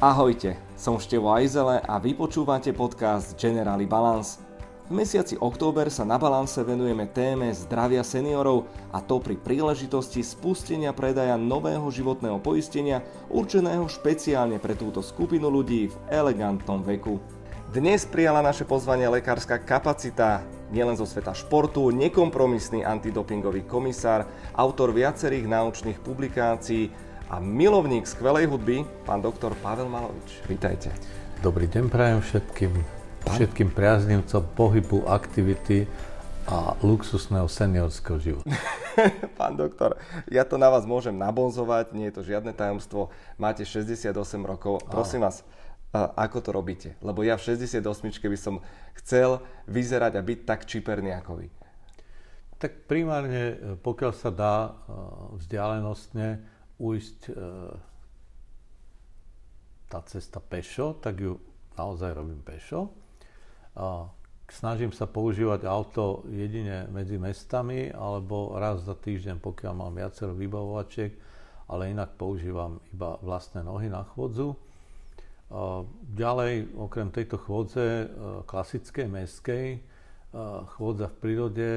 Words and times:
Ahojte, 0.00 0.56
som 0.80 0.96
Števo 0.96 1.28
Ajzele 1.28 1.76
a 1.84 2.00
vy 2.00 2.16
počúvate 2.16 2.72
podcast 2.72 3.36
Generali 3.36 3.84
Balance. 3.84 4.40
V 4.88 4.96
mesiaci 4.96 5.36
október 5.36 5.92
sa 5.92 6.08
na 6.08 6.16
Balance 6.16 6.56
venujeme 6.64 7.04
téme 7.12 7.52
zdravia 7.52 8.00
seniorov 8.00 8.64
a 8.96 9.04
to 9.04 9.20
pri 9.20 9.36
príležitosti 9.36 10.24
spustenia 10.24 10.96
predaja 10.96 11.36
nového 11.36 11.84
životného 11.92 12.40
poistenia 12.40 13.04
určeného 13.28 13.84
špeciálne 13.92 14.56
pre 14.56 14.72
túto 14.72 15.04
skupinu 15.04 15.52
ľudí 15.52 15.92
v 15.92 15.96
elegantnom 16.08 16.80
veku. 16.80 17.20
Dnes 17.68 18.08
prijala 18.08 18.40
naše 18.40 18.64
pozvanie 18.64 19.04
lekárska 19.04 19.60
kapacita, 19.60 20.40
nielen 20.72 20.96
zo 20.96 21.04
sveta 21.04 21.36
športu, 21.36 21.92
nekompromisný 21.92 22.88
antidopingový 22.88 23.68
komisár, 23.68 24.24
autor 24.56 24.96
viacerých 24.96 25.44
naučných 25.44 26.00
publikácií, 26.00 27.09
a 27.30 27.38
milovník 27.38 28.10
skvelej 28.10 28.50
hudby, 28.50 28.82
pán 29.06 29.22
doktor 29.22 29.54
Pavel 29.62 29.86
Malovič. 29.86 30.42
Vítajte. 30.50 30.90
Dobrý 31.38 31.70
deň 31.70 31.86
prajem 31.86 32.18
všetkým, 32.18 32.74
pán? 33.22 33.38
všetkým 33.38 33.70
priaznivcom 33.70 34.42
pohybu, 34.58 35.06
aktivity 35.06 35.86
a 36.50 36.74
luxusného 36.82 37.46
seniorského 37.46 38.18
života. 38.18 38.50
pán 39.38 39.54
doktor, 39.54 39.94
ja 40.26 40.42
to 40.42 40.58
na 40.58 40.66
vás 40.66 40.82
môžem 40.82 41.14
nabonzovať, 41.14 41.94
nie 41.94 42.10
je 42.10 42.18
to 42.18 42.26
žiadne 42.26 42.50
tajomstvo. 42.50 43.14
Máte 43.38 43.62
68 43.62 44.10
rokov. 44.42 44.82
Prosím 44.90 45.22
vás, 45.22 45.46
ako 45.94 46.38
to 46.42 46.50
robíte? 46.50 46.98
Lebo 46.98 47.22
ja 47.22 47.38
v 47.38 47.46
68 47.54 47.86
by 48.26 48.38
som 48.42 48.58
chcel 48.98 49.38
vyzerať 49.70 50.18
a 50.18 50.26
byť 50.26 50.38
tak 50.42 50.66
čiperný 50.66 51.14
ako 51.14 51.46
vy. 51.46 51.48
Tak 52.58 52.90
primárne, 52.90 53.78
pokiaľ 53.86 54.12
sa 54.18 54.34
dá 54.34 54.74
vzdialenostne, 55.38 56.58
ujsť 56.80 57.20
e, 57.28 57.32
tá 59.92 60.00
cesta 60.08 60.40
pešo, 60.40 60.96
tak 60.96 61.20
ju 61.20 61.36
naozaj 61.76 62.16
robím 62.16 62.40
pešo. 62.40 62.88
A 63.76 64.08
snažím 64.48 64.90
sa 64.90 65.04
používať 65.04 65.68
auto 65.68 66.24
jedine 66.32 66.88
medzi 66.88 67.20
mestami 67.20 67.92
alebo 67.92 68.56
raz 68.56 68.82
za 68.82 68.96
týždeň, 68.96 69.38
pokiaľ 69.38 69.72
mám 69.76 69.92
viacero 69.94 70.32
vybavovačiek, 70.32 71.12
ale 71.70 71.92
inak 71.92 72.16
používam 72.16 72.80
iba 72.90 73.20
vlastné 73.20 73.60
nohy 73.62 73.92
na 73.92 74.02
chôdzu. 74.02 74.56
A 75.50 75.82
ďalej, 76.14 76.78
okrem 76.78 77.10
tejto 77.10 77.36
chôdze, 77.36 77.86
e, 77.86 78.06
klasickej, 78.48 79.06
meskej, 79.10 79.66
e, 79.76 79.80
chôdza 80.78 81.12
v 81.12 81.18
prírode, 81.20 81.70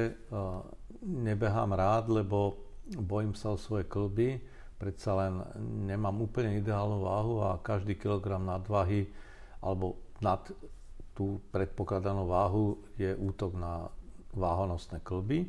nebehám 1.04 1.76
rád, 1.76 2.08
lebo 2.08 2.56
bojím 2.96 3.36
sa 3.36 3.52
o 3.52 3.60
svoje 3.60 3.84
klby 3.84 4.53
predsa 4.84 5.16
len 5.16 5.40
nemám 5.88 6.28
úplne 6.28 6.60
ideálnu 6.60 7.00
váhu 7.00 7.40
a 7.40 7.56
každý 7.64 7.96
kilogram 7.96 8.44
nadvahy 8.44 9.08
alebo 9.64 9.96
nad 10.20 10.44
tú 11.16 11.40
predpokladanú 11.48 12.28
váhu 12.28 12.76
je 13.00 13.16
útok 13.16 13.56
na 13.56 13.88
váhonosné 14.36 15.00
klby. 15.00 15.48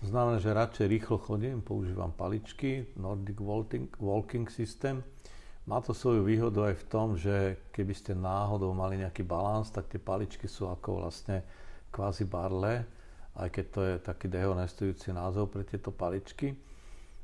To 0.00 0.08
znamená, 0.08 0.40
že 0.40 0.56
radšej 0.56 0.88
rýchlo 0.88 1.20
chodím, 1.20 1.60
používam 1.60 2.16
paličky, 2.16 2.88
Nordic 2.96 3.36
Walking, 4.00 4.48
System. 4.48 5.04
Má 5.68 5.84
to 5.84 5.92
svoju 5.92 6.24
výhodu 6.24 6.72
aj 6.72 6.74
v 6.80 6.88
tom, 6.88 7.08
že 7.14 7.68
keby 7.76 7.92
ste 7.92 8.16
náhodou 8.16 8.72
mali 8.72 8.98
nejaký 8.98 9.20
balans, 9.22 9.68
tak 9.68 9.92
tie 9.92 10.00
paličky 10.00 10.48
sú 10.48 10.66
ako 10.72 11.04
vlastne 11.04 11.44
kvázi 11.92 12.24
barle, 12.24 12.82
aj 13.36 13.48
keď 13.52 13.64
to 13.68 13.80
je 13.84 13.94
taký 14.00 14.26
dehonestujúci 14.32 15.12
názov 15.12 15.52
pre 15.52 15.62
tieto 15.62 15.92
paličky. 15.92 16.71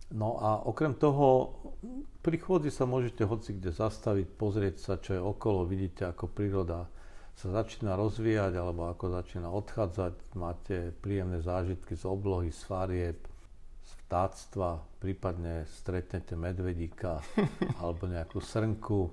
No 0.08 0.40
a 0.40 0.64
okrem 0.64 0.96
toho, 0.96 1.52
pri 2.24 2.40
chôdzi 2.40 2.72
sa 2.72 2.88
môžete 2.88 3.28
hoci 3.28 3.60
kde 3.60 3.76
zastaviť, 3.76 4.26
pozrieť 4.40 4.76
sa, 4.80 4.94
čo 4.96 5.16
je 5.16 5.20
okolo, 5.20 5.68
vidíte, 5.68 6.08
ako 6.08 6.32
príroda 6.32 6.88
sa 7.36 7.62
začína 7.62 7.94
rozvíjať, 7.94 8.56
alebo 8.56 8.88
ako 8.88 9.14
začína 9.20 9.52
odchádzať. 9.52 10.14
Máte 10.34 10.90
príjemné 11.04 11.44
zážitky 11.44 11.94
z 11.94 12.08
oblohy, 12.08 12.50
z 12.50 12.60
farieb, 12.66 13.20
z 13.84 13.90
vtáctva, 14.04 14.80
prípadne 14.98 15.68
stretnete 15.68 16.34
medvedíka, 16.34 17.20
alebo 17.84 18.08
nejakú 18.08 18.40
srnku, 18.40 19.12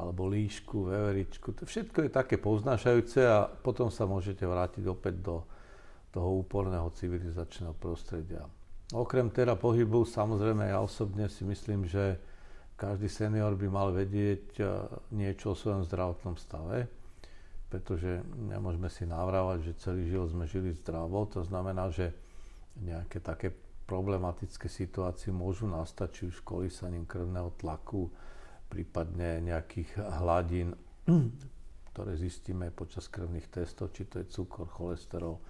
alebo 0.00 0.32
líšku, 0.32 0.88
veveričku. 0.88 1.52
To 1.60 1.68
všetko 1.68 2.08
je 2.08 2.10
také 2.10 2.40
poznášajúce 2.40 3.20
a 3.20 3.44
potom 3.46 3.92
sa 3.92 4.08
môžete 4.08 4.48
vrátiť 4.48 4.88
opäť 4.88 5.20
do 5.20 5.44
toho 6.08 6.40
úporného 6.40 6.88
civilizačného 6.96 7.76
prostredia. 7.76 8.48
Okrem 8.92 9.32
teda 9.32 9.56
pohybu, 9.56 10.04
samozrejme 10.04 10.68
ja 10.68 10.84
osobne 10.84 11.24
si 11.32 11.48
myslím, 11.48 11.88
že 11.88 12.20
každý 12.76 13.08
senior 13.08 13.56
by 13.56 13.68
mal 13.72 13.88
vedieť 13.88 14.44
eh, 14.60 14.68
niečo 15.16 15.56
o 15.56 15.58
svojom 15.58 15.88
zdravotnom 15.88 16.36
stave, 16.36 16.84
pretože 17.72 18.20
nemôžeme 18.36 18.92
si 18.92 19.08
navrávať, 19.08 19.72
že 19.72 19.80
celý 19.80 20.12
život 20.12 20.28
sme 20.28 20.44
žili 20.44 20.76
zdravo. 20.76 21.24
To 21.32 21.40
znamená, 21.40 21.88
že 21.88 22.12
nejaké 22.84 23.24
také 23.24 23.48
problematické 23.88 24.68
situácie 24.68 25.32
môžu 25.32 25.68
nastať, 25.68 26.08
či 26.12 26.22
už 26.28 26.44
kolísaním 26.44 27.08
krvného 27.08 27.52
tlaku, 27.56 28.12
prípadne 28.68 29.40
nejakých 29.40 30.00
hladín, 30.20 30.76
ktoré 31.92 32.12
zistíme 32.16 32.68
počas 32.72 33.08
krvných 33.08 33.48
testov, 33.48 33.92
či 33.96 34.04
to 34.04 34.20
je 34.20 34.28
cukor, 34.28 34.68
cholesterol, 34.68 35.40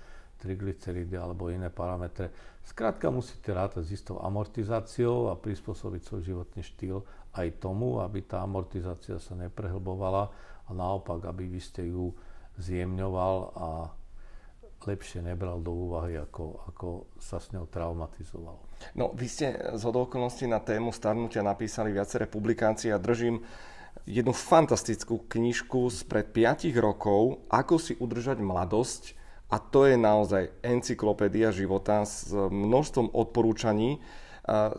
triglyceridy 0.42 1.14
alebo 1.14 1.46
iné 1.54 1.70
parametre. 1.70 2.34
Skrátka 2.66 3.14
musíte 3.14 3.54
rátať 3.54 3.86
s 3.86 4.02
istou 4.02 4.18
amortizáciou 4.18 5.30
a 5.30 5.38
prispôsobiť 5.38 6.02
svoj 6.02 6.22
životný 6.26 6.66
štýl 6.66 7.06
aj 7.38 7.62
tomu, 7.62 8.02
aby 8.02 8.26
tá 8.26 8.42
amortizácia 8.42 9.22
sa 9.22 9.38
neprehlbovala 9.38 10.34
a 10.66 10.70
naopak, 10.74 11.22
aby 11.30 11.46
vy 11.46 11.60
ste 11.62 11.94
ju 11.94 12.10
zjemňoval 12.58 13.36
a 13.54 13.68
lepšie 14.82 15.22
nebral 15.22 15.62
do 15.62 15.70
úvahy, 15.70 16.18
ako, 16.18 16.66
ako 16.66 16.88
sa 17.22 17.38
s 17.38 17.54
ňou 17.54 17.70
traumatizoval. 17.70 18.58
No, 18.98 19.14
vy 19.14 19.30
ste 19.30 19.54
z 19.54 19.82
okolností 19.86 20.50
na 20.50 20.58
tému 20.58 20.90
starnutia 20.90 21.46
napísali 21.46 21.94
viaceré 21.94 22.26
publikácie 22.26 22.90
a 22.90 22.98
držím 22.98 23.46
jednu 24.02 24.34
fantastickú 24.34 25.22
knižku 25.30 25.86
spred 25.86 26.34
5 26.34 26.74
rokov, 26.82 27.46
Ako 27.46 27.78
si 27.78 27.94
udržať 27.94 28.42
mladosť 28.42 29.21
a 29.52 29.60
to 29.60 29.84
je 29.84 30.00
naozaj 30.00 30.48
encyklopédia 30.64 31.52
života 31.52 32.08
s 32.08 32.32
množstvom 32.32 33.12
odporúčaní. 33.12 34.00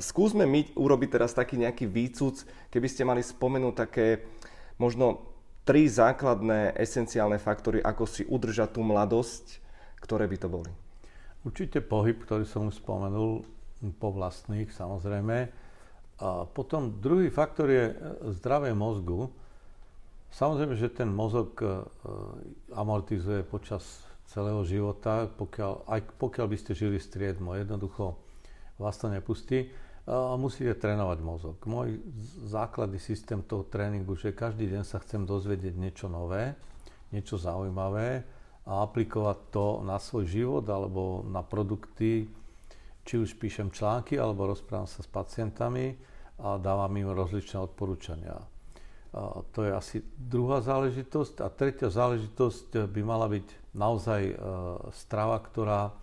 Skúsme 0.01 0.50
my 0.50 0.73
urobiť 0.73 1.09
teraz 1.13 1.38
taký 1.38 1.61
nejaký 1.61 1.85
výcuc, 1.85 2.41
keby 2.73 2.88
ste 2.89 3.06
mali 3.06 3.22
spomenúť 3.22 3.73
také 3.78 4.25
možno 4.81 5.29
tri 5.62 5.85
základné 5.85 6.73
esenciálne 6.73 7.38
faktory, 7.38 7.85
ako 7.85 8.03
si 8.09 8.25
udržať 8.25 8.75
tú 8.75 8.81
mladosť, 8.81 9.62
ktoré 10.01 10.25
by 10.25 10.38
to 10.41 10.50
boli. 10.50 10.72
Určite 11.45 11.79
pohyb, 11.79 12.19
ktorý 12.19 12.44
som 12.44 12.67
už 12.67 12.81
spomenul, 12.81 13.45
po 14.00 14.09
vlastných 14.16 14.72
samozrejme. 14.72 15.38
A 16.23 16.47
potom 16.47 17.03
druhý 17.03 17.28
faktor 17.28 17.67
je 17.67 17.85
zdravé 18.39 18.72
mozgu. 18.72 19.28
Samozrejme, 20.31 20.75
že 20.79 20.88
ten 20.88 21.12
mozog 21.12 21.59
e, 21.59 21.83
amortizuje 22.72 23.44
počas 23.44 24.02
celého 24.28 24.63
života, 24.63 25.28
pokiaľ, 25.28 25.88
aj 25.88 26.01
pokiaľ 26.17 26.47
by 26.47 26.57
ste 26.57 26.72
žili 26.73 26.97
striedmo, 26.97 27.56
jednoducho 27.56 28.17
vás 28.79 28.97
to 28.97 29.11
nepustí. 29.11 29.69
A 30.03 30.35
musíte 30.35 30.75
trénovať 30.75 31.19
mozog. 31.23 31.56
Môj 31.63 32.03
základný 32.44 33.00
systém 33.00 33.39
toho 33.39 33.63
tréningu, 33.63 34.19
že 34.19 34.35
každý 34.35 34.67
deň 34.67 34.83
sa 34.83 35.00
chcem 35.00 35.23
dozvedieť 35.23 35.79
niečo 35.79 36.12
nové, 36.12 36.59
niečo 37.16 37.39
zaujímavé 37.39 38.28
a 38.67 38.83
aplikovať 38.83 39.39
to 39.47 39.79
na 39.79 39.95
svoj 40.03 40.28
život 40.28 40.67
alebo 40.67 41.23
na 41.23 41.39
produkty, 41.39 42.28
či 43.07 43.16
už 43.16 43.39
píšem 43.39 43.72
články 43.72 44.19
alebo 44.19 44.51
rozprávam 44.51 44.91
sa 44.91 45.00
s 45.00 45.07
pacientami 45.07 45.95
a 46.39 46.59
dávam 46.59 46.92
im 47.00 47.15
rozličné 47.15 47.63
odporúčania. 47.63 48.52
To 49.54 49.60
je 49.62 49.69
asi 49.69 49.98
druhá 50.18 50.57
záležitosť. 50.65 51.45
A 51.45 51.48
tretia 51.54 51.94
záležitosť 51.94 52.89
by 52.89 53.01
mala 53.06 53.30
byť 53.30 53.48
naozaj 53.77 54.21
e, 54.25 54.36
strava, 54.89 55.38
ktorá 55.38 55.89
e, 55.89 55.94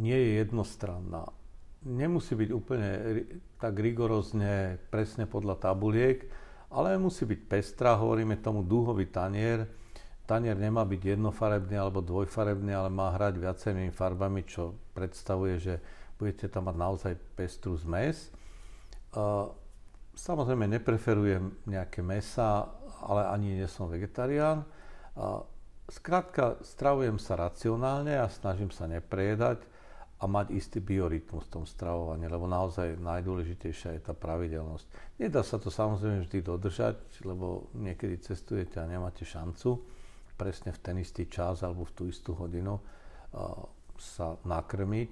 nie 0.00 0.16
je 0.16 0.30
jednostranná. 0.40 1.28
Nemusí 1.84 2.32
byť 2.32 2.50
úplne 2.56 2.90
tak 3.60 3.76
rigorózne 3.76 4.80
presne 4.88 5.28
podľa 5.28 5.60
tabuliek, 5.60 6.24
ale 6.72 6.96
musí 6.96 7.28
byť 7.28 7.40
pestrá, 7.44 8.00
hovoríme 8.00 8.40
tomu 8.40 8.64
dúhový 8.64 9.04
tanier. 9.12 9.68
Tanier 10.24 10.56
nemá 10.56 10.88
byť 10.88 11.20
jednofarebný 11.20 11.76
alebo 11.76 12.00
dvojfarebný, 12.00 12.72
ale 12.72 12.88
má 12.88 13.12
hrať 13.12 13.36
viacerými 13.36 13.92
farbami, 13.92 14.48
čo 14.48 14.72
predstavuje, 14.96 15.60
že 15.60 15.74
budete 16.16 16.48
tam 16.48 16.72
mať 16.72 16.76
naozaj 16.80 17.12
pestrú 17.36 17.76
zmes. 17.76 18.32
Samozrejme 20.14 20.70
nepreferujem 20.78 21.66
nejaké 21.66 22.00
mesa, 22.00 22.70
ale 23.02 23.26
ani 23.28 23.58
nie 23.58 23.68
som 23.68 23.90
vegetarián. 23.90 24.64
Skrátka, 25.90 26.62
stravujem 26.64 27.20
sa 27.20 27.36
racionálne 27.36 28.16
a 28.16 28.30
snažím 28.32 28.72
sa 28.72 28.88
neprejedať 28.88 29.60
a 30.22 30.24
mať 30.24 30.56
istý 30.56 30.78
biorytmus 30.80 31.50
v 31.50 31.52
tom 31.60 31.64
stravovaní, 31.68 32.24
lebo 32.24 32.48
naozaj 32.48 32.96
najdôležitejšia 32.96 33.98
je 33.98 34.00
tá 34.00 34.16
pravidelnosť. 34.16 34.86
Nedá 35.20 35.44
sa 35.44 35.60
to 35.60 35.68
samozrejme 35.68 36.24
vždy 36.24 36.38
dodržať, 36.40 36.96
lebo 37.26 37.68
niekedy 37.76 38.22
cestujete 38.22 38.80
a 38.80 38.88
nemáte 38.88 39.28
šancu 39.28 39.84
presne 40.34 40.74
v 40.74 40.82
ten 40.82 40.96
istý 40.98 41.30
čas 41.30 41.62
alebo 41.62 41.86
v 41.86 41.92
tú 41.94 42.02
istú 42.10 42.34
hodinu 42.34 42.78
sa 43.98 44.34
nakrmiť, 44.42 45.08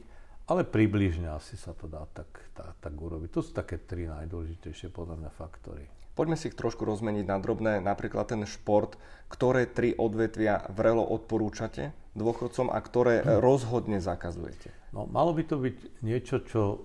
ale 0.47 0.67
približne 0.67 1.31
asi 1.31 1.55
sa 1.55 1.77
to 1.77 1.87
dá 1.87 2.03
tak, 2.11 2.29
tak, 2.57 2.75
tak 2.83 2.95
urobiť. 2.95 3.31
To 3.31 3.41
sú 3.41 3.55
také 3.55 3.79
tri 3.79 4.11
najdôležitejšie 4.11 4.91
podľa 4.91 5.23
mňa 5.23 5.31
faktory. 5.35 5.87
Poďme 6.13 6.37
si 6.37 6.53
ich 6.53 6.59
trošku 6.59 6.85
rozmeniť 6.85 7.25
na 7.25 7.41
drobné, 7.41 7.81
napríklad 7.81 8.29
ten 8.29 8.45
šport, 8.45 9.01
ktoré 9.33 9.65
tri 9.65 9.97
odvetvia 9.97 10.69
vrelo 10.69 11.01
odporúčate 11.09 11.97
dôchodcom 12.13 12.69
a 12.69 12.79
ktoré 12.85 13.25
hm. 13.25 13.41
rozhodne 13.41 13.99
zakazujete? 14.03 14.69
No, 14.93 15.09
malo 15.09 15.33
by 15.33 15.43
to 15.49 15.57
byť 15.57 15.77
niečo, 16.05 16.45
čo, 16.45 16.85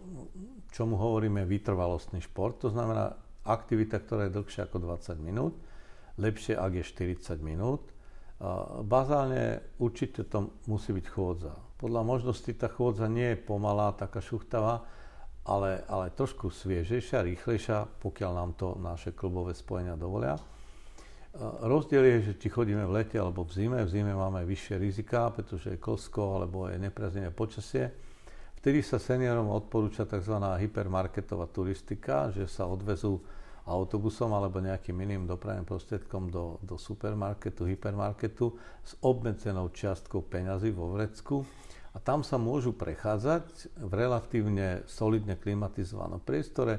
čomu 0.72 0.96
hovoríme 0.96 1.44
vytrvalostný 1.44 2.24
šport, 2.24 2.64
to 2.64 2.72
znamená 2.72 3.20
aktivita, 3.44 4.00
ktorá 4.00 4.28
je 4.28 4.36
dlhšia 4.40 4.68
ako 4.68 4.78
20 4.80 5.20
minút, 5.20 5.60
lepšie, 6.16 6.56
ak 6.56 6.84
je 6.84 6.84
40 6.84 7.44
minút. 7.44 7.84
Bazálne 8.86 9.76
určite 9.82 10.24
to 10.24 10.54
musí 10.70 10.94
byť 10.94 11.06
chôdza. 11.10 11.67
Podľa 11.78 12.02
možnosti 12.02 12.50
tá 12.58 12.66
chôdza 12.74 13.06
nie 13.06 13.38
je 13.38 13.44
pomalá, 13.46 13.94
taká 13.94 14.18
šuchtavá, 14.18 14.82
ale, 15.46 15.86
ale 15.86 16.10
trošku 16.10 16.50
sviežejšia, 16.50 17.22
rýchlejšia, 17.22 18.02
pokiaľ 18.02 18.32
nám 18.34 18.52
to 18.58 18.74
naše 18.82 19.14
klubové 19.14 19.54
spojenia 19.54 19.94
dovolia. 19.94 20.34
E, 20.36 20.42
rozdiel 21.70 22.02
je, 22.02 22.34
že 22.34 22.42
či 22.42 22.50
chodíme 22.50 22.82
v 22.82 22.98
lete 22.98 23.22
alebo 23.22 23.46
v 23.46 23.54
zime. 23.54 23.80
V 23.86 23.94
zime 23.94 24.18
máme 24.18 24.42
vyššie 24.42 24.76
rizika, 24.82 25.30
pretože 25.30 25.78
je 25.78 25.78
kosko 25.78 26.42
alebo 26.42 26.66
je 26.66 26.82
nepriaznivé 26.82 27.30
počasie. 27.30 27.94
Vtedy 28.58 28.82
sa 28.82 28.98
seniorom 28.98 29.54
odporúča 29.54 30.10
tzv. 30.10 30.34
hypermarketová 30.34 31.46
turistika, 31.54 32.34
že 32.34 32.50
sa 32.50 32.66
odvezú 32.66 33.22
autobusom 33.70 34.34
alebo 34.34 34.58
nejakým 34.58 34.98
iným 34.98 35.30
dopravným 35.30 35.68
prostriedkom 35.68 36.34
do, 36.34 36.58
do 36.66 36.74
supermarketu, 36.74 37.70
hypermarketu 37.70 38.50
s 38.82 38.98
obmedzenou 39.06 39.70
čiastkou 39.70 40.26
peňazí 40.26 40.74
vo 40.74 40.90
vrecku 40.98 41.46
a 41.98 42.02
tam 42.06 42.22
sa 42.22 42.38
môžu 42.38 42.78
prechádzať 42.78 43.74
v 43.74 43.92
relatívne 43.98 44.86
solidne 44.86 45.34
klimatizovanom 45.34 46.22
priestore, 46.22 46.78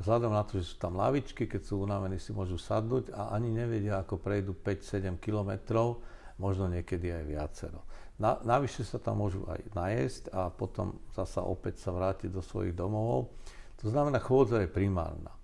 vzhľadom 0.00 0.32
na 0.32 0.40
to, 0.40 0.56
že 0.56 0.72
sú 0.72 0.76
tam 0.80 0.96
lavičky, 0.96 1.44
keď 1.44 1.68
sú 1.68 1.84
unavení, 1.84 2.16
si 2.16 2.32
môžu 2.32 2.56
sadnúť 2.56 3.12
a 3.12 3.36
ani 3.36 3.52
nevedia, 3.52 4.00
ako 4.00 4.16
prejdú 4.16 4.56
5-7 4.56 5.20
kilometrov, 5.20 6.00
možno 6.40 6.72
niekedy 6.72 7.12
aj 7.12 7.24
viacero. 7.28 7.84
Na, 8.16 8.40
navyše 8.40 8.88
sa 8.88 8.96
tam 8.96 9.20
môžu 9.20 9.44
aj 9.52 9.60
najesť 9.76 10.32
a 10.32 10.48
potom 10.48 10.96
zasa 11.12 11.44
opäť 11.44 11.84
sa 11.84 11.92
vrátiť 11.92 12.32
do 12.32 12.40
svojich 12.40 12.72
domov. 12.72 13.36
To 13.84 13.92
znamená, 13.92 14.16
chôdza 14.16 14.64
je 14.64 14.72
primárna. 14.72 15.36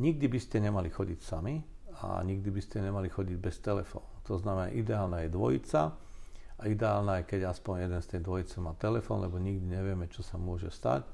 Nikdy 0.00 0.32
by 0.32 0.38
ste 0.40 0.64
nemali 0.64 0.88
chodiť 0.88 1.20
sami 1.20 1.60
a 2.00 2.24
nikdy 2.24 2.48
by 2.48 2.62
ste 2.64 2.80
nemali 2.80 3.12
chodiť 3.12 3.36
bez 3.36 3.60
telefónu. 3.60 4.24
To 4.32 4.40
znamená, 4.40 4.72
ideálna 4.72 5.28
je 5.28 5.34
dvojica, 5.34 6.05
a 6.56 6.72
ideálne 6.72 7.20
je, 7.20 7.28
keď 7.36 7.52
aspoň 7.52 7.74
jeden 7.84 8.00
z 8.00 8.08
tej 8.16 8.20
dvojice 8.24 8.56
má 8.64 8.72
telefón, 8.80 9.20
lebo 9.20 9.36
nikdy 9.36 9.76
nevieme, 9.76 10.08
čo 10.08 10.24
sa 10.24 10.40
môže 10.40 10.72
stať. 10.72 11.04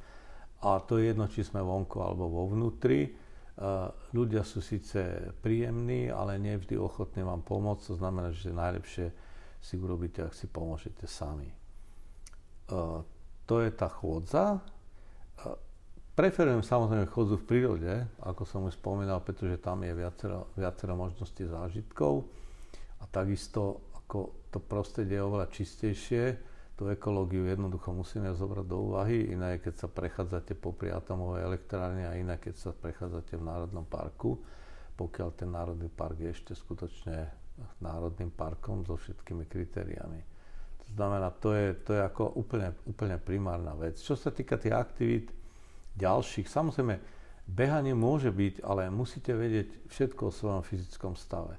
A 0.62 0.78
to 0.78 1.02
je 1.02 1.10
jedno, 1.10 1.26
či 1.26 1.42
sme 1.42 1.58
vonku 1.58 1.98
alebo 1.98 2.30
vo 2.30 2.46
vnútri. 2.46 3.10
Uh, 3.52 3.90
ľudia 4.14 4.46
sú 4.46 4.62
síce 4.62 5.02
príjemní, 5.42 6.06
ale 6.08 6.38
nevždy 6.38 6.78
ochotní 6.78 7.26
vám 7.26 7.42
pomôcť. 7.42 7.90
To 7.90 7.94
znamená, 7.98 8.30
že 8.30 8.54
najlepšie 8.54 9.06
si 9.58 9.74
urobíte, 9.74 10.22
ak 10.22 10.32
si 10.32 10.46
pomôžete 10.46 11.10
sami. 11.10 11.50
Uh, 12.70 13.02
to 13.44 13.58
je 13.58 13.74
tá 13.74 13.90
chôdza. 13.90 14.62
Uh, 15.42 15.58
preferujem 16.14 16.62
samozrejme 16.62 17.10
chôdzu 17.10 17.42
v 17.42 17.48
prírode, 17.50 17.94
ako 18.22 18.46
som 18.46 18.62
už 18.70 18.78
spomínal, 18.78 19.18
pretože 19.26 19.58
tam 19.58 19.82
je 19.82 19.90
viacero, 19.90 20.54
viacero 20.54 20.94
možností 20.94 21.42
zážitkov. 21.50 22.30
A 23.02 23.10
takisto 23.10 23.91
ako 24.12 24.53
to 24.53 24.61
prostredie 24.61 25.17
je 25.17 25.25
oveľa 25.25 25.49
čistejšie, 25.49 26.37
tú 26.76 26.85
ekológiu 26.93 27.49
jednoducho 27.49 27.97
musíme 27.97 28.29
zobrať 28.37 28.67
do 28.69 28.93
úvahy, 28.93 29.32
iné 29.32 29.56
je, 29.56 29.64
keď 29.64 29.75
sa 29.81 29.88
prechádzate 29.88 30.53
popri 30.53 30.93
atomovej 30.93 31.49
elektrárne 31.49 32.05
a 32.05 32.12
iné, 32.20 32.37
keď 32.37 32.61
sa 32.61 32.70
prechádzate 32.76 33.41
v 33.41 33.49
Národnom 33.49 33.88
parku, 33.88 34.37
pokiaľ 35.00 35.29
ten 35.32 35.49
Národný 35.49 35.88
park 35.88 36.20
je 36.20 36.29
ešte 36.29 36.53
skutočne 36.53 37.25
Národným 37.81 38.29
parkom 38.37 38.85
so 38.85 39.00
všetkými 39.00 39.49
kritériami. 39.49 40.20
To 40.85 40.88
znamená, 40.93 41.32
to 41.32 41.56
je, 41.56 41.73
to 41.81 41.97
je 41.97 42.05
ako 42.05 42.37
úplne, 42.37 42.76
úplne 42.85 43.17
primárna 43.17 43.73
vec. 43.73 43.97
Čo 43.97 44.12
sa 44.12 44.29
týka 44.29 44.61
tých 44.61 44.76
aktivít 44.76 45.32
ďalších, 45.97 46.53
samozrejme, 46.53 47.00
behanie 47.49 47.97
môže 47.97 48.29
byť, 48.29 48.61
ale 48.61 48.93
musíte 48.93 49.32
vedieť 49.32 49.88
všetko 49.88 50.29
o 50.29 50.37
svojom 50.37 50.61
fyzickom 50.69 51.17
stave. 51.17 51.56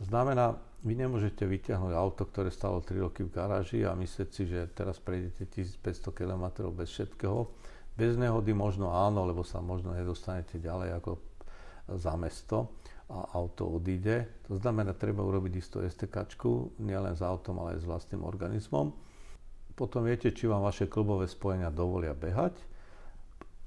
To 0.00 0.08
znamená, 0.08 0.69
vy 0.80 0.94
nemôžete 0.96 1.44
vyťahnuť 1.44 1.92
auto, 1.92 2.24
ktoré 2.24 2.48
stalo 2.48 2.80
3 2.80 3.04
roky 3.04 3.20
v 3.24 3.32
garáži 3.32 3.84
a 3.84 3.92
myslieť 3.92 4.28
si, 4.32 4.48
že 4.48 4.64
teraz 4.72 4.96
prejdete 4.96 5.44
1500 5.44 6.12
km 6.16 6.72
bez 6.72 6.88
všetkého. 6.96 7.52
Bez 8.00 8.16
nehody 8.16 8.56
možno 8.56 8.96
áno, 8.96 9.28
lebo 9.28 9.44
sa 9.44 9.60
možno 9.60 9.92
nedostanete 9.92 10.56
ďalej 10.56 10.96
ako 10.96 11.12
za 12.00 12.16
mesto 12.16 12.80
a 13.10 13.36
auto 13.36 13.66
odíde. 13.66 14.46
To 14.48 14.56
znamená, 14.56 14.94
treba 14.94 15.20
urobiť 15.20 15.52
istú 15.58 15.82
STK, 15.82 16.24
nielen 16.80 17.12
s 17.12 17.20
autom, 17.20 17.60
ale 17.60 17.76
aj 17.76 17.84
s 17.84 17.88
vlastným 17.90 18.22
organizmom. 18.22 18.94
Potom 19.74 20.06
viete, 20.06 20.30
či 20.32 20.46
vám 20.46 20.64
vaše 20.64 20.86
klubové 20.86 21.26
spojenia 21.26 21.68
dovolia 21.68 22.14
behať 22.14 22.56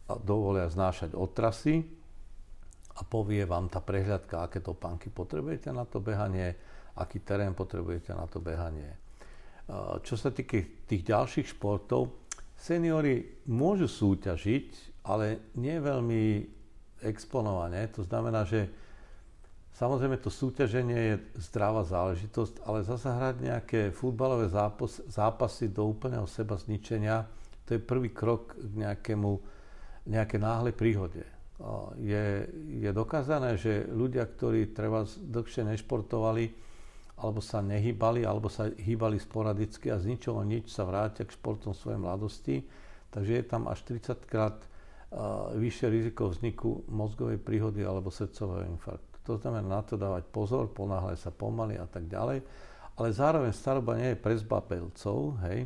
a 0.10 0.18
dovolia 0.18 0.66
znášať 0.70 1.14
otrasy 1.14 1.84
a 2.94 3.02
povie 3.02 3.44
vám 3.44 3.68
tá 3.68 3.82
prehľadka, 3.82 4.46
aké 4.46 4.62
topánky 4.62 5.10
potrebujete 5.10 5.74
na 5.74 5.84
to 5.84 5.98
behanie, 6.00 6.54
aký 6.98 7.22
terén 7.26 7.58
potrebujete 7.58 8.14
na 8.14 8.30
to 8.30 8.38
behanie. 8.44 8.94
Čo 10.04 10.20
sa 10.20 10.30
týka 10.30 10.60
tých 10.86 11.08
ďalších 11.08 11.56
športov, 11.56 12.28
seniory 12.54 13.44
môžu 13.50 13.88
súťažiť, 13.88 15.02
ale 15.08 15.52
nie 15.60 15.80
veľmi 15.80 16.24
exponované. 17.04 17.92
To 17.96 18.04
znamená, 18.08 18.48
že 18.48 18.72
samozrejme 19.76 20.20
to 20.20 20.32
súťaženie 20.32 21.00
je 21.12 21.16
zdravá 21.50 21.84
záležitosť, 21.84 22.64
ale 22.64 22.88
zase 22.88 23.10
hrať 23.12 23.36
nejaké 23.44 23.82
futbalové 23.92 24.48
zápas, 24.48 25.04
zápasy 25.08 25.72
do 25.72 25.88
úplného 25.88 26.28
seba 26.28 26.56
zničenia, 26.56 27.28
to 27.64 27.76
je 27.76 27.82
prvý 27.84 28.12
krok 28.12 28.56
k 28.60 28.72
nejakému, 28.76 29.32
nejaké 30.12 30.36
náhle 30.36 30.76
príhode. 30.76 31.24
Je, 31.96 32.48
je 32.84 32.92
dokázané, 32.92 33.56
že 33.56 33.88
ľudia, 33.88 34.28
ktorí 34.28 34.76
treba 34.76 35.08
dlhšie 35.08 35.64
nešportovali, 35.64 36.52
alebo 37.18 37.40
sa 37.40 37.62
nehýbali, 37.62 38.26
alebo 38.26 38.50
sa 38.50 38.68
hýbali 38.68 39.22
sporadicky 39.22 39.94
a 39.94 40.02
z 40.02 40.18
ničoho 40.18 40.42
nič 40.42 40.74
sa 40.74 40.84
vrátia 40.84 41.24
k 41.24 41.36
športom 41.36 41.72
svojej 41.78 42.02
mladosti. 42.02 42.66
Takže 43.14 43.32
je 43.38 43.44
tam 43.46 43.70
až 43.70 43.86
30 43.86 44.26
krát 44.26 44.58
uh, 44.58 45.54
vyššie 45.54 45.88
riziko 45.94 46.34
vzniku 46.34 46.90
mozgovej 46.90 47.38
príhody 47.38 47.86
alebo 47.86 48.10
srdcového 48.10 48.66
infarktu. 48.74 49.14
To 49.30 49.38
znamená 49.40 49.80
na 49.80 49.82
to 49.86 49.96
dávať 49.96 50.26
pozor, 50.34 50.74
ponáhľať 50.74 51.18
sa 51.22 51.32
pomaly 51.32 51.80
a 51.80 51.88
tak 51.88 52.10
ďalej. 52.10 52.44
Ale 52.94 53.10
zároveň 53.10 53.54
staroba 53.54 53.98
nie 53.98 54.14
je 54.14 54.22
pre 54.22 54.36
zbabelcov, 54.38 55.42
hej. 55.50 55.66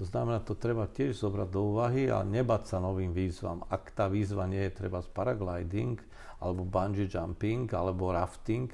To 0.00 0.08
znamená, 0.08 0.40
to 0.40 0.56
treba 0.56 0.88
tiež 0.88 1.20
zobrať 1.20 1.48
do 1.52 1.76
úvahy 1.76 2.08
a 2.08 2.24
nebať 2.24 2.62
sa 2.64 2.76
novým 2.80 3.12
výzvam. 3.12 3.60
Ak 3.68 3.92
tá 3.92 4.08
výzva 4.08 4.48
nie 4.48 4.64
je 4.64 4.72
treba 4.72 5.04
paragliding, 5.04 6.00
alebo 6.40 6.64
bungee 6.64 7.04
jumping, 7.04 7.68
alebo 7.76 8.08
rafting, 8.08 8.72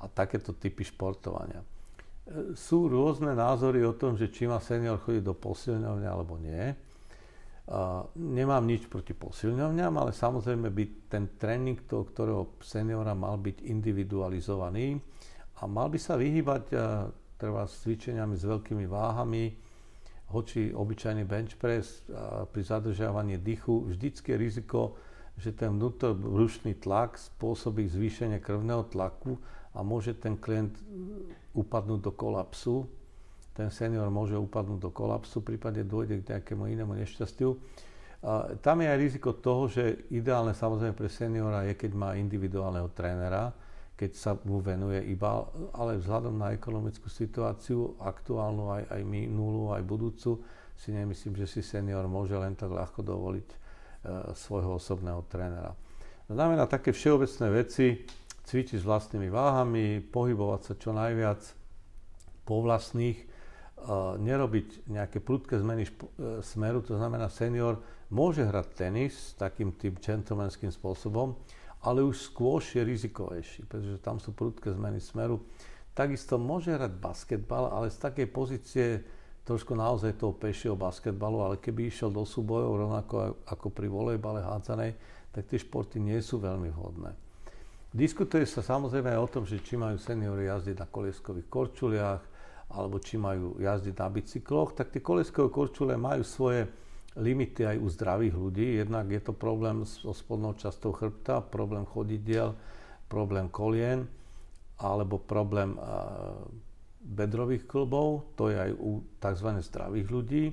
a 0.00 0.04
takéto 0.10 0.52
typy 0.56 0.84
športovania. 0.84 1.62
E, 1.62 1.66
sú 2.58 2.90
rôzne 2.90 3.32
názory 3.32 3.80
o 3.86 3.96
tom, 3.96 4.18
že 4.18 4.28
či 4.28 4.44
má 4.44 4.60
senior 4.60 5.00
chodiť 5.00 5.22
do 5.24 5.34
posilňovne 5.36 6.06
alebo 6.06 6.36
nie. 6.36 6.74
A 7.66 8.06
nemám 8.14 8.62
nič 8.62 8.86
proti 8.86 9.10
posilňovňam, 9.10 9.94
ale 9.98 10.14
samozrejme 10.14 10.70
by 10.70 10.84
ten 11.10 11.34
tréning 11.34 11.82
toho, 11.82 12.06
ktorého 12.06 12.42
seniora 12.62 13.10
mal 13.10 13.42
byť 13.42 13.66
individualizovaný 13.66 15.02
a 15.58 15.66
mal 15.66 15.90
by 15.90 15.98
sa 15.98 16.14
vyhýbať 16.14 16.62
e, 16.70 16.76
treba 17.36 17.66
s 17.66 17.82
cvičeniami 17.82 18.34
s 18.38 18.44
veľkými 18.46 18.86
váhami, 18.86 19.44
hoči 20.26 20.74
obyčajný 20.74 21.22
bench 21.22 21.54
press 21.54 22.02
pri 22.50 22.62
zadržiavaní 22.66 23.38
dychu, 23.38 23.86
vždycky 23.86 24.34
je 24.34 24.42
riziko, 24.42 24.98
že 25.36 25.52
ten 25.52 25.76
vnútorbrušný 25.76 26.80
tlak 26.80 27.20
spôsobí 27.20 27.86
zvýšenie 27.86 28.40
krvného 28.40 28.88
tlaku 28.88 29.36
a 29.76 29.84
môže 29.84 30.16
ten 30.16 30.40
klient 30.40 30.72
upadnúť 31.52 32.00
do 32.00 32.12
kolapsu. 32.16 32.88
Ten 33.52 33.68
senior 33.68 34.08
môže 34.08 34.36
upadnúť 34.36 34.80
do 34.80 34.90
kolapsu, 34.92 35.44
prípadne 35.44 35.84
dôjde 35.84 36.20
k 36.20 36.36
nejakému 36.36 36.68
inému 36.72 36.92
nešťastiu. 36.96 37.56
A 38.24 38.56
tam 38.64 38.80
je 38.80 38.88
aj 38.88 38.98
riziko 39.00 39.36
toho, 39.36 39.68
že 39.68 40.08
ideálne 40.12 40.56
samozrejme 40.56 40.96
pre 40.96 41.08
seniora 41.12 41.68
je, 41.68 41.76
keď 41.76 41.92
má 41.92 42.16
individuálneho 42.16 42.88
trénera, 42.96 43.52
keď 43.96 44.10
sa 44.12 44.32
mu 44.44 44.60
venuje 44.60 45.00
iba, 45.08 45.48
ale 45.72 45.96
vzhľadom 45.96 46.36
na 46.36 46.52
ekonomickú 46.52 47.08
situáciu, 47.08 47.96
aktuálnu 47.96 48.68
aj, 48.68 48.82
aj 48.92 49.02
minulú, 49.08 49.72
aj 49.72 49.84
budúcu, 49.88 50.44
si 50.76 50.92
nemyslím, 50.92 51.40
že 51.40 51.48
si 51.48 51.60
senior 51.64 52.04
môže 52.04 52.36
len 52.36 52.52
tak 52.52 52.68
ľahko 52.68 53.00
dovoliť 53.00 53.48
e, 53.48 53.56
svojho 54.36 54.76
osobného 54.76 55.24
trénera. 55.32 55.72
To 56.28 56.36
znamená 56.36 56.68
také 56.68 56.92
všeobecné 56.92 57.46
veci, 57.48 58.04
cvičiť 58.46 58.78
s 58.78 58.86
vlastnými 58.86 59.26
váhami, 59.28 60.00
pohybovať 60.00 60.60
sa 60.62 60.74
čo 60.78 60.94
najviac 60.94 61.42
po 62.46 62.62
vlastných, 62.62 63.36
nerobiť 64.18 64.88
nejaké 64.90 65.22
prudké 65.22 65.62
zmeny 65.62 65.86
e, 65.86 65.90
smeru, 66.42 66.82
to 66.82 66.98
znamená 66.98 67.30
senior 67.30 67.78
môže 68.10 68.42
hrať 68.42 68.66
tenis 68.74 69.36
takým 69.38 69.76
tým 69.78 69.94
gentlemanským 70.00 70.72
spôsobom, 70.74 71.38
ale 71.86 72.02
už 72.02 72.32
skôr 72.32 72.58
je 72.58 72.82
rizikovejší, 72.82 73.68
pretože 73.70 74.02
tam 74.02 74.18
sú 74.18 74.34
prudké 74.34 74.74
zmeny 74.74 74.98
smeru. 74.98 75.44
Takisto 75.94 76.34
môže 76.40 76.74
hrať 76.74 76.92
basketbal, 76.98 77.70
ale 77.70 77.92
z 77.92 77.98
takej 78.00 78.26
pozície 78.32 78.86
trošku 79.46 79.78
naozaj 79.78 80.18
toho 80.18 80.34
pešieho 80.34 80.74
basketbalu, 80.74 81.38
ale 81.46 81.62
keby 81.62 81.86
išiel 81.86 82.10
do 82.10 82.26
súbojov 82.26 82.72
rovnako 82.82 83.14
ako 83.46 83.66
pri 83.70 83.86
volejbale 83.86 84.42
hádzanej, 84.42 84.98
tak 85.30 85.46
tie 85.46 85.62
športy 85.62 86.02
nie 86.02 86.18
sú 86.18 86.42
veľmi 86.42 86.74
vhodné. 86.74 87.25
Diskutuje 87.96 88.44
sa 88.44 88.60
samozrejme 88.60 89.08
aj 89.08 89.20
o 89.24 89.32
tom, 89.32 89.44
že 89.48 89.64
či 89.64 89.80
majú 89.80 89.96
seniory 89.96 90.52
jazdiť 90.52 90.76
na 90.76 90.84
kolieskových 90.84 91.48
korčuliach, 91.48 92.22
alebo 92.76 93.00
či 93.00 93.16
majú 93.16 93.56
jazdiť 93.56 93.94
na 93.96 94.08
bicykloch, 94.12 94.76
tak 94.76 94.92
tie 94.92 95.00
kolieskové 95.00 95.48
korčule 95.48 95.96
majú 95.96 96.20
svoje 96.20 96.68
limity 97.16 97.64
aj 97.64 97.76
u 97.80 97.88
zdravých 97.88 98.34
ľudí. 98.36 98.66
Jednak 98.76 99.08
je 99.08 99.22
to 99.24 99.32
problém 99.32 99.88
so 99.88 100.12
spodnou 100.12 100.52
častou 100.60 100.92
chrbta, 100.92 101.40
problém 101.40 101.88
chodidiel, 101.88 102.52
problém 103.08 103.48
kolien, 103.48 104.04
alebo 104.76 105.16
problém 105.16 105.72
bedrových 107.00 107.64
klbov, 107.64 108.36
to 108.36 108.52
je 108.52 108.60
aj 108.60 108.70
u 108.76 109.00
tzv. 109.16 109.48
zdravých 109.72 110.08
ľudí. 110.12 110.44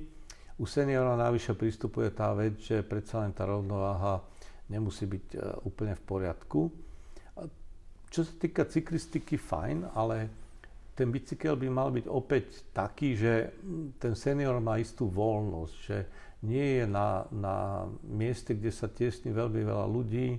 U 0.56 0.64
seniora 0.64 1.12
navyše 1.18 1.52
pristupuje 1.52 2.08
tá 2.08 2.32
vec, 2.32 2.56
že 2.56 2.80
predsa 2.80 3.20
len 3.20 3.36
tá 3.36 3.44
rovnováha 3.44 4.22
nemusí 4.70 5.04
byť 5.04 5.26
e, 5.34 5.38
úplne 5.66 5.98
v 5.98 6.02
poriadku. 6.06 6.60
Čo 8.14 8.22
sa 8.22 8.34
týka 8.38 8.62
cyklistiky, 8.62 9.34
fajn, 9.34 9.90
ale 9.90 10.30
ten 10.94 11.10
bicykel 11.10 11.58
by 11.58 11.66
mal 11.66 11.90
byť 11.90 12.06
opäť 12.06 12.70
taký, 12.70 13.18
že 13.18 13.50
ten 13.98 14.14
senior 14.14 14.62
má 14.62 14.78
istú 14.78 15.10
voľnosť, 15.10 15.74
že 15.82 15.98
nie 16.46 16.78
je 16.78 16.84
na, 16.86 17.26
na 17.34 17.82
mieste, 18.06 18.54
kde 18.54 18.70
sa 18.70 18.86
tiesni 18.86 19.34
veľmi 19.34 19.66
veľa 19.66 19.86
ľudí, 19.90 20.38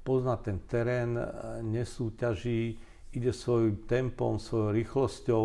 pozná 0.00 0.40
ten 0.40 0.64
terén, 0.64 1.12
nesúťaží, 1.60 2.80
ide 3.12 3.32
svojím 3.36 3.84
tempom, 3.84 4.40
svojou 4.40 4.72
rýchlosťou. 4.72 5.44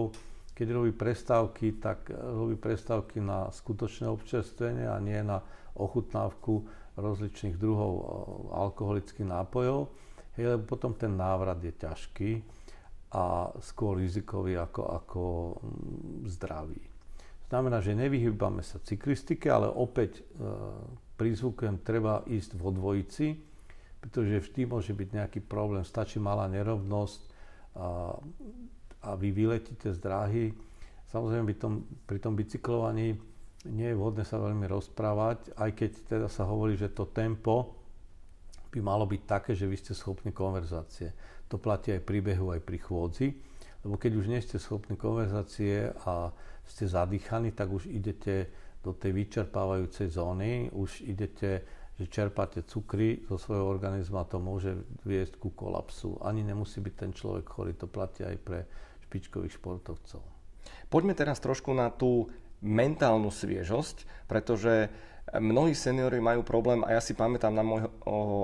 Keď 0.55 0.67
robí 0.72 0.96
prestávky, 0.96 1.84
tak 1.84 2.08
robí 2.15 2.55
prestávky 2.55 3.20
na 3.20 3.51
skutočné 3.51 4.08
občerstvenie 4.08 4.88
a 4.88 4.96
nie 5.03 5.20
na 5.20 5.44
ochutnávku 5.75 6.63
rozličných 6.96 7.60
druhov 7.60 7.91
alkoholických 8.55 9.27
nápojov. 9.27 10.05
Hej, 10.36 10.56
lebo 10.56 10.63
potom 10.68 10.92
ten 10.96 11.15
návrat 11.15 11.60
je 11.63 11.72
ťažký 11.72 12.32
a 13.15 13.48
skôr 13.63 14.04
rizikový 14.04 14.60
ako, 14.60 14.84
ako 14.84 15.24
mm, 15.56 16.27
zdravý. 16.27 16.82
Znamená, 17.48 17.80
že 17.80 17.96
nevyhýbame 17.96 18.60
sa 18.60 18.82
cyklistike, 18.84 19.48
ale 19.48 19.72
opäť 19.72 20.20
e, 20.20 20.22
prizvukujem, 21.15 21.80
treba 21.86 22.25
ísť 22.27 22.60
vo 22.60 22.74
dvojici, 22.74 23.38
pretože 24.04 24.51
vždy 24.51 24.62
môže 24.68 24.92
byť 24.92 25.10
nejaký 25.13 25.39
problém. 25.46 25.88
Stačí 25.88 26.20
malá 26.20 26.51
nerovnosť, 26.51 27.36
a, 27.75 28.15
a 29.04 29.10
vy 29.20 29.30
vyletíte 29.36 29.92
z 29.92 30.00
dráhy. 30.00 30.46
Samozrejme, 31.12 31.46
by 31.51 31.56
tom, 31.60 31.74
pri 32.08 32.20
tom 32.24 32.34
bicyklovaní 32.34 33.20
nie 33.68 33.88
je 33.92 33.98
vhodné 33.98 34.24
sa 34.24 34.39
veľmi 34.39 34.65
rozprávať, 34.70 35.58
aj 35.58 35.70
keď 35.74 35.92
teda 36.06 36.27
sa 36.30 36.46
hovorí, 36.48 36.77
že 36.77 36.94
to 36.94 37.10
tempo 37.10 37.75
by 38.75 38.82
malo 38.84 39.08
byť 39.08 39.22
také, 39.24 39.51
že 39.55 39.65
vy 39.65 39.79
ste 39.79 39.96
schopní 39.96 40.36
konverzácie. 40.36 41.15
To 41.48 41.55
platí 41.55 41.96
aj 41.96 42.03
pri 42.03 42.20
behu, 42.20 42.51
aj 42.51 42.62
pri 42.62 42.77
chôdzi, 42.84 43.27
lebo 43.88 43.96
keď 43.96 44.12
už 44.20 44.25
nie 44.27 44.41
ste 44.44 44.60
schopní 44.60 45.00
konverzácie 45.00 45.96
a 46.03 46.36
ste 46.67 46.86
zadýchaní, 46.89 47.55
tak 47.55 47.72
už 47.72 47.88
idete 47.88 48.51
do 48.84 48.91
tej 48.91 49.15
vyčerpávajúcej 49.15 50.12
zóny, 50.12 50.70
už 50.75 51.08
idete 51.08 51.63
že 51.96 52.12
čerpáte 52.12 52.67
cukry 52.67 53.24
zo 53.24 53.39
svojho 53.39 53.72
organizmu 53.72 54.20
a 54.20 54.27
to 54.27 54.36
môže 54.36 54.75
viesť 55.08 55.39
ku 55.39 55.55
kolapsu. 55.55 56.20
Ani 56.20 56.44
nemusí 56.44 56.84
byť 56.84 56.96
ten 56.96 57.12
človek 57.15 57.48
chorý, 57.48 57.72
to 57.72 57.88
platí 57.88 58.27
aj 58.27 58.36
pre 58.44 58.67
špičkových 59.08 59.55
športovcov. 59.55 60.20
Poďme 60.91 61.15
teraz 61.15 61.39
trošku 61.39 61.72
na 61.72 61.88
tú 61.88 62.27
mentálnu 62.60 63.32
sviežosť, 63.32 64.27
pretože 64.27 64.91
mnohí 65.34 65.74
seniori 65.74 66.22
majú 66.22 66.46
problém, 66.46 66.86
a 66.86 66.94
ja 66.94 67.01
si 67.01 67.17
pamätám 67.17 67.55
na 67.55 67.65
môjho 67.65 67.89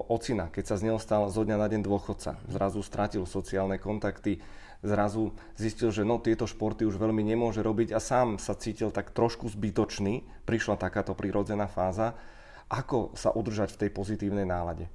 ocina, 0.09 0.49
keď 0.49 0.73
sa 0.73 0.75
z 0.81 0.89
neho 0.89 0.97
stal 0.97 1.29
zo 1.29 1.45
dňa 1.45 1.57
na 1.61 1.67
deň 1.69 1.81
dôchodca. 1.85 2.41
Zrazu 2.49 2.81
stratil 2.81 3.23
sociálne 3.29 3.77
kontakty, 3.77 4.41
zrazu 4.81 5.29
zistil, 5.53 5.93
že 5.93 6.01
no, 6.01 6.17
tieto 6.17 6.49
športy 6.49 6.89
už 6.89 6.97
veľmi 6.97 7.21
nemôže 7.21 7.61
robiť 7.61 7.93
a 7.93 8.01
sám 8.01 8.41
sa 8.41 8.57
cítil 8.57 8.89
tak 8.89 9.13
trošku 9.13 9.45
zbytočný. 9.53 10.25
Prišla 10.49 10.81
takáto 10.81 11.13
prirodzená 11.13 11.69
fáza. 11.69 12.17
Ako 12.71 13.13
sa 13.13 13.29
udržať 13.29 13.77
v 13.77 13.79
tej 13.85 13.89
pozitívnej 13.93 14.47
nálade? 14.47 14.89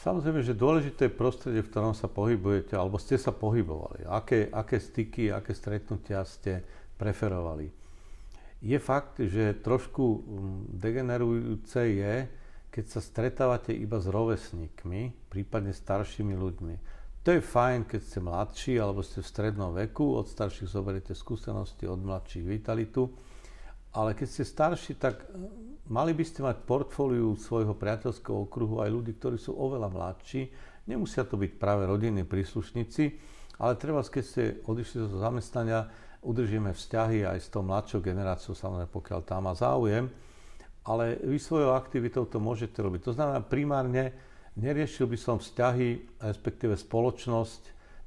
Samozrejme, 0.00 0.40
že 0.40 0.56
dôležité 0.56 1.12
je 1.12 1.20
prostredie, 1.20 1.60
v 1.60 1.68
ktorom 1.68 1.92
sa 1.92 2.08
pohybujete, 2.08 2.72
alebo 2.72 2.96
ste 2.96 3.20
sa 3.20 3.36
pohybovali. 3.36 4.08
Aké, 4.08 4.48
aké 4.48 4.80
styky, 4.80 5.28
aké 5.28 5.52
stretnutia 5.52 6.24
ste 6.24 6.64
preferovali. 6.96 7.79
Je 8.60 8.76
fakt, 8.76 9.20
že 9.20 9.56
trošku 9.64 10.04
mm, 10.04 10.60
degenerujúce 10.76 11.80
je, 11.80 12.14
keď 12.68 12.84
sa 12.86 13.00
stretávate 13.00 13.72
iba 13.72 13.98
s 13.98 14.06
rovesníkmi, 14.06 15.32
prípadne 15.32 15.72
staršími 15.72 16.36
ľuďmi. 16.36 16.74
To 17.24 17.36
je 17.36 17.42
fajn, 17.44 17.84
keď 17.88 18.00
ste 18.00 18.18
mladší 18.20 18.72
alebo 18.80 19.04
ste 19.04 19.20
v 19.20 19.30
strednom 19.32 19.72
veku, 19.76 20.16
od 20.16 20.28
starších 20.28 20.72
zoberiete 20.72 21.12
skúsenosti, 21.12 21.84
od 21.84 22.00
mladších 22.00 22.44
vitalitu, 22.44 23.08
ale 23.96 24.14
keď 24.14 24.28
ste 24.28 24.44
starší, 24.46 24.92
tak 24.96 25.28
Mali 25.90 26.14
by 26.14 26.22
ste 26.22 26.46
mať 26.46 26.62
portfóliu 26.70 27.34
svojho 27.34 27.74
priateľského 27.74 28.46
okruhu 28.46 28.78
aj 28.78 28.94
ľudí, 28.94 29.18
ktorí 29.18 29.42
sú 29.42 29.58
oveľa 29.58 29.90
mladší. 29.90 30.46
Nemusia 30.86 31.26
to 31.26 31.34
byť 31.34 31.58
práve 31.58 31.82
rodinní 31.82 32.22
príslušníci, 32.22 33.18
ale 33.58 33.74
treba, 33.74 33.98
keď 33.98 34.22
ste 34.22 34.42
odišli 34.70 35.10
zo 35.10 35.18
zamestnania, 35.18 35.90
udržíme 36.20 36.72
vzťahy 36.72 37.24
aj 37.24 37.38
s 37.40 37.48
tou 37.48 37.64
mladšou 37.64 38.04
generáciou, 38.04 38.52
samozrejme 38.52 38.92
pokiaľ 38.92 39.20
tá 39.24 39.40
má 39.40 39.56
záujem, 39.56 40.08
ale 40.84 41.16
vy 41.20 41.36
svojou 41.36 41.76
aktivitou 41.76 42.28
to 42.28 42.40
môžete 42.40 42.76
robiť. 42.80 43.00
To 43.08 43.12
znamená, 43.16 43.40
primárne 43.44 44.12
neriešil 44.56 45.08
by 45.08 45.18
som 45.20 45.36
vzťahy, 45.40 46.20
respektíve 46.20 46.76
spoločnosť, 46.76 47.62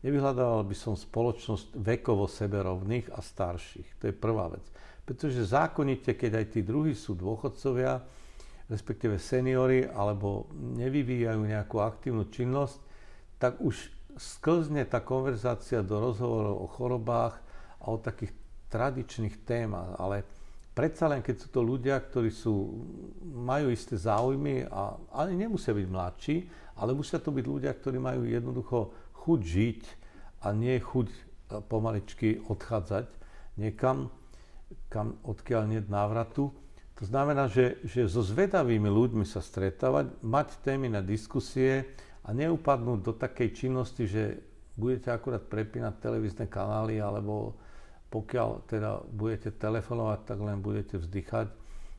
nevyhľadával 0.06 0.66
by 0.66 0.76
som 0.78 0.94
spoločnosť 0.94 1.78
vekovo 1.78 2.30
seberovných 2.30 3.14
a 3.14 3.22
starších. 3.22 4.02
To 4.02 4.10
je 4.10 4.14
prvá 4.14 4.50
vec. 4.54 4.66
Pretože 5.04 5.50
zákonite, 5.50 6.16
keď 6.16 6.44
aj 6.44 6.46
tí 6.54 6.60
druhí 6.64 6.96
sú 6.96 7.18
dôchodcovia, 7.18 8.00
respektíve 8.72 9.20
seniory, 9.20 9.86
alebo 9.86 10.48
nevyvíjajú 10.56 11.42
nejakú 11.44 11.84
aktívnu 11.84 12.32
činnosť, 12.32 12.80
tak 13.38 13.60
už 13.60 13.76
sklzne 14.16 14.88
tá 14.88 15.04
konverzácia 15.04 15.84
do 15.84 16.00
rozhovorov 16.00 16.64
o 16.64 16.68
chorobách 16.70 17.36
a 17.84 17.86
o 17.92 18.00
takých 18.00 18.32
tradičných 18.72 19.44
témach. 19.44 20.00
Ale 20.00 20.24
predsa 20.72 21.12
len, 21.12 21.20
keď 21.20 21.36
sú 21.44 21.48
to 21.52 21.62
ľudia, 21.62 22.00
ktorí 22.00 22.32
sú, 22.32 22.82
majú 23.28 23.70
isté 23.70 24.00
záujmy, 24.00 24.66
a, 24.72 24.96
ale 25.12 25.36
nemusia 25.36 25.76
byť 25.76 25.88
mladší, 25.92 26.36
ale 26.80 26.98
musia 26.98 27.22
to 27.22 27.30
byť 27.30 27.46
ľudia, 27.46 27.72
ktorí 27.76 28.02
majú 28.02 28.26
jednoducho 28.26 28.78
chuť 29.14 29.40
žiť 29.40 29.82
a 30.44 30.52
nie 30.56 30.76
chuť 30.82 31.08
e, 31.08 31.18
pomaličky 31.70 32.42
odchádzať 32.50 33.06
niekam, 33.62 34.10
kam, 34.90 35.22
odkiaľ 35.22 35.70
nie 35.70 35.82
návratu. 35.86 36.50
To 36.98 37.04
znamená, 37.04 37.50
že, 37.50 37.82
že 37.86 38.06
so 38.10 38.22
zvedavými 38.22 38.90
ľuďmi 38.90 39.26
sa 39.26 39.42
stretávať, 39.42 40.14
mať 40.22 40.48
témy 40.62 40.94
na 40.94 41.02
diskusie 41.02 41.94
a 42.24 42.32
neupadnúť 42.32 43.00
do 43.02 43.14
takej 43.14 43.50
činnosti, 43.54 44.06
že 44.06 44.40
budete 44.78 45.14
akurát 45.14 45.42
prepínať 45.46 46.02
televízne 46.02 46.46
kanály, 46.50 46.98
alebo 47.02 47.58
pokiaľ 48.14 48.70
teda 48.70 49.02
budete 49.10 49.50
telefonovať, 49.58 50.20
tak 50.30 50.38
len 50.46 50.62
budete 50.62 51.02
vzdychať 51.02 51.50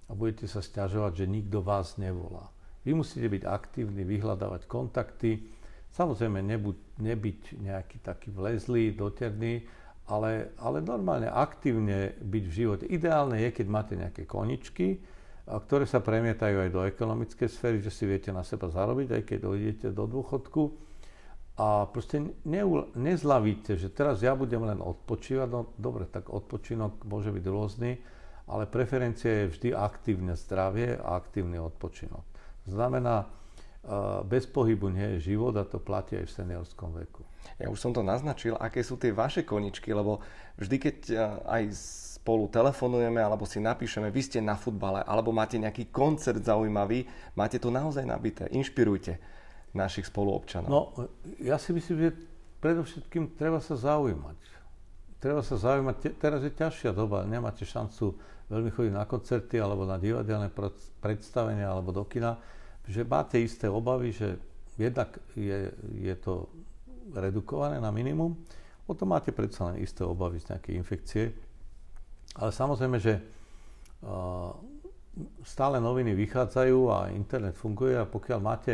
a 0.07 0.11
budete 0.15 0.47
sa 0.47 0.63
stiažovať, 0.63 1.27
že 1.27 1.27
nikto 1.27 1.59
vás 1.59 1.99
nevolá. 1.99 2.55
Vy 2.87 2.95
musíte 2.95 3.27
byť 3.27 3.43
aktívni, 3.43 4.07
vyhľadávať 4.07 4.71
kontakty, 4.71 5.43
samozrejme 5.91 6.39
nebuď, 6.39 6.79
nebyť 7.03 7.41
nejaký 7.59 7.99
taký 7.99 8.31
vlezlý, 8.31 8.95
doterný, 8.95 9.67
ale, 10.07 10.55
ale 10.61 10.85
normálne 10.85 11.27
aktívne 11.33 12.15
byť 12.23 12.45
v 12.47 12.53
živote. 12.53 12.85
Ideálne 12.87 13.41
je, 13.41 13.51
keď 13.51 13.67
máte 13.67 13.99
nejaké 13.99 14.23
koničky, 14.29 15.03
ktoré 15.45 15.85
sa 15.85 16.01
premietajú 16.01 16.57
aj 16.63 16.71
do 16.71 16.85
ekonomickej 16.89 17.49
sféry, 17.49 17.79
že 17.83 17.93
si 17.93 18.05
viete 18.09 18.31
na 18.31 18.47
seba 18.47 18.69
zarobiť, 18.69 19.19
aj 19.19 19.23
keď 19.29 19.39
dojdete 19.45 19.87
do 19.93 20.05
dôchodku. 20.09 20.63
A 21.55 21.87
proste 21.87 22.35
neul, 22.43 22.91
nezlavíte, 22.99 23.79
že 23.79 23.87
teraz 23.87 24.19
ja 24.27 24.35
budem 24.35 24.67
len 24.67 24.83
odpočívať. 24.83 25.47
No 25.47 25.71
dobre, 25.79 26.11
tak 26.11 26.27
odpočinok 26.27 27.07
môže 27.07 27.31
byť 27.31 27.45
rôzny, 27.47 28.03
ale 28.51 28.67
preferencia 28.67 29.47
je 29.47 29.51
vždy 29.55 29.69
aktívne 29.71 30.35
zdravie 30.35 30.99
a 30.99 31.15
aktívny 31.15 31.63
odpočinok. 31.63 32.27
Znamená, 32.67 33.31
bez 34.27 34.51
pohybu 34.51 34.91
nie 34.91 35.17
je 35.17 35.31
život 35.31 35.55
a 35.55 35.63
to 35.63 35.79
platí 35.79 36.19
aj 36.19 36.27
v 36.27 36.37
seniorskom 36.43 36.91
veku. 36.91 37.23
Ja 37.61 37.71
už 37.71 37.79
som 37.79 37.93
to 37.95 38.03
naznačil, 38.03 38.59
aké 38.59 38.83
sú 38.83 38.99
tie 38.99 39.15
vaše 39.15 39.47
koničky, 39.47 39.95
lebo 39.95 40.25
vždy, 40.59 40.77
keď 40.81 40.97
aj 41.45 41.63
spolu 42.19 42.49
telefonujeme 42.49 43.21
alebo 43.21 43.45
si 43.45 43.61
napíšeme, 43.61 44.09
vy 44.09 44.21
ste 44.25 44.41
na 44.41 44.57
futbale 44.57 45.05
alebo 45.05 45.31
máte 45.31 45.61
nejaký 45.61 45.93
koncert 45.93 46.41
zaujímavý, 46.41 47.05
máte 47.37 47.61
to 47.61 47.69
naozaj 47.69 48.03
nabité. 48.09 48.49
Inšpirujte 48.51 49.21
našich 49.75 50.07
spoluobčanov. 50.09 50.71
No, 50.71 50.81
ja 51.43 51.59
si 51.59 51.75
myslím, 51.75 51.97
že 51.99 52.11
predovšetkým 52.63 53.35
treba 53.35 53.59
sa 53.59 53.75
zaujímať. 53.75 54.39
Treba 55.19 55.43
sa 55.43 55.59
zaujímať. 55.59 56.17
Teraz 56.17 56.41
je 56.47 56.53
ťažšia 56.55 56.95
doba, 56.95 57.27
nemáte 57.27 57.67
šancu 57.67 58.15
veľmi 58.49 58.71
chodiť 58.71 58.93
na 58.95 59.05
koncerty 59.09 59.57
alebo 59.59 59.83
na 59.89 59.99
divadelné 59.99 60.53
predstavenia 61.01 61.69
alebo 61.69 61.91
do 61.91 62.05
kina 62.07 62.39
že 62.89 63.05
máte 63.05 63.41
isté 63.41 63.69
obavy, 63.69 64.13
že 64.13 64.37
jednak 64.77 65.17
je, 65.33 65.73
je 66.05 66.15
to 66.21 66.49
redukované 67.17 67.81
na 67.81 67.89
minimum, 67.89 68.37
potom 68.85 69.17
máte 69.17 69.33
predsa 69.33 69.73
len 69.73 69.81
isté 69.81 70.05
obavy 70.05 70.41
z 70.41 70.53
nejakej 70.53 70.75
infekcie. 70.77 71.25
Ale 72.37 72.53
samozrejme, 72.53 72.99
že 73.01 73.23
stále 75.47 75.81
noviny 75.81 76.13
vychádzajú 76.13 76.79
a 76.93 77.15
internet 77.15 77.57
funguje 77.57 77.97
a 77.97 78.05
pokiaľ 78.05 78.41
máte 78.43 78.73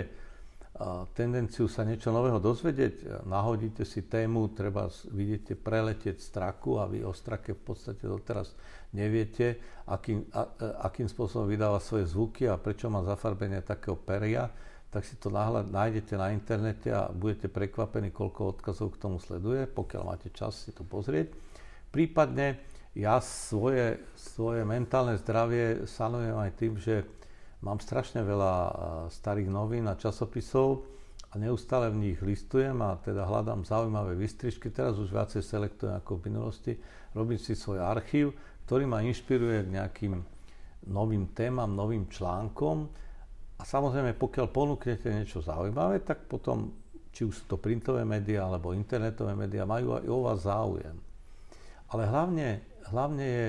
tendenciu 1.13 1.69
sa 1.69 1.85
niečo 1.85 2.09
nového 2.09 2.41
dozvedieť, 2.41 3.25
nahodíte 3.29 3.85
si 3.85 4.09
tému, 4.09 4.57
treba 4.57 4.89
vidíte 5.13 5.53
preletieť 5.53 6.17
straku 6.17 6.81
a 6.81 6.89
vy 6.89 7.05
o 7.05 7.13
strake 7.13 7.53
v 7.53 7.63
podstate 7.63 8.09
doteraz 8.09 8.57
neviete, 8.97 9.61
akým, 9.85 10.25
a, 10.33 10.49
akým 10.89 11.05
spôsobom 11.05 11.45
vydáva 11.45 11.79
svoje 11.85 12.09
zvuky 12.09 12.49
a 12.49 12.57
prečo 12.57 12.89
má 12.89 13.05
zafarbenie 13.05 13.61
takého 13.61 13.95
peria, 13.95 14.49
tak 14.91 15.07
si 15.07 15.15
to 15.21 15.31
náhľad 15.31 15.71
nájdete 15.71 16.15
na 16.19 16.35
internete 16.35 16.89
a 16.91 17.13
budete 17.13 17.47
prekvapení, 17.47 18.11
koľko 18.11 18.59
odkazov 18.59 18.97
k 18.97 19.01
tomu 19.07 19.23
sleduje, 19.23 19.71
pokiaľ 19.71 20.03
máte 20.03 20.35
čas 20.35 20.67
si 20.67 20.75
to 20.75 20.83
pozrieť. 20.83 21.31
Prípadne 21.95 22.59
ja 22.99 23.23
svoje, 23.23 24.03
svoje 24.19 24.67
mentálne 24.67 25.15
zdravie 25.15 25.87
sanujem 25.87 26.35
aj 26.35 26.51
tým, 26.59 26.75
že 26.75 27.07
mám 27.61 27.79
strašne 27.81 28.25
veľa 28.25 28.55
starých 29.13 29.49
novín 29.53 29.89
a 29.89 29.99
časopisov 29.99 30.85
a 31.31 31.39
neustále 31.39 31.93
v 31.93 32.11
nich 32.11 32.19
listujem 32.19 32.77
a 32.83 32.99
teda 32.99 33.29
hľadám 33.29 33.63
zaujímavé 33.63 34.19
vystrižky. 34.19 34.73
Teraz 34.73 34.99
už 34.99 35.15
viacej 35.15 35.45
selektujem 35.45 35.95
ako 36.01 36.19
v 36.19 36.25
minulosti. 36.33 36.73
Robím 37.15 37.39
si 37.39 37.55
svoj 37.55 37.83
archív 37.83 38.35
ktorý 38.71 38.87
ma 38.87 39.03
inšpiruje 39.03 39.67
k 39.67 39.75
nejakým 39.83 40.15
novým 40.95 41.35
témam, 41.35 41.75
novým 41.75 42.07
článkom. 42.07 42.87
A 43.59 43.67
samozrejme, 43.67 44.15
pokiaľ 44.15 44.47
ponúknete 44.47 45.11
niečo 45.11 45.43
zaujímavé, 45.43 46.07
tak 46.07 46.31
potom, 46.31 46.71
či 47.11 47.27
už 47.27 47.35
sú 47.35 47.45
to 47.51 47.59
printové 47.59 48.07
médiá 48.07 48.47
alebo 48.47 48.71
internetové 48.71 49.35
médiá, 49.35 49.67
majú 49.67 49.99
aj 49.99 50.07
o 50.07 50.19
vás 50.23 50.47
záujem. 50.47 50.95
Ale 51.91 52.07
hlavne, 52.07 52.63
hlavne 52.95 53.25
je 53.27 53.49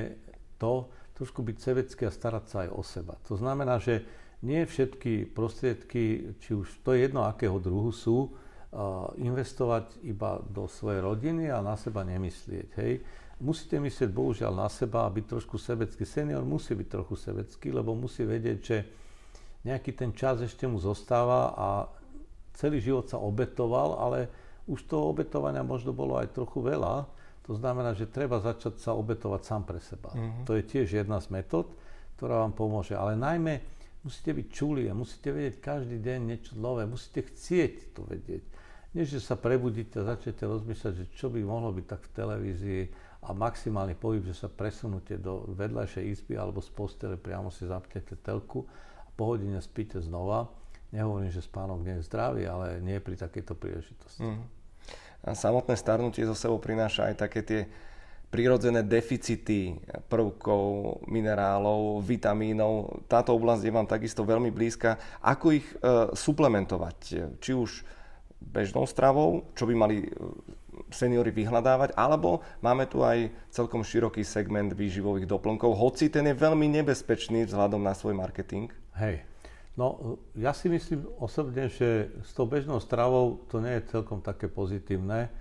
to 0.58 0.90
trošku 1.22 1.46
byť 1.46 1.58
sebecký 1.62 2.10
a 2.10 2.12
starať 2.12 2.46
sa 2.50 2.58
aj 2.66 2.70
o 2.74 2.82
seba. 2.82 3.14
To 3.30 3.38
znamená, 3.38 3.78
že 3.78 4.02
nie 4.42 4.66
všetky 4.66 5.30
prostriedky, 5.38 6.34
či 6.42 6.58
už 6.58 6.82
to 6.82 6.98
je 6.98 7.06
jedno 7.06 7.30
akého 7.30 7.62
druhu 7.62 7.94
sú, 7.94 8.34
investovať 9.22 10.02
iba 10.02 10.42
do 10.42 10.66
svojej 10.66 11.06
rodiny 11.06 11.54
a 11.54 11.62
na 11.62 11.78
seba 11.78 12.02
nemyslieť. 12.02 12.70
Hej 12.82 12.94
musíte 13.42 13.82
myslieť 13.82 14.10
bohužiaľ 14.14 14.54
na 14.54 14.70
seba 14.70 15.10
a 15.10 15.14
byť 15.14 15.26
trošku 15.26 15.58
sebecký. 15.58 16.06
Senior 16.06 16.46
musí 16.46 16.78
byť 16.78 16.88
trochu 16.88 17.18
sebecký, 17.18 17.74
lebo 17.74 17.98
musí 17.98 18.24
vedieť, 18.24 18.60
že 18.62 18.78
nejaký 19.66 19.98
ten 19.98 20.14
čas 20.14 20.40
ešte 20.46 20.70
mu 20.70 20.78
zostáva 20.78 21.54
a 21.58 21.68
celý 22.54 22.78
život 22.78 23.10
sa 23.10 23.18
obetoval, 23.18 23.98
ale 23.98 24.30
už 24.70 24.86
toho 24.86 25.10
obetovania 25.10 25.66
možno 25.66 25.92
bolo 25.92 26.22
aj 26.22 26.32
trochu 26.32 26.62
veľa. 26.62 27.10
To 27.50 27.58
znamená, 27.58 27.98
že 27.98 28.06
treba 28.06 28.38
začať 28.38 28.78
sa 28.78 28.94
obetovať 28.94 29.42
sám 29.42 29.64
pre 29.66 29.82
seba. 29.82 30.14
Mm-hmm. 30.14 30.46
To 30.46 30.52
je 30.54 30.64
tiež 30.64 31.02
jedna 31.02 31.18
z 31.18 31.34
metód, 31.34 31.74
ktorá 32.18 32.46
vám 32.46 32.54
pomôže. 32.54 32.94
Ale 32.94 33.18
najmä 33.18 33.66
musíte 34.06 34.38
byť 34.38 34.48
čuli 34.54 34.86
a 34.90 34.94
musíte 34.94 35.34
vedieť 35.34 35.58
každý 35.58 35.98
deň 35.98 36.20
niečo 36.22 36.54
nové. 36.58 36.86
Musíte 36.86 37.26
chcieť 37.26 37.98
to 37.98 38.06
vedieť. 38.06 38.44
Nie, 38.92 39.08
že 39.08 39.24
sa 39.24 39.40
prebudíte 39.40 40.04
a 40.04 40.14
začnete 40.14 40.44
rozmýšľať, 40.44 40.94
že 40.94 41.06
čo 41.16 41.32
by 41.32 41.40
mohlo 41.42 41.72
byť 41.72 41.86
tak 41.88 42.02
v 42.04 42.12
televízii 42.12 42.82
a 43.24 43.32
maximálny 43.32 43.96
pohyb, 43.96 44.26
že 44.28 44.36
sa 44.36 44.50
presunúte 44.52 45.16
do 45.16 45.48
vedľajšej 45.56 46.04
izby 46.12 46.36
alebo 46.36 46.60
z 46.60 46.70
postele, 46.76 47.16
priamo 47.16 47.48
si 47.54 47.70
zapnete 47.70 48.20
telku 48.20 48.68
a 49.08 49.10
po 49.16 49.32
hodine 49.32 49.64
spíte 49.64 50.04
znova. 50.04 50.52
Nehovorím, 50.92 51.32
že 51.32 51.40
spánok 51.40 51.88
nie 51.88 51.96
je 52.02 52.08
zdravý, 52.12 52.44
ale 52.52 52.84
nie 52.84 53.00
pri 53.00 53.16
takejto 53.16 53.56
príležitosti. 53.56 54.28
Mm. 54.28 54.44
A 55.22 55.38
samotné 55.38 55.78
starnutie 55.78 56.26
zo 56.26 56.34
sebou 56.34 56.58
prináša 56.58 57.12
aj 57.12 57.16
také 57.18 57.42
tie 57.46 57.62
prirodzené 58.32 58.82
deficity 58.88 59.76
prvkov, 60.08 61.04
minerálov, 61.06 62.00
vitamínov. 62.00 63.04
Táto 63.12 63.36
oblasť 63.36 63.64
je 63.68 63.76
vám 63.76 63.86
takisto 63.86 64.24
veľmi 64.24 64.50
blízka. 64.56 64.96
Ako 65.20 65.52
ich 65.52 65.68
e, 65.68 66.16
suplementovať? 66.16 66.98
Či 67.44 67.52
už 67.52 67.84
bežnou 68.40 68.88
stravou, 68.88 69.52
čo 69.54 69.68
by 69.68 69.74
mali 69.76 70.08
seniory 70.90 71.30
vyhľadávať, 71.30 71.94
alebo 71.94 72.42
máme 72.64 72.88
tu 72.90 73.06
aj 73.06 73.30
celkom 73.54 73.86
široký 73.86 74.26
segment 74.26 74.74
výživových 74.74 75.30
doplnkov, 75.30 75.78
hoci 75.78 76.10
ten 76.10 76.26
je 76.32 76.36
veľmi 76.36 76.68
nebezpečný 76.82 77.46
vzhľadom 77.48 77.84
na 77.84 77.94
svoj 77.94 78.18
marketing. 78.18 78.72
Hej, 78.98 79.24
no 79.82 80.22
ja 80.38 80.54
si 80.54 80.70
myslím 80.70 81.10
osobne, 81.18 81.66
že 81.74 82.14
s 82.22 82.38
tou 82.38 82.46
bežnou 82.46 82.78
stravou 82.78 83.42
to 83.50 83.58
nie 83.58 83.82
je 83.82 83.90
celkom 83.90 84.22
také 84.22 84.46
pozitívne, 84.46 85.34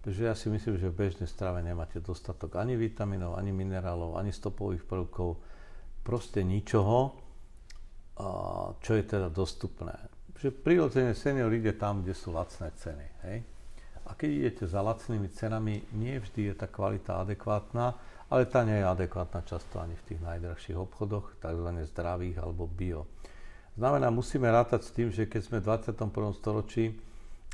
pretože 0.00 0.24
ja 0.24 0.32
si 0.32 0.48
myslím, 0.48 0.80
že 0.80 0.88
v 0.88 0.98
bežnej 1.06 1.28
strave 1.28 1.60
nemáte 1.60 2.00
dostatok 2.00 2.56
ani 2.56 2.80
vitamínov, 2.80 3.36
ani 3.36 3.52
minerálov, 3.52 4.16
ani 4.16 4.32
stopových 4.32 4.88
prvkov, 4.88 5.36
proste 6.02 6.42
ničoho, 6.42 7.14
čo 8.82 8.92
je 8.96 9.04
teda 9.06 9.30
dostupné. 9.30 9.94
Že 10.42 10.50
prirodzene 10.50 11.14
senior 11.14 11.52
ide 11.54 11.76
tam, 11.78 12.02
kde 12.02 12.18
sú 12.18 12.34
lacné 12.34 12.74
ceny. 12.74 13.06
Hej? 13.30 13.36
A 14.10 14.18
keď 14.18 14.28
idete 14.34 14.64
za 14.66 14.82
lacnými 14.82 15.30
cenami, 15.30 15.86
nie 15.94 16.18
vždy 16.18 16.50
je 16.50 16.54
tá 16.58 16.66
kvalita 16.66 17.22
adekvátna, 17.22 17.94
ale 18.26 18.50
tá 18.50 18.66
nie 18.66 18.82
je 18.82 18.90
adekvátna 18.90 19.46
často 19.46 19.78
ani 19.78 19.94
v 19.94 20.06
tých 20.10 20.20
najdrahších 20.24 20.78
obchodoch, 20.82 21.38
tzv. 21.38 21.68
zdravých 21.94 22.42
alebo 22.42 22.66
bio. 22.66 23.06
Znamená, 23.72 24.12
musíme 24.12 24.52
rátať 24.52 24.80
s 24.84 24.90
tým, 24.92 25.08
že 25.08 25.24
keď 25.24 25.40
sme 25.40 25.58
v 25.60 25.66
21. 25.96 26.12
storočí 26.36 26.92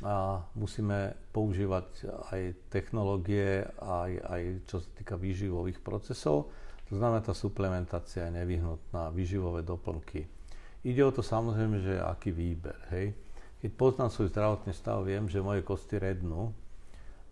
a 0.03 0.43
musíme 0.55 1.15
používať 1.31 1.87
aj 2.31 2.41
technológie, 2.67 3.63
aj, 3.79 4.11
aj 4.27 4.41
čo 4.67 4.83
sa 4.83 4.89
týka 4.99 5.15
výživových 5.15 5.79
procesov, 5.79 6.51
to 6.89 6.97
znamená, 6.97 7.21
tá 7.21 7.37
suplementácia 7.37 8.27
je 8.27 8.35
nevyhnutná, 8.41 9.13
výživové 9.13 9.61
doplnky. 9.61 10.25
Ide 10.81 11.05
o 11.05 11.13
to 11.13 11.21
samozrejme, 11.21 11.85
že 11.85 12.01
aký 12.01 12.33
výber, 12.33 12.75
hej. 12.89 13.13
Keď 13.59 13.71
poznám 13.75 14.09
svoj 14.09 14.31
zdravotný 14.31 14.71
stav, 14.71 15.03
viem, 15.03 15.27
že 15.27 15.43
moje 15.43 15.61
kosti 15.61 15.99
rednú, 15.99 16.55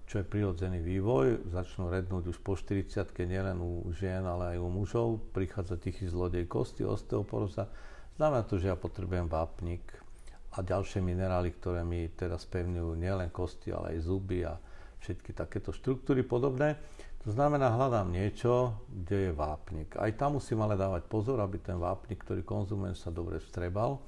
čo 0.07 0.19
je 0.19 0.27
prirodzený 0.27 0.83
vývoj. 0.83 1.47
Začnú 1.51 1.87
rednúť 1.87 2.35
už 2.35 2.37
po 2.43 2.55
40 2.55 2.87
nielen 3.27 3.59
u 3.59 3.87
žien, 3.95 4.23
ale 4.23 4.55
aj 4.55 4.57
u 4.59 4.67
mužov. 4.71 5.07
Prichádza 5.31 5.79
tichý 5.79 6.07
zlodej 6.07 6.47
kosti, 6.47 6.83
osteoporóza. 6.83 7.71
Znamená 8.17 8.41
to, 8.49 8.57
že 8.57 8.73
ja 8.73 8.77
potrebujem 8.77 9.29
vápnik 9.29 9.85
a 10.57 10.65
ďalšie 10.65 11.05
minerály, 11.05 11.53
ktoré 11.53 11.85
mi 11.85 12.09
teda 12.09 12.41
spevňujú 12.41 12.97
nielen 12.97 13.29
kosti, 13.29 13.69
ale 13.69 13.93
aj 13.93 14.09
zuby 14.09 14.41
a 14.41 14.57
všetky 14.99 15.37
takéto 15.37 15.69
štruktúry 15.69 16.25
podobné. 16.25 16.75
To 17.21 17.29
znamená, 17.29 17.77
hľadám 17.77 18.09
niečo, 18.09 18.81
kde 18.89 19.29
je 19.29 19.31
vápnik. 19.37 19.93
Aj 20.01 20.09
tam 20.17 20.41
musím 20.41 20.65
ale 20.65 20.73
dávať 20.73 21.05
pozor, 21.05 21.37
aby 21.45 21.61
ten 21.61 21.77
vápnik, 21.77 22.25
ktorý 22.25 22.41
konzumujem, 22.41 22.97
sa 22.97 23.13
dobre 23.13 23.37
vstrebal 23.37 24.01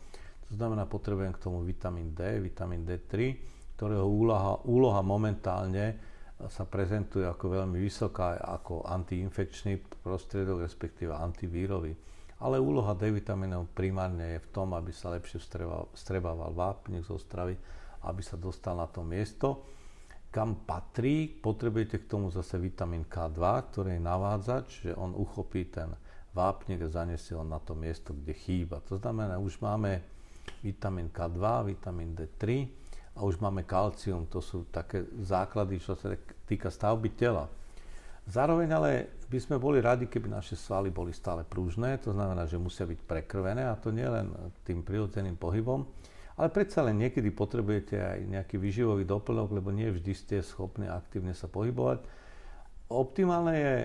to 0.49 0.57
znamená, 0.57 0.89
potrebujem 0.89 1.29
k 1.37 1.45
tomu 1.45 1.61
vitamín 1.61 2.17
D, 2.17 2.41
vitamín 2.41 2.81
D3, 2.81 3.37
ktorého 3.77 4.09
úloha, 4.09 4.57
úloha 4.65 5.05
momentálne 5.05 6.01
sa 6.49 6.65
prezentuje 6.65 7.21
ako 7.21 7.61
veľmi 7.61 7.77
vysoká, 7.77 8.41
ako 8.41 8.81
antiinfekčný 8.89 10.01
prostriedok, 10.01 10.65
respektíve 10.65 11.13
antivírový. 11.13 11.93
Ale 12.39 12.55
úloha 12.55 12.95
D 12.95 13.11
vitamínov 13.11 13.67
primárne 13.75 14.39
je 14.39 14.43
v 14.43 14.51
tom, 14.55 14.71
aby 14.71 14.95
sa 14.95 15.11
lepšie 15.11 15.43
strebával 15.91 16.55
vápnik 16.55 17.03
zo 17.03 17.19
stravy, 17.19 17.59
aby 18.07 18.21
sa 18.23 18.39
dostal 18.39 18.79
na 18.79 18.87
to 18.87 19.03
miesto, 19.03 19.67
kam 20.31 20.63
patrí. 20.63 21.27
Potrebujete 21.27 21.99
k 21.99 22.07
tomu 22.07 22.31
zase 22.31 22.55
vitamín 22.55 23.03
K2, 23.03 23.43
ktorý 23.43 23.99
je 23.99 24.01
navádzač, 24.07 24.67
že 24.87 24.91
on 24.95 25.11
uchopí 25.19 25.67
ten 25.67 25.91
vápnik 26.31 26.85
a 26.85 26.87
zaniesie 26.87 27.35
ho 27.35 27.43
na 27.43 27.59
to 27.59 27.75
miesto, 27.75 28.15
kde 28.15 28.31
chýba. 28.31 28.79
To 28.87 28.95
znamená, 28.95 29.35
už 29.35 29.59
máme 29.59 29.99
vitamín 30.63 31.11
K2, 31.11 31.75
vitamín 31.75 32.15
D3 32.15 32.71
a 33.19 33.27
už 33.27 33.43
máme 33.43 33.67
kalcium, 33.67 34.31
to 34.31 34.39
sú 34.39 34.63
také 34.71 35.03
základy, 35.19 35.81
čo 35.83 35.97
sa 35.99 36.15
týka 36.47 36.71
stavby 36.71 37.19
tela. 37.19 37.51
Zároveň 38.29 38.69
ale 38.77 38.91
by 39.25 39.39
sme 39.41 39.57
boli 39.57 39.81
radi, 39.81 40.05
keby 40.05 40.29
naše 40.29 40.53
svaly 40.53 40.93
boli 40.93 41.09
stále 41.09 41.41
prúžne, 41.41 41.97
to 41.97 42.13
znamená, 42.13 42.45
že 42.45 42.61
musia 42.61 42.85
byť 42.85 43.01
prekrvené 43.01 43.65
a 43.65 43.73
to 43.73 43.89
nie 43.89 44.05
len 44.05 44.29
tým 44.61 44.85
prirodzeným 44.85 45.33
pohybom, 45.33 45.81
ale 46.37 46.53
predsa 46.53 46.85
len 46.85 47.01
niekedy 47.01 47.33
potrebujete 47.33 47.97
aj 47.97 48.19
nejaký 48.29 48.61
výživový 48.61 49.09
doplnok, 49.09 49.49
lebo 49.49 49.73
nie 49.73 49.89
vždy 49.89 50.13
ste 50.13 50.45
schopní 50.45 50.85
aktívne 50.85 51.33
sa 51.33 51.49
pohybovať. 51.49 52.05
Optimálne 52.89 53.53
je 53.53 53.75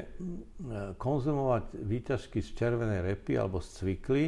konzumovať 1.01 1.77
výťažky 1.81 2.45
z 2.45 2.49
červenej 2.57 3.01
repy 3.01 3.41
alebo 3.41 3.65
z 3.65 3.69
cvikly. 3.81 4.25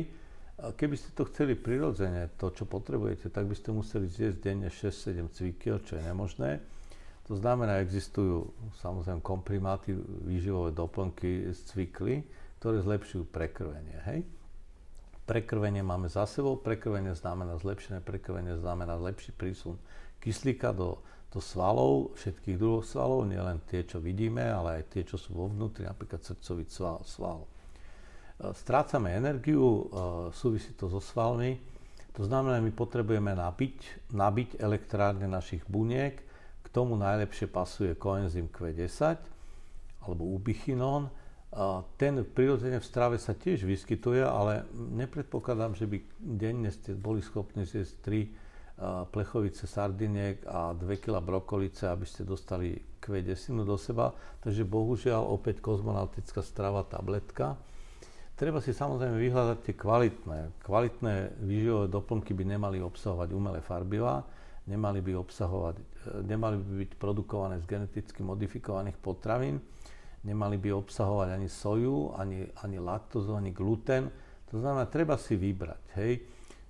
Keby 0.56 0.96
ste 0.96 1.12
to 1.12 1.28
chceli 1.28 1.56
prirodzene, 1.56 2.32
to, 2.40 2.48
čo 2.52 2.64
potrebujete, 2.64 3.28
tak 3.28 3.44
by 3.44 3.52
ste 3.52 3.72
museli 3.76 4.08
zjesť 4.08 4.40
denne 4.40 4.72
6-7 4.72 5.28
cvikiel, 5.32 5.76
čo 5.84 6.00
je 6.00 6.02
nemožné. 6.04 6.50
To 7.26 7.34
znamená, 7.34 7.82
existujú 7.82 8.54
samozrejme 8.78 9.18
komprimáty, 9.18 9.98
výživové 10.22 10.70
doplnky 10.70 11.50
z 11.50 11.58
cvikly, 11.66 12.22
ktoré 12.62 12.78
zlepšujú 12.86 13.26
prekrvenie. 13.34 13.98
Hej? 14.06 14.20
Prekrvenie 15.26 15.82
máme 15.82 16.06
za 16.06 16.22
sebou, 16.30 16.54
prekrvenie 16.54 17.18
znamená 17.18 17.58
zlepšené 17.58 17.98
prekrvenie, 17.98 18.54
znamená 18.62 18.94
lepší 18.94 19.34
prísun 19.34 19.74
kyslíka 20.22 20.70
do, 20.70 21.02
do 21.34 21.42
svalov, 21.42 22.14
všetkých 22.14 22.56
druhov 22.62 22.86
svalov, 22.86 23.26
nielen 23.26 23.58
tie, 23.66 23.82
čo 23.82 23.98
vidíme, 23.98 24.46
ale 24.46 24.82
aj 24.82 24.94
tie, 24.94 25.02
čo 25.02 25.18
sú 25.18 25.34
vo 25.34 25.50
vnútri, 25.50 25.82
napríklad 25.82 26.22
srdcový 26.22 26.70
sval. 26.70 27.02
sval. 27.02 27.42
E, 27.42 27.48
strácame 28.54 29.18
energiu, 29.18 29.66
e, 29.66 29.82
súvisí 30.30 30.78
to 30.78 30.86
so 30.86 31.02
svalmi, 31.02 31.58
to 32.14 32.24
znamená, 32.24 32.62
my 32.62 32.72
potrebujeme 32.72 33.34
nabiť, 33.36 34.08
nabiť 34.14 34.48
elektrárne 34.62 35.28
našich 35.28 35.66
buniek, 35.68 36.22
tomu 36.76 37.00
najlepšie 37.00 37.48
pasuje 37.48 37.96
koenzym 37.96 38.52
Q10 38.52 39.16
alebo 40.04 40.28
ubichinón. 40.36 41.08
Ten 41.96 42.20
prirodzene 42.20 42.76
v 42.76 42.84
strave 42.84 43.16
sa 43.16 43.32
tiež 43.32 43.64
vyskytuje, 43.64 44.20
ale 44.20 44.68
nepredpokladám, 44.76 45.72
že 45.72 45.88
by 45.88 45.96
denne 46.20 46.68
ste 46.68 46.92
boli 46.92 47.24
schopní 47.24 47.64
zjesť 47.64 47.94
3 48.76 49.08
plechovice 49.08 49.64
sardiniek 49.64 50.44
a 50.44 50.76
2 50.76 50.84
kg 51.00 51.24
brokolice, 51.24 51.88
aby 51.88 52.04
ste 52.04 52.28
dostali 52.28 52.76
Q10 53.00 53.64
do 53.64 53.80
seba. 53.80 54.12
Takže 54.44 54.68
bohužiaľ 54.68 55.32
opäť 55.32 55.64
kozmonautická 55.64 56.44
strava, 56.44 56.84
tabletka. 56.84 57.56
Treba 58.36 58.60
si 58.60 58.76
samozrejme 58.76 59.16
vyhľadať 59.16 59.58
tie 59.64 59.74
kvalitné. 59.80 60.60
Kvalitné 60.60 61.40
výživové 61.40 61.88
doplnky 61.88 62.36
by 62.36 62.44
nemali 62.44 62.84
obsahovať 62.84 63.32
umelé 63.32 63.64
farbivá, 63.64 64.28
nemali 64.66 65.00
by 65.00 65.12
obsahovať 65.14 65.96
nemali 66.22 66.56
by 66.60 66.72
byť 66.86 66.92
produkované 66.98 67.58
z 67.62 67.66
geneticky 67.66 68.22
modifikovaných 68.22 68.98
potravín, 69.00 69.58
nemali 70.22 70.56
by 70.58 70.70
obsahovať 70.74 71.28
ani 71.34 71.48
soju, 71.50 72.14
ani, 72.14 72.46
ani 72.62 72.78
laktózu, 72.78 73.34
ani 73.34 73.50
gluten. 73.50 74.10
To 74.50 74.62
znamená, 74.62 74.86
treba 74.86 75.18
si 75.18 75.34
vybrať, 75.34 75.82
hej, 75.98 76.22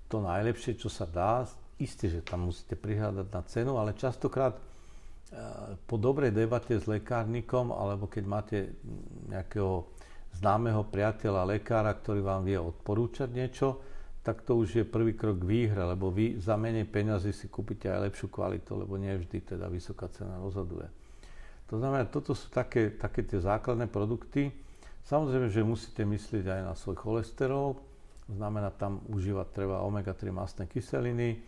to 0.09 0.23
najlepšie, 0.23 0.79
čo 0.79 0.89
sa 0.89 1.05
dá. 1.05 1.45
Isté, 1.77 2.09
že 2.09 2.25
tam 2.25 2.49
musíte 2.49 2.73
prihľadať 2.73 3.27
na 3.29 3.41
cenu, 3.45 3.77
ale 3.77 3.93
častokrát 3.93 4.57
e, 4.57 4.61
po 5.85 6.01
dobrej 6.01 6.33
debate 6.33 6.73
s 6.73 6.89
lekárnikom, 6.89 7.69
alebo 7.69 8.09
keď 8.09 8.23
máte 8.25 8.57
nejakého 9.29 9.85
známeho 10.41 10.89
priateľa, 10.89 11.45
lekára, 11.45 11.93
ktorý 11.93 12.25
vám 12.25 12.49
vie 12.49 12.57
odporúčať 12.57 13.29
niečo, 13.29 13.77
tak 14.27 14.43
to 14.43 14.59
už 14.59 14.83
je 14.83 14.83
prvý 14.83 15.15
krok 15.15 15.39
k 15.39 15.47
výhre, 15.47 15.79
lebo 15.87 16.11
vy 16.11 16.35
za 16.35 16.59
menej 16.59 16.83
peňazí 16.83 17.31
si 17.31 17.47
kúpite 17.47 17.87
aj 17.87 18.11
lepšiu 18.11 18.27
kvalitu, 18.27 18.75
lebo 18.75 18.99
nie 18.99 19.15
vždy 19.15 19.55
teda 19.55 19.71
vysoká 19.71 20.11
cena 20.11 20.35
rozhoduje. 20.35 20.83
To 21.71 21.79
znamená, 21.79 22.11
toto 22.11 22.35
sú 22.35 22.51
také, 22.51 22.91
také 22.91 23.23
tie 23.23 23.39
základné 23.39 23.87
produkty. 23.87 24.51
Samozrejme, 25.07 25.47
že 25.47 25.63
musíte 25.63 26.03
myslieť 26.03 26.43
aj 26.43 26.61
na 26.67 26.75
svoj 26.75 26.99
cholesterol, 26.99 27.79
znamená 28.27 28.67
tam 28.75 28.99
užívať 29.07 29.47
treba 29.55 29.79
omega-3 29.87 30.27
mastné 30.35 30.67
kyseliny, 30.67 31.39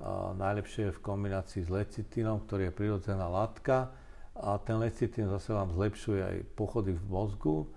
a 0.00 0.32
najlepšie 0.32 0.88
je 0.88 0.96
v 0.96 1.04
kombinácii 1.04 1.60
s 1.60 1.70
lecitínom, 1.70 2.40
ktorý 2.48 2.72
je 2.72 2.76
prirodzená 2.76 3.28
látka 3.28 3.92
a 4.34 4.58
ten 4.58 4.80
lecitín 4.80 5.30
zase 5.30 5.54
vám 5.54 5.70
zlepšuje 5.70 6.20
aj 6.24 6.36
pochody 6.56 6.96
v 6.96 7.04
mozgu, 7.06 7.68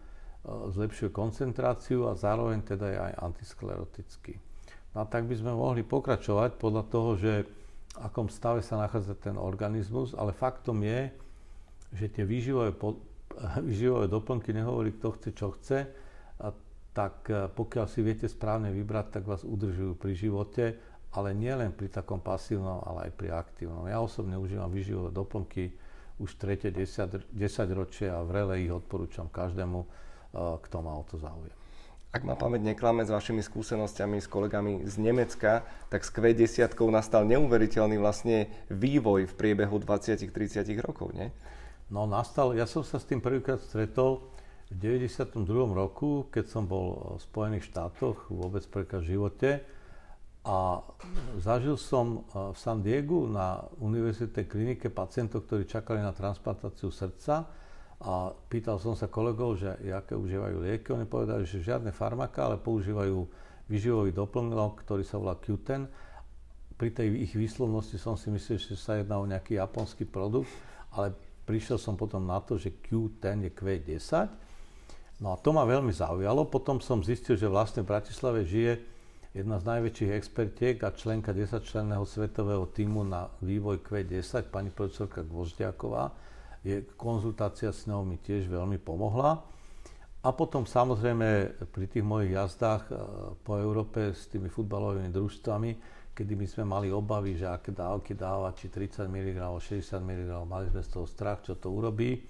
zlepšuje 0.48 1.12
koncentráciu 1.12 2.08
a 2.08 2.16
zároveň 2.16 2.64
teda 2.64 2.86
je 2.88 2.98
aj 3.12 3.14
antisklerotický. 3.20 4.40
No 4.96 5.04
a 5.04 5.06
tak 5.06 5.28
by 5.28 5.36
sme 5.36 5.52
mohli 5.52 5.84
pokračovať 5.84 6.56
podľa 6.56 6.84
toho, 6.88 7.10
že 7.20 7.34
v 7.44 7.98
akom 8.00 8.32
stave 8.32 8.64
sa 8.64 8.80
nachádza 8.80 9.18
ten 9.20 9.36
organizmus, 9.36 10.16
ale 10.16 10.32
faktom 10.32 10.82
je, 10.82 11.12
že 11.94 12.08
tie 12.10 12.24
výživové, 12.24 12.72
po, 12.74 12.98
výživové 13.68 14.08
doplnky 14.08 14.56
nehovorí, 14.56 14.96
kto 14.96 15.08
chce, 15.20 15.30
čo 15.36 15.48
chce, 15.60 15.80
a 16.40 16.48
tak 16.96 17.28
e, 17.28 17.52
pokiaľ 17.52 17.86
si 17.90 18.00
viete 18.02 18.26
správne 18.30 18.72
vybrať, 18.72 19.20
tak 19.20 19.24
vás 19.28 19.44
udržujú 19.44 20.00
pri 20.00 20.14
živote, 20.16 20.66
ale 21.14 21.34
nie 21.34 21.52
len 21.52 21.74
pri 21.74 21.90
takom 21.90 22.22
pasívnom, 22.22 22.84
ale 22.86 23.10
aj 23.10 23.12
pri 23.18 23.34
aktívnom. 23.34 23.90
Ja 23.90 24.02
osobne 24.02 24.38
užívam 24.38 24.70
výživové 24.70 25.10
doplnky 25.10 25.74
už 26.18 26.38
tretie 26.42 26.74
10, 26.74 27.34
10 27.34 27.78
ročie 27.78 28.10
a 28.10 28.26
vrele 28.26 28.66
ich 28.66 28.74
odporúčam 28.74 29.30
každému, 29.30 29.86
kto 30.38 30.78
má 30.86 30.94
o 30.94 31.04
to 31.04 31.18
záujem. 31.18 31.54
Ak 32.08 32.24
ma 32.24 32.40
pamäť 32.40 32.64
neklame 32.64 33.04
s 33.04 33.12
vašimi 33.12 33.44
skúsenostiami 33.44 34.24
s 34.24 34.32
kolegami 34.32 34.88
z 34.88 34.96
Nemecka, 34.98 35.68
tak 35.92 36.08
s 36.08 36.10
Q10 36.10 36.72
nastal 36.88 37.28
neuveriteľný 37.28 38.00
vlastne 38.00 38.48
vývoj 38.72 39.28
v 39.28 39.34
priebehu 39.36 39.78
20-30 39.84 40.66
rokov, 40.82 41.12
nie? 41.14 41.30
No 41.92 42.08
nastal, 42.08 42.56
ja 42.56 42.64
som 42.64 42.82
sa 42.82 42.98
s 42.98 43.06
tým 43.06 43.20
prvýkrát 43.20 43.60
stretol 43.60 44.24
v 44.72 45.04
92. 45.04 45.40
roku, 45.72 46.28
keď 46.32 46.46
som 46.48 46.64
bol 46.68 47.20
v 47.20 47.22
Spojených 47.24 47.70
štátoch 47.72 48.28
vôbec 48.32 48.64
prvýkrát 48.68 49.04
v 49.04 49.12
živote 49.16 49.50
a 50.48 50.80
zažil 51.44 51.76
som 51.76 52.24
v 52.32 52.56
San 52.56 52.80
Diegu 52.84 53.28
na 53.28 53.68
univerzitnej 53.84 54.48
klinike 54.48 54.88
pacientov, 54.88 55.44
ktorí 55.48 55.68
čakali 55.68 56.00
na 56.00 56.16
transplantáciu 56.16 56.88
srdca 56.88 57.48
a 57.98 58.30
pýtal 58.50 58.78
som 58.78 58.94
sa 58.94 59.10
kolegov, 59.10 59.58
že 59.58 59.74
aké 59.90 60.14
užívajú 60.14 60.62
lieky. 60.62 60.94
Oni 60.94 61.10
povedali, 61.10 61.50
že 61.50 61.66
žiadne 61.66 61.90
farmaka, 61.90 62.46
ale 62.46 62.62
používajú 62.62 63.26
vyživový 63.66 64.14
doplnok, 64.14 64.86
ktorý 64.86 65.02
sa 65.02 65.18
volá 65.18 65.34
Q10. 65.34 65.90
Pri 66.78 66.94
tej 66.94 67.26
ich 67.26 67.34
výslovnosti 67.34 67.98
som 67.98 68.14
si 68.14 68.30
myslel, 68.30 68.62
že 68.62 68.78
sa 68.78 69.02
jedná 69.02 69.18
o 69.18 69.26
nejaký 69.26 69.58
japonský 69.58 70.06
produkt, 70.06 70.54
ale 70.94 71.10
prišiel 71.50 71.82
som 71.82 71.98
potom 71.98 72.22
na 72.22 72.38
to, 72.38 72.62
že 72.62 72.70
Q10 72.86 73.50
je 73.50 73.52
Q10. 73.52 74.30
No 75.18 75.34
a 75.34 75.36
to 75.42 75.50
ma 75.50 75.66
veľmi 75.66 75.90
zaujalo. 75.90 76.46
Potom 76.46 76.78
som 76.78 77.02
zistil, 77.02 77.34
že 77.34 77.50
vlastne 77.50 77.82
v 77.82 77.98
Bratislave 77.98 78.46
žije 78.46 78.78
jedna 79.34 79.58
z 79.58 79.66
najväčších 79.74 80.12
expertiek 80.14 80.78
a 80.86 80.94
členka 80.94 81.34
10-členného 81.34 82.06
svetového 82.06 82.70
týmu 82.70 83.02
na 83.02 83.26
vývoj 83.42 83.82
Q10, 83.82 84.54
pani 84.54 84.70
profesorka 84.70 85.26
Gvožďáková, 85.26 86.14
je, 86.64 86.86
konzultácia 86.96 87.70
s 87.70 87.86
ňou 87.86 88.06
mi 88.08 88.18
tiež 88.22 88.50
veľmi 88.50 88.82
pomohla. 88.82 89.42
A 90.26 90.30
potom 90.34 90.66
samozrejme 90.66 91.56
pri 91.72 91.86
tých 91.88 92.04
mojich 92.04 92.36
jazdách 92.36 92.84
e, 92.90 92.94
po 93.46 93.56
Európe 93.62 94.12
s 94.12 94.28
tými 94.28 94.50
futbalovými 94.50 95.14
družstvami, 95.14 95.72
kedy 96.18 96.34
my 96.34 96.48
sme 96.50 96.64
mali 96.66 96.88
obavy, 96.90 97.38
že 97.38 97.46
aké 97.46 97.70
dávky 97.70 98.18
dáva, 98.18 98.52
či 98.58 98.74
30 98.74 99.06
mg, 99.06 99.38
60 99.62 100.02
mg, 100.02 100.30
mali 100.50 100.66
sme 100.74 100.82
z 100.82 100.90
toho 100.90 101.06
strach, 101.06 101.46
čo 101.46 101.54
to 101.56 101.70
urobí, 101.70 102.26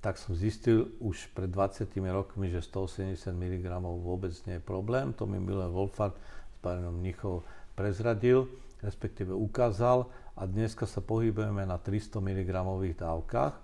tak 0.00 0.16
som 0.16 0.32
zistil 0.32 0.96
už 0.96 1.28
pred 1.36 1.52
20 1.52 1.92
rokmi, 2.08 2.48
že 2.48 2.64
180 2.64 3.20
mg 3.36 3.68
vôbec 3.84 4.32
nie 4.48 4.56
je 4.56 4.64
problém. 4.64 5.12
To 5.20 5.28
mi 5.28 5.36
Miller 5.36 5.68
Wolfart 5.68 6.16
s 6.16 6.58
Barenom 6.64 6.96
Mnichov 6.96 7.44
prezradil, 7.76 8.48
respektíve 8.80 9.36
ukázal 9.36 10.08
a 10.40 10.48
dneska 10.48 10.88
sa 10.88 11.04
pohybujeme 11.04 11.68
na 11.68 11.76
300 11.76 12.16
mg 12.16 12.50
dávkach. 12.96 13.60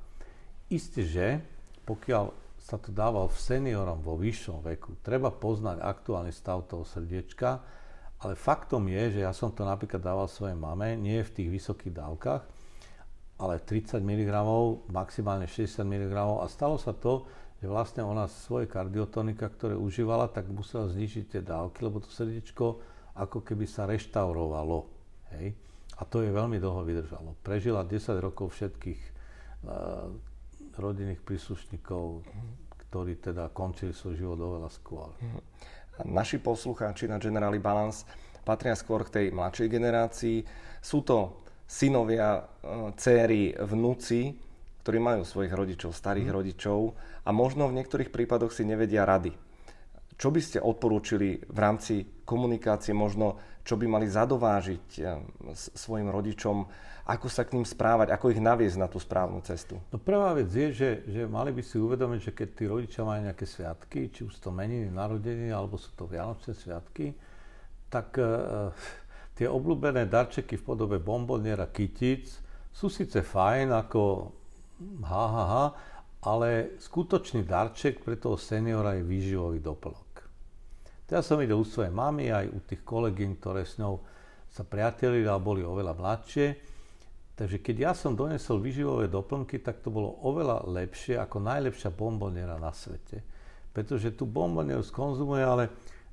Isté, 0.68 1.08
že 1.08 1.26
pokiaľ 1.88 2.36
sa 2.60 2.76
to 2.76 2.92
dával 2.92 3.32
v 3.32 3.38
seniorom 3.40 4.04
vo 4.04 4.20
vyššom 4.20 4.60
veku, 4.60 5.00
treba 5.00 5.32
poznať 5.32 5.80
aktuálny 5.80 6.36
stav 6.36 6.68
toho 6.68 6.84
srdiečka, 6.84 7.64
ale 8.20 8.36
faktom 8.36 8.92
je, 8.92 9.16
že 9.16 9.20
ja 9.24 9.32
som 9.32 9.56
to 9.56 9.64
napríklad 9.64 10.04
dával 10.04 10.28
svojej 10.28 10.52
mame, 10.52 11.00
nie 11.00 11.24
v 11.24 11.32
tých 11.32 11.48
vysokých 11.48 11.96
dávkach, 11.96 12.42
ale 13.40 13.54
30 13.64 13.96
mg, 14.04 14.28
maximálne 14.92 15.48
60 15.48 15.80
mg 15.80 16.12
a 16.44 16.46
stalo 16.52 16.76
sa 16.76 16.92
to, 16.92 17.24
že 17.56 17.72
vlastne 17.72 18.04
ona 18.04 18.28
svoje 18.28 18.68
kardiotonika, 18.68 19.48
ktoré 19.48 19.80
užívala, 19.80 20.28
tak 20.28 20.52
musela 20.52 20.92
znižiť 20.92 21.24
tie 21.24 21.40
dávky, 21.40 21.88
lebo 21.88 22.04
to 22.04 22.12
srdiečko 22.12 22.84
ako 23.16 23.40
keby 23.40 23.64
sa 23.64 23.88
reštaurovalo. 23.88 24.84
Hej? 25.32 25.65
A 25.96 26.02
to 26.04 26.20
je 26.20 26.28
veľmi 26.28 26.60
dlho 26.60 26.84
vydržalo. 26.84 27.40
Prežila 27.40 27.80
10 27.80 28.20
rokov 28.20 28.52
všetkých 28.52 29.00
uh, 29.64 30.12
rodinných 30.76 31.24
príslušníkov, 31.24 32.20
ktorí 32.88 33.16
teda 33.16 33.48
končili 33.48 33.96
svoj 33.96 34.14
život 34.20 34.38
oveľa 34.38 34.70
skôr. 34.72 35.08
Naši 36.04 36.36
poslucháči 36.36 37.08
na 37.08 37.16
Generali 37.16 37.56
Balance 37.56 38.04
patria 38.44 38.76
skôr 38.76 39.08
k 39.08 39.12
tej 39.12 39.26
mladšej 39.32 39.68
generácii. 39.72 40.38
Sú 40.84 41.00
to 41.00 41.40
synovia, 41.64 42.44
uh, 42.44 42.92
céry, 43.00 43.56
vnúci, 43.56 44.36
ktorí 44.86 45.02
majú 45.02 45.26
svojich 45.26 45.50
rodičov, 45.50 45.90
starých 45.96 46.30
mm. 46.30 46.36
rodičov 46.36 46.78
a 47.26 47.34
možno 47.34 47.66
v 47.66 47.82
niektorých 47.82 48.14
prípadoch 48.14 48.54
si 48.54 48.62
nevedia 48.62 49.02
rady. 49.02 49.34
Čo 50.14 50.30
by 50.30 50.38
ste 50.38 50.62
odporúčili 50.62 51.42
v 51.42 51.58
rámci 51.58 52.06
komunikácie, 52.26 52.90
možno 52.90 53.38
čo 53.62 53.78
by 53.78 53.86
mali 53.86 54.10
zadovážiť 54.10 54.86
eh, 55.00 55.22
svojim 55.54 56.10
rodičom, 56.10 56.66
ako 57.06 57.30
sa 57.30 57.46
k 57.46 57.54
ním 57.54 57.62
správať, 57.62 58.10
ako 58.10 58.34
ich 58.34 58.42
naviesť 58.42 58.82
na 58.82 58.90
tú 58.90 58.98
správnu 58.98 59.38
cestu? 59.46 59.78
No 59.94 60.02
prvá 60.02 60.34
vec 60.34 60.50
je, 60.50 60.74
že, 60.74 60.90
že 61.06 61.22
mali 61.30 61.54
by 61.54 61.62
si 61.62 61.78
uvedomiť, 61.78 62.18
že 62.18 62.32
keď 62.34 62.48
tí 62.50 62.64
rodičia 62.66 63.06
majú 63.06 63.30
nejaké 63.30 63.46
sviatky, 63.46 64.10
či 64.10 64.26
už 64.26 64.34
to 64.42 64.50
meniny, 64.50 64.90
narodeniny, 64.90 65.54
alebo 65.54 65.78
sú 65.78 65.94
to 65.94 66.10
vianočné 66.10 66.58
sviatky, 66.58 67.14
tak 67.86 68.18
uh, 68.18 68.74
tie 69.38 69.46
obľúbené 69.46 70.10
darčeky 70.10 70.58
v 70.58 70.66
podobe 70.66 70.98
bomboniera 70.98 71.70
kytic 71.70 72.26
sú 72.74 72.90
síce 72.90 73.22
fajn 73.22 73.70
ako 73.86 74.02
ha, 75.06 75.24
ha, 75.30 75.44
ha, 75.46 75.64
ale 76.26 76.74
skutočný 76.82 77.46
darček 77.46 78.02
pre 78.02 78.18
toho 78.18 78.34
seniora 78.34 78.98
je 78.98 79.06
výživový 79.06 79.62
doplnok. 79.62 80.05
Ja 81.06 81.22
som 81.22 81.38
videl 81.38 81.54
u 81.54 81.62
svojej 81.62 81.94
mamy 81.94 82.34
aj 82.34 82.50
u 82.50 82.58
tých 82.66 82.82
kolegyn, 82.82 83.38
ktoré 83.38 83.62
s 83.62 83.78
ňou 83.78 84.02
sa 84.50 84.66
priatelili 84.66 85.22
a 85.30 85.38
boli 85.38 85.62
oveľa 85.62 85.94
mladšie. 85.94 86.46
Takže 87.36 87.62
keď 87.62 87.76
ja 87.78 87.92
som 87.92 88.18
donesol 88.18 88.58
vyživové 88.58 89.06
doplnky, 89.06 89.62
tak 89.62 89.84
to 89.84 89.92
bolo 89.92 90.18
oveľa 90.24 90.66
lepšie 90.66 91.20
ako 91.20 91.38
najlepšia 91.44 91.94
bomboniera 91.94 92.56
na 92.58 92.72
svete. 92.72 93.22
Pretože 93.70 94.16
tú 94.16 94.24
bombonieru 94.24 94.80
skonzumuje, 94.80 95.44
ale 95.44 95.64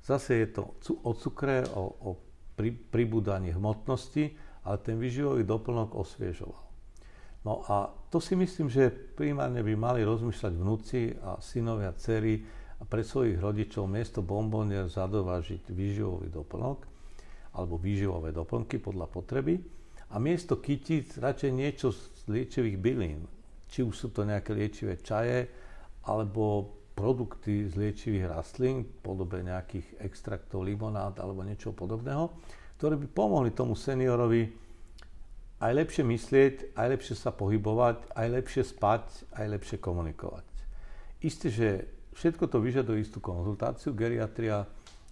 zase 0.03 0.43
je 0.43 0.47
to 0.51 0.61
o 0.99 1.11
cukre, 1.15 1.63
o, 1.73 1.83
o 2.03 2.09
pri, 2.53 2.75
pribúdaní 2.75 3.55
hmotnosti, 3.55 4.35
ale 4.67 4.77
ten 4.83 4.99
vyživový 4.99 5.47
doplnok 5.47 5.95
osviežoval. 5.95 6.61
No 7.43 7.65
a 7.67 7.91
to 8.11 8.21
si 8.21 8.35
myslím, 8.37 8.69
že 8.69 8.91
primárne 8.91 9.59
by 9.63 9.73
mali 9.75 10.05
rozmýšľať 10.05 10.53
vnúci 10.53 11.11
a 11.23 11.39
synovia, 11.43 11.91
dcery, 11.95 12.62
a 12.83 12.87
pre 12.91 12.99
svojich 12.99 13.39
rodičov 13.39 13.87
miesto 13.87 14.19
bombonier 14.19 14.91
zadovážiť 14.91 15.71
výživový 15.71 16.27
doplnok 16.27 16.83
alebo 17.55 17.79
výživové 17.79 18.35
doplnky 18.35 18.83
podľa 18.83 19.07
potreby 19.07 19.55
a 20.11 20.19
miesto 20.19 20.59
kytíc 20.59 21.15
radšej 21.15 21.51
niečo 21.55 21.95
z 21.95 22.27
liečivých 22.27 22.77
bylín. 22.83 23.23
Či 23.71 23.87
už 23.87 23.95
sú 23.95 24.07
to 24.11 24.27
nejaké 24.27 24.51
liečivé 24.51 24.99
čaje 24.99 25.47
alebo 26.03 26.75
produkty 26.91 27.71
z 27.71 27.73
liečivých 27.79 28.35
rastlín 28.35 28.83
podobe 28.83 29.39
nejakých 29.39 30.03
extraktov 30.03 30.67
limonád 30.67 31.23
alebo 31.23 31.39
niečo 31.47 31.71
podobného, 31.71 32.35
ktoré 32.75 32.99
by 32.99 33.07
pomohli 33.15 33.55
tomu 33.55 33.79
seniorovi 33.79 34.59
aj 35.63 35.71
lepšie 35.71 36.03
myslieť, 36.03 36.75
aj 36.75 36.87
lepšie 36.99 37.15
sa 37.15 37.31
pohybovať, 37.31 38.11
aj 38.11 38.27
lepšie 38.43 38.63
spať, 38.67 39.31
aj 39.39 39.45
lepšie 39.55 39.77
komunikovať. 39.79 40.43
Isté, 41.23 41.47
že 41.47 41.69
Všetko 42.13 42.45
to 42.49 42.61
vyžaduje 42.61 43.01
istú 43.01 43.17
konzultáciu. 43.19 43.97
Geriatria, 43.97 44.65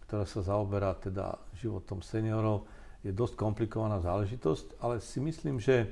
ktorá 0.06 0.26
sa 0.26 0.46
zaoberá 0.46 0.94
teda 0.98 1.38
životom 1.58 2.06
seniorov, 2.06 2.70
je 3.02 3.10
dosť 3.10 3.34
komplikovaná 3.34 3.98
záležitosť, 3.98 4.78
ale 4.86 5.02
si 5.02 5.18
myslím, 5.18 5.58
že 5.58 5.90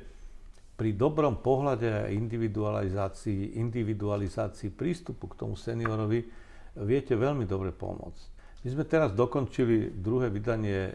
pri 0.79 0.95
dobrom 0.95 1.43
pohľade 1.43 1.87
a 1.91 2.07
individualizácii, 2.07 3.59
individualizácii 3.59 4.71
prístupu 4.71 5.27
k 5.27 5.43
tomu 5.43 5.59
seniorovi 5.59 6.23
viete 6.85 7.17
veľmi 7.17 7.43
dobre 7.43 7.75
pomôcť. 7.75 8.39
My 8.63 8.67
sme 8.71 8.85
teraz 8.87 9.11
dokončili 9.11 9.91
druhé 9.99 10.31
vydanie, 10.31 10.87
e, 10.87 10.93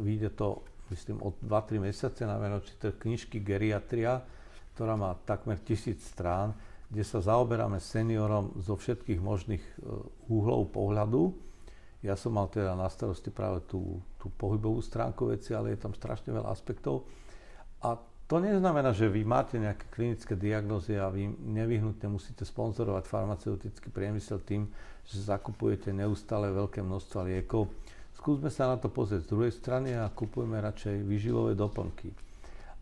vyjde 0.00 0.36
to, 0.36 0.64
myslím, 0.88 1.20
od 1.20 1.36
2-3 1.40 1.80
mesiace 1.80 2.24
na 2.24 2.40
menočité 2.40 2.92
knižky 2.96 3.44
Geriatria, 3.44 4.24
ktorá 4.72 4.96
má 4.96 5.12
takmer 5.24 5.60
tisíc 5.60 6.00
strán 6.04 6.56
kde 6.90 7.04
sa 7.04 7.20
zaoberáme 7.24 7.80
seniorom 7.80 8.54
zo 8.60 8.76
všetkých 8.76 9.20
možných 9.20 9.64
úhlov 10.28 10.68
e, 10.68 10.70
pohľadu. 10.72 11.22
Ja 12.04 12.14
som 12.20 12.36
mal 12.36 12.52
teda 12.52 12.76
na 12.76 12.88
starosti 12.92 13.32
práve 13.32 13.64
tú, 13.64 14.04
tú 14.20 14.28
pohybovú 14.36 14.84
stránku 14.84 15.32
veci, 15.32 15.56
ale 15.56 15.72
je 15.72 15.80
tam 15.80 15.96
strašne 15.96 16.36
veľa 16.36 16.52
aspektov. 16.52 17.08
A 17.80 17.96
to 18.28 18.40
neznamená, 18.40 18.92
že 18.92 19.08
vy 19.08 19.24
máte 19.24 19.56
nejaké 19.56 19.88
klinické 19.88 20.36
diagnózy 20.36 20.96
a 21.00 21.08
vy 21.08 21.28
nevyhnutne 21.28 22.08
musíte 22.12 22.44
sponzorovať 22.44 23.04
farmaceutický 23.08 23.88
priemysel 23.88 24.40
tým, 24.44 24.68
že 25.04 25.24
zakupujete 25.24 25.92
neustále 25.92 26.52
veľké 26.52 26.80
množstva 26.80 27.20
liekov. 27.28 27.72
Skúsme 28.16 28.48
sa 28.48 28.72
na 28.72 28.76
to 28.80 28.88
pozrieť 28.88 29.28
z 29.28 29.30
druhej 29.32 29.52
strany 29.52 29.92
a 29.96 30.08
kupujeme 30.08 30.56
radšej 30.60 31.04
vyživové 31.04 31.52
doplnky 31.56 32.33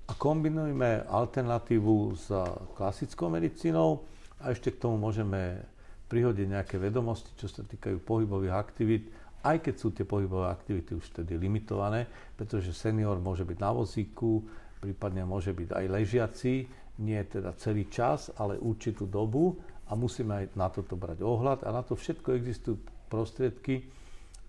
a 0.08 0.12
kombinujme 0.18 1.06
alternatívu 1.06 1.94
s 2.18 2.26
klasickou 2.74 3.30
medicínou 3.30 4.02
a 4.42 4.50
ešte 4.50 4.74
k 4.74 4.80
tomu 4.82 4.98
môžeme 4.98 5.62
prihodiť 6.10 6.46
nejaké 6.50 6.76
vedomosti, 6.76 7.32
čo 7.38 7.48
sa 7.48 7.64
týkajú 7.64 8.02
pohybových 8.04 8.52
aktivít, 8.52 9.08
aj 9.42 9.64
keď 9.64 9.74
sú 9.74 9.88
tie 9.94 10.04
pohybové 10.04 10.52
aktivity 10.52 10.94
už 10.94 11.22
tedy 11.22 11.40
limitované, 11.40 12.06
pretože 12.36 12.76
senior 12.76 13.16
môže 13.18 13.42
byť 13.48 13.58
na 13.58 13.70
vozíku, 13.72 14.44
prípadne 14.82 15.24
môže 15.24 15.54
byť 15.54 15.72
aj 15.72 15.84
ležiaci, 15.88 16.54
nie 17.00 17.20
teda 17.24 17.56
celý 17.56 17.88
čas, 17.88 18.28
ale 18.36 18.60
určitú 18.60 19.08
dobu 19.08 19.56
a 19.88 19.96
musíme 19.96 20.44
aj 20.44 20.46
na 20.54 20.68
toto 20.68 20.94
brať 20.94 21.24
ohľad 21.24 21.64
a 21.64 21.68
na 21.72 21.82
to 21.82 21.96
všetko 21.96 22.36
existujú 22.36 22.76
prostriedky, 23.08 23.88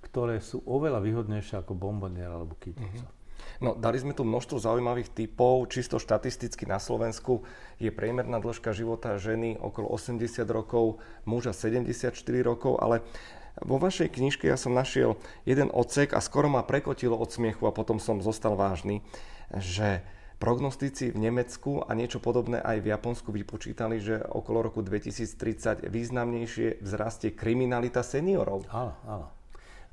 ktoré 0.04 0.44
sú 0.44 0.62
oveľa 0.68 1.00
výhodnejšie 1.00 1.64
ako 1.64 1.74
bombonier 1.74 2.28
alebo 2.28 2.60
kytica. 2.60 3.08
Mm-hmm. 3.08 3.23
No, 3.64 3.76
dali 3.78 4.00
sme 4.00 4.12
tu 4.12 4.28
množstvo 4.28 4.60
zaujímavých 4.60 5.14
typov. 5.14 5.68
Čisto 5.72 5.98
štatisticky 5.98 6.68
na 6.68 6.78
Slovensku 6.82 7.48
je 7.80 7.94
priemerná 7.94 8.40
dĺžka 8.44 8.76
života 8.76 9.16
ženy 9.22 9.56
okolo 9.58 9.92
80 9.92 10.44
rokov, 10.50 11.00
muža 11.24 11.56
74 11.56 12.14
rokov, 12.44 12.80
ale 12.82 13.06
vo 13.62 13.78
vašej 13.78 14.10
knižke 14.10 14.50
ja 14.50 14.58
som 14.58 14.74
našiel 14.74 15.22
jeden 15.46 15.70
odsek 15.70 16.18
a 16.18 16.20
skoro 16.20 16.50
ma 16.50 16.66
prekotilo 16.66 17.14
od 17.14 17.30
smiechu 17.30 17.70
a 17.70 17.76
potom 17.76 18.02
som 18.02 18.18
zostal 18.18 18.58
vážny, 18.58 19.06
že 19.54 20.02
prognostici 20.42 21.14
v 21.14 21.30
Nemecku 21.30 21.80
a 21.86 21.96
niečo 21.96 22.20
podobné 22.20 22.60
aj 22.60 22.84
v 22.84 22.92
Japonsku 22.92 23.32
vypočítali, 23.32 24.04
že 24.04 24.20
okolo 24.20 24.68
roku 24.68 24.84
2030 24.84 25.88
významnejšie 25.88 26.84
vzrastie 26.84 27.32
kriminalita 27.32 28.04
seniorov. 28.04 28.68
Áno, 28.68 28.94
áno. 29.08 29.28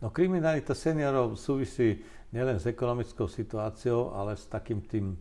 No 0.00 0.08
kriminalita 0.08 0.72
seniorov 0.74 1.36
súvisí 1.36 2.02
nielen 2.30 2.58
s 2.58 2.66
ekonomickou 2.66 3.26
situáciou, 3.26 4.14
ale 4.14 4.38
s 4.38 4.46
takým 4.46 4.82
tým 4.86 5.18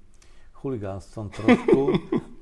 chuligánstvom 0.60 1.28
trošku 1.32 1.82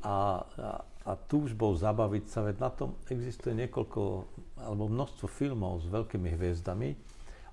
a, 0.03 0.15
a, 0.43 0.69
a 1.06 1.12
túžbou 1.30 1.71
zabaviť 1.77 2.25
sa, 2.27 2.43
veď 2.43 2.56
na 2.60 2.71
tom 2.73 2.89
existuje 3.08 3.53
niekoľko 3.53 4.01
alebo 4.63 4.89
množstvo 4.89 5.25
filmov 5.30 5.86
s 5.86 5.88
veľkými 5.88 6.34
hviezdami 6.34 6.89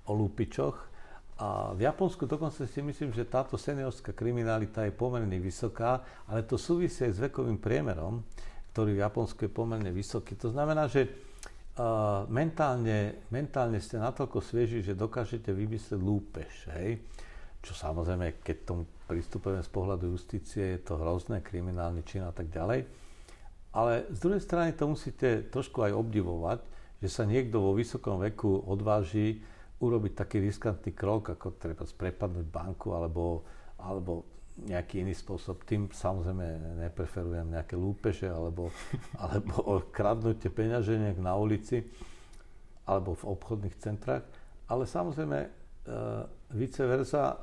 o 0.08 0.12
lúpičoch 0.16 0.94
a 1.34 1.74
v 1.74 1.82
Japonsku 1.82 2.30
dokonca 2.30 2.62
si 2.62 2.78
myslím, 2.78 3.10
že 3.10 3.26
táto 3.26 3.58
seniorská 3.58 4.14
kriminalita 4.14 4.86
je 4.86 4.94
pomerne 4.94 5.34
vysoká, 5.42 6.06
ale 6.30 6.46
to 6.46 6.54
súvisí 6.54 7.02
aj 7.02 7.12
s 7.18 7.22
vekovým 7.26 7.58
priemerom, 7.58 8.22
ktorý 8.70 8.94
v 8.94 9.02
Japonsku 9.02 9.50
je 9.50 9.50
pomerne 9.50 9.90
vysoký. 9.90 10.38
To 10.38 10.54
znamená, 10.54 10.86
že 10.86 11.10
mentálne, 12.30 13.26
mentálne 13.34 13.82
ste 13.82 13.98
natoľko 13.98 14.38
svieži, 14.38 14.86
že 14.86 14.94
dokážete 14.94 15.50
vymyslieť 15.50 15.98
lúpež, 15.98 16.52
hej? 16.78 17.02
Čo 17.64 17.72
samozrejme, 17.74 18.44
keď 18.44 18.56
tomu 18.62 18.82
pristupujeme 19.08 19.64
z 19.64 19.70
pohľadu 19.72 20.12
justície, 20.12 20.76
je 20.76 20.80
to 20.84 21.00
hrozné, 21.00 21.40
kriminálny 21.40 22.04
čin 22.04 22.22
a 22.22 22.32
tak 22.32 22.52
ďalej. 22.52 22.84
Ale 23.74 24.06
z 24.14 24.18
druhej 24.22 24.42
strany 24.44 24.70
to 24.76 24.86
musíte 24.86 25.50
trošku 25.50 25.82
aj 25.82 25.98
obdivovať, 25.98 26.62
že 27.02 27.08
sa 27.10 27.26
niekto 27.26 27.58
vo 27.58 27.74
vysokom 27.74 28.22
veku 28.22 28.64
odváži 28.70 29.42
urobiť 29.82 30.12
taký 30.14 30.38
riskantný 30.38 30.94
krok, 30.94 31.34
ako 31.34 31.58
treba 31.58 31.82
prepadnúť 31.82 32.46
banku 32.48 32.94
alebo, 32.94 33.42
alebo 33.82 34.33
nejaký 34.54 35.02
iný 35.02 35.14
spôsob. 35.18 35.66
Tým 35.66 35.90
samozrejme 35.90 36.78
nepreferujem 36.86 37.50
nejaké 37.50 37.74
lúpeže 37.74 38.30
alebo, 38.30 38.70
alebo 39.24 39.82
kradnutie 39.90 40.46
peňaženiek 40.46 41.18
na 41.18 41.34
ulici 41.34 41.82
alebo 42.86 43.18
v 43.18 43.24
obchodných 43.34 43.76
centrách. 43.80 44.22
Ale 44.70 44.86
samozrejme 44.86 45.38
e, 45.42 45.48
vice 46.54 46.84
versa, 46.86 47.34
e, 47.34 47.36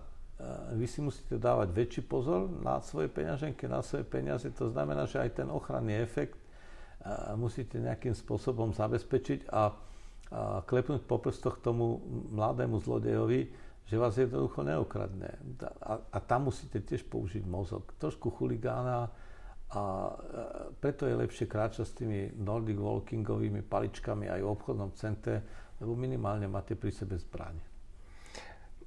vy 0.80 0.86
si 0.88 1.04
musíte 1.04 1.36
dávať 1.36 1.70
väčší 1.74 2.02
pozor 2.08 2.48
na 2.48 2.80
svoje 2.80 3.12
peňaženky, 3.12 3.68
na 3.68 3.84
svoje 3.84 4.08
peniaze. 4.08 4.48
To 4.56 4.72
znamená, 4.72 5.06
že 5.06 5.20
aj 5.20 5.44
ten 5.44 5.50
ochranný 5.52 6.00
efekt 6.00 6.40
e, 6.40 6.46
musíte 7.36 7.82
nejakým 7.82 8.16
spôsobom 8.16 8.72
zabezpečiť 8.72 9.52
a, 9.52 9.52
a 9.52 9.64
klepnúť 10.64 11.04
po 11.04 11.20
prstoch 11.20 11.60
tomu 11.60 12.00
mladému 12.32 12.80
zlodejovi, 12.80 13.52
že 13.86 14.00
vás 14.00 14.16
jednoducho 14.16 14.64
neokradne. 14.64 15.36
A, 15.84 16.00
a 16.00 16.18
tam 16.24 16.48
musíte 16.48 16.80
tiež 16.80 17.06
použiť 17.08 17.44
mozog. 17.44 17.92
Trošku 18.00 18.32
chuligána 18.32 19.12
a 19.72 20.12
preto 20.84 21.08
je 21.08 21.16
lepšie 21.16 21.48
kráčať 21.48 21.86
s 21.88 21.96
tými 21.96 22.36
Nordic 22.36 22.76
Walkingovými 22.76 23.64
paličkami 23.64 24.28
aj 24.28 24.44
v 24.44 24.52
obchodnom 24.52 24.92
centre, 25.00 25.40
lebo 25.80 25.96
minimálne 25.96 26.52
máte 26.52 26.76
pri 26.76 26.92
sebe 26.92 27.16
zbraň. 27.16 27.56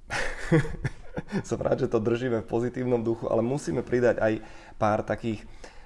Som 1.47 1.57
rád, 1.57 1.85
že 1.85 1.89
to 1.89 1.97
držíme 1.97 2.45
v 2.45 2.49
pozitívnom 2.49 3.01
duchu, 3.01 3.25
ale 3.25 3.41
musíme 3.41 3.81
pridať 3.81 4.21
aj 4.21 4.33
pár 4.77 5.01
takých 5.01 5.41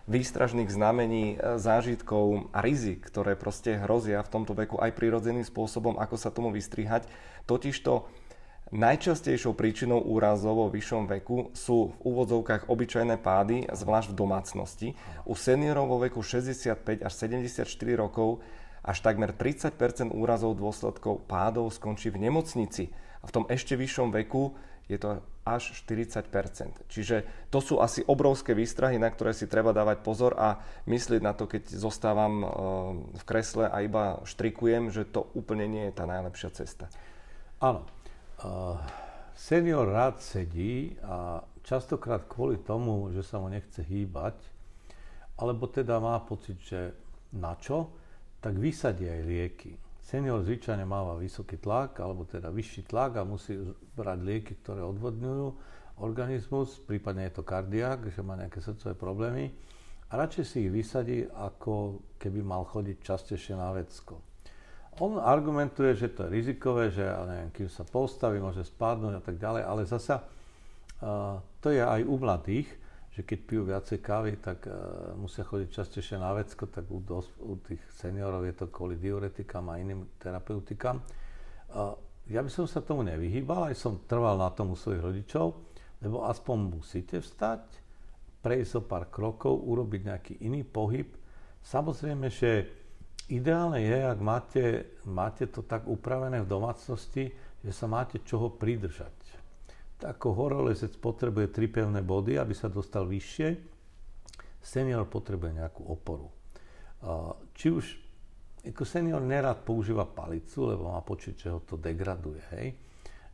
výstražných 0.09 0.73
znamení, 0.73 1.37
e, 1.37 1.61
zážitkov 1.61 2.49
a 2.49 2.59
rizik, 2.65 3.05
ktoré 3.07 3.37
proste 3.37 3.77
hrozia 3.77 4.25
v 4.25 4.33
tomto 4.33 4.57
veku 4.57 4.81
aj 4.81 4.97
prirodzeným 4.97 5.45
spôsobom, 5.45 6.01
ako 6.01 6.15
sa 6.17 6.33
tomu 6.33 6.49
vystrihať. 6.49 7.05
Totižto 7.45 8.09
Najčastejšou 8.69 9.57
príčinou 9.57 9.97
úrazov 9.97 10.53
vo 10.53 10.67
vyššom 10.69 11.09
veku 11.09 11.49
sú 11.57 11.89
v 11.89 11.95
úvodzovkách 12.05 12.69
obyčajné 12.69 13.17
pády, 13.17 13.65
zvlášť 13.65 14.13
v 14.13 14.19
domácnosti. 14.21 14.87
U 15.25 15.33
seniorov 15.33 15.89
vo 15.89 15.97
veku 16.05 16.21
65 16.21 17.01
až 17.01 17.13
74 17.17 17.65
rokov 17.97 18.45
až 18.85 19.01
takmer 19.01 19.33
30% 19.33 19.73
úrazov 20.13 20.53
dôsledkov 20.53 21.25
pádov 21.25 21.73
skončí 21.73 22.13
v 22.13 22.29
nemocnici. 22.29 22.93
A 23.19 23.25
v 23.25 23.33
tom 23.33 23.49
ešte 23.49 23.73
vyššom 23.73 24.13
veku 24.13 24.53
je 24.85 25.01
to 25.01 25.17
až 25.49 25.73
40% 25.89 26.29
Čiže 26.93 27.49
to 27.49 27.65
sú 27.65 27.81
asi 27.81 28.05
obrovské 28.05 28.53
výstrahy, 28.53 29.01
na 29.01 29.09
ktoré 29.09 29.33
si 29.33 29.49
treba 29.49 29.73
dávať 29.73 30.05
pozor 30.05 30.37
a 30.37 30.61
myslieť 30.85 31.21
na 31.25 31.33
to, 31.33 31.49
keď 31.49 31.73
zostávam 31.73 32.33
eh, 32.41 32.49
v 33.17 33.23
kresle 33.25 33.65
a 33.65 33.81
iba 33.81 34.21
štrikujem, 34.29 34.93
že 34.93 35.09
to 35.09 35.25
úplne 35.33 35.65
nie 35.65 35.89
je 35.89 35.93
tá 35.97 36.05
najlepšia 36.05 36.53
cesta. 36.53 36.85
Áno, 37.59 37.83
senior 39.35 39.87
rád 39.87 40.19
sedí 40.23 40.95
a 41.03 41.43
častokrát 41.63 42.27
kvôli 42.27 42.59
tomu, 42.63 43.11
že 43.11 43.23
sa 43.23 43.39
mu 43.39 43.51
nechce 43.51 43.83
hýbať, 43.83 44.35
alebo 45.39 45.67
teda 45.71 45.99
má 46.03 46.19
pocit, 46.23 46.59
že 46.59 46.91
na 47.35 47.55
čo, 47.59 47.93
tak 48.39 48.55
vysadí 48.55 49.07
aj 49.07 49.21
lieky. 49.23 49.71
Senior 49.99 50.41
zvyčajne 50.41 50.83
máva 50.89 51.19
vysoký 51.19 51.61
tlak, 51.61 52.01
alebo 52.01 52.25
teda 52.25 52.49
vyšší 52.49 52.89
tlak 52.89 53.21
a 53.21 53.27
musí 53.27 53.53
brať 53.93 54.19
lieky, 54.25 54.53
ktoré 54.65 54.81
odvodňujú 54.81 55.47
organizmus, 55.99 56.79
prípadne 56.83 57.27
je 57.27 57.39
to 57.39 57.43
kardiak, 57.43 58.07
že 58.09 58.23
má 58.23 58.39
nejaké 58.39 58.63
srdcové 58.63 58.95
problémy 58.95 59.51
a 60.09 60.17
radšej 60.17 60.45
si 60.47 60.57
ich 60.65 60.71
vysadí, 60.71 61.27
ako 61.27 62.01
keby 62.17 62.41
mal 62.41 62.65
chodiť 62.65 62.97
častejšie 63.03 63.53
na 63.53 63.69
vecko. 63.75 64.28
On 64.97 65.21
argumentuje, 65.21 65.93
že 65.93 66.09
to 66.09 66.25
je 66.25 66.33
rizikové, 66.33 66.89
že 66.89 67.05
neviem, 67.05 67.53
kým 67.53 67.69
sa 67.69 67.85
postaví, 67.85 68.41
môže 68.41 68.65
spadnúť 68.65 69.13
a 69.15 69.21
tak 69.23 69.37
ďalej, 69.37 69.63
ale 69.63 69.81
zasa 69.85 70.25
uh, 70.25 71.39
to 71.61 71.69
je 71.69 71.79
aj 71.79 72.01
u 72.03 72.15
mladých, 72.19 72.67
že 73.13 73.21
keď 73.23 73.39
pijú 73.45 73.61
viacej 73.63 73.99
kávy, 74.01 74.41
tak 74.41 74.67
uh, 74.67 74.73
musia 75.15 75.47
chodiť 75.47 75.69
častejšie 75.71 76.17
na 76.19 76.35
vecko, 76.35 76.67
tak 76.67 76.89
u, 76.91 76.99
dos- 76.99 77.31
u 77.39 77.55
tých 77.63 77.79
seniorov 77.95 78.43
je 78.49 78.55
to 78.59 78.67
kvôli 78.67 78.99
diuretikám 78.99 79.71
a 79.71 79.79
iným 79.79 80.09
terapeutikám. 80.19 80.99
Uh, 81.69 81.95
ja 82.27 82.43
by 82.43 82.49
som 82.51 82.67
sa 82.67 82.83
tomu 82.83 83.05
nevyhýbal, 83.07 83.71
aj 83.71 83.79
som 83.79 84.03
trval 84.03 84.35
na 84.35 84.51
tom 84.51 84.73
u 84.73 84.77
svojich 84.77 85.01
rodičov, 85.01 85.55
lebo 86.03 86.27
aspoň 86.27 86.75
musíte 86.75 87.17
vstať, 87.23 87.63
prejsť 88.39 88.79
o 88.79 88.81
pár 88.83 89.07
krokov, 89.11 89.63
urobiť 89.63 90.01
nejaký 90.07 90.33
iný 90.43 90.63
pohyb. 90.63 91.11
Samozrejme, 91.59 92.31
že 92.31 92.78
Ideálne 93.29 93.85
je, 93.85 93.99
ak 94.09 94.19
máte, 94.25 94.63
máte 95.05 95.45
to 95.45 95.61
tak 95.61 95.85
upravené 95.85 96.41
v 96.41 96.49
domácnosti, 96.49 97.29
že 97.61 97.71
sa 97.71 97.85
máte 97.85 98.25
čoho 98.25 98.49
pridržať. 98.49 99.13
Ako 100.01 100.33
horolezec 100.33 100.97
potrebuje 100.97 101.53
tri 101.53 101.69
pevné 101.69 102.01
body, 102.01 102.41
aby 102.41 102.57
sa 102.57 102.73
dostal 102.73 103.05
vyššie, 103.05 103.53
senior 104.65 105.05
potrebuje 105.05 105.61
nejakú 105.61 105.85
oporu. 105.85 106.33
Či 107.53 107.67
už 107.69 107.85
ako 108.65 108.83
senior 108.83 109.21
nerad 109.21 109.61
používa 109.61 110.09
palicu, 110.09 110.65
lebo 110.65 110.89
má 110.89 110.99
počuť, 111.05 111.33
že 111.37 111.49
ho 111.53 111.61
to 111.61 111.77
degraduje, 111.77 112.41
hej? 112.57 112.67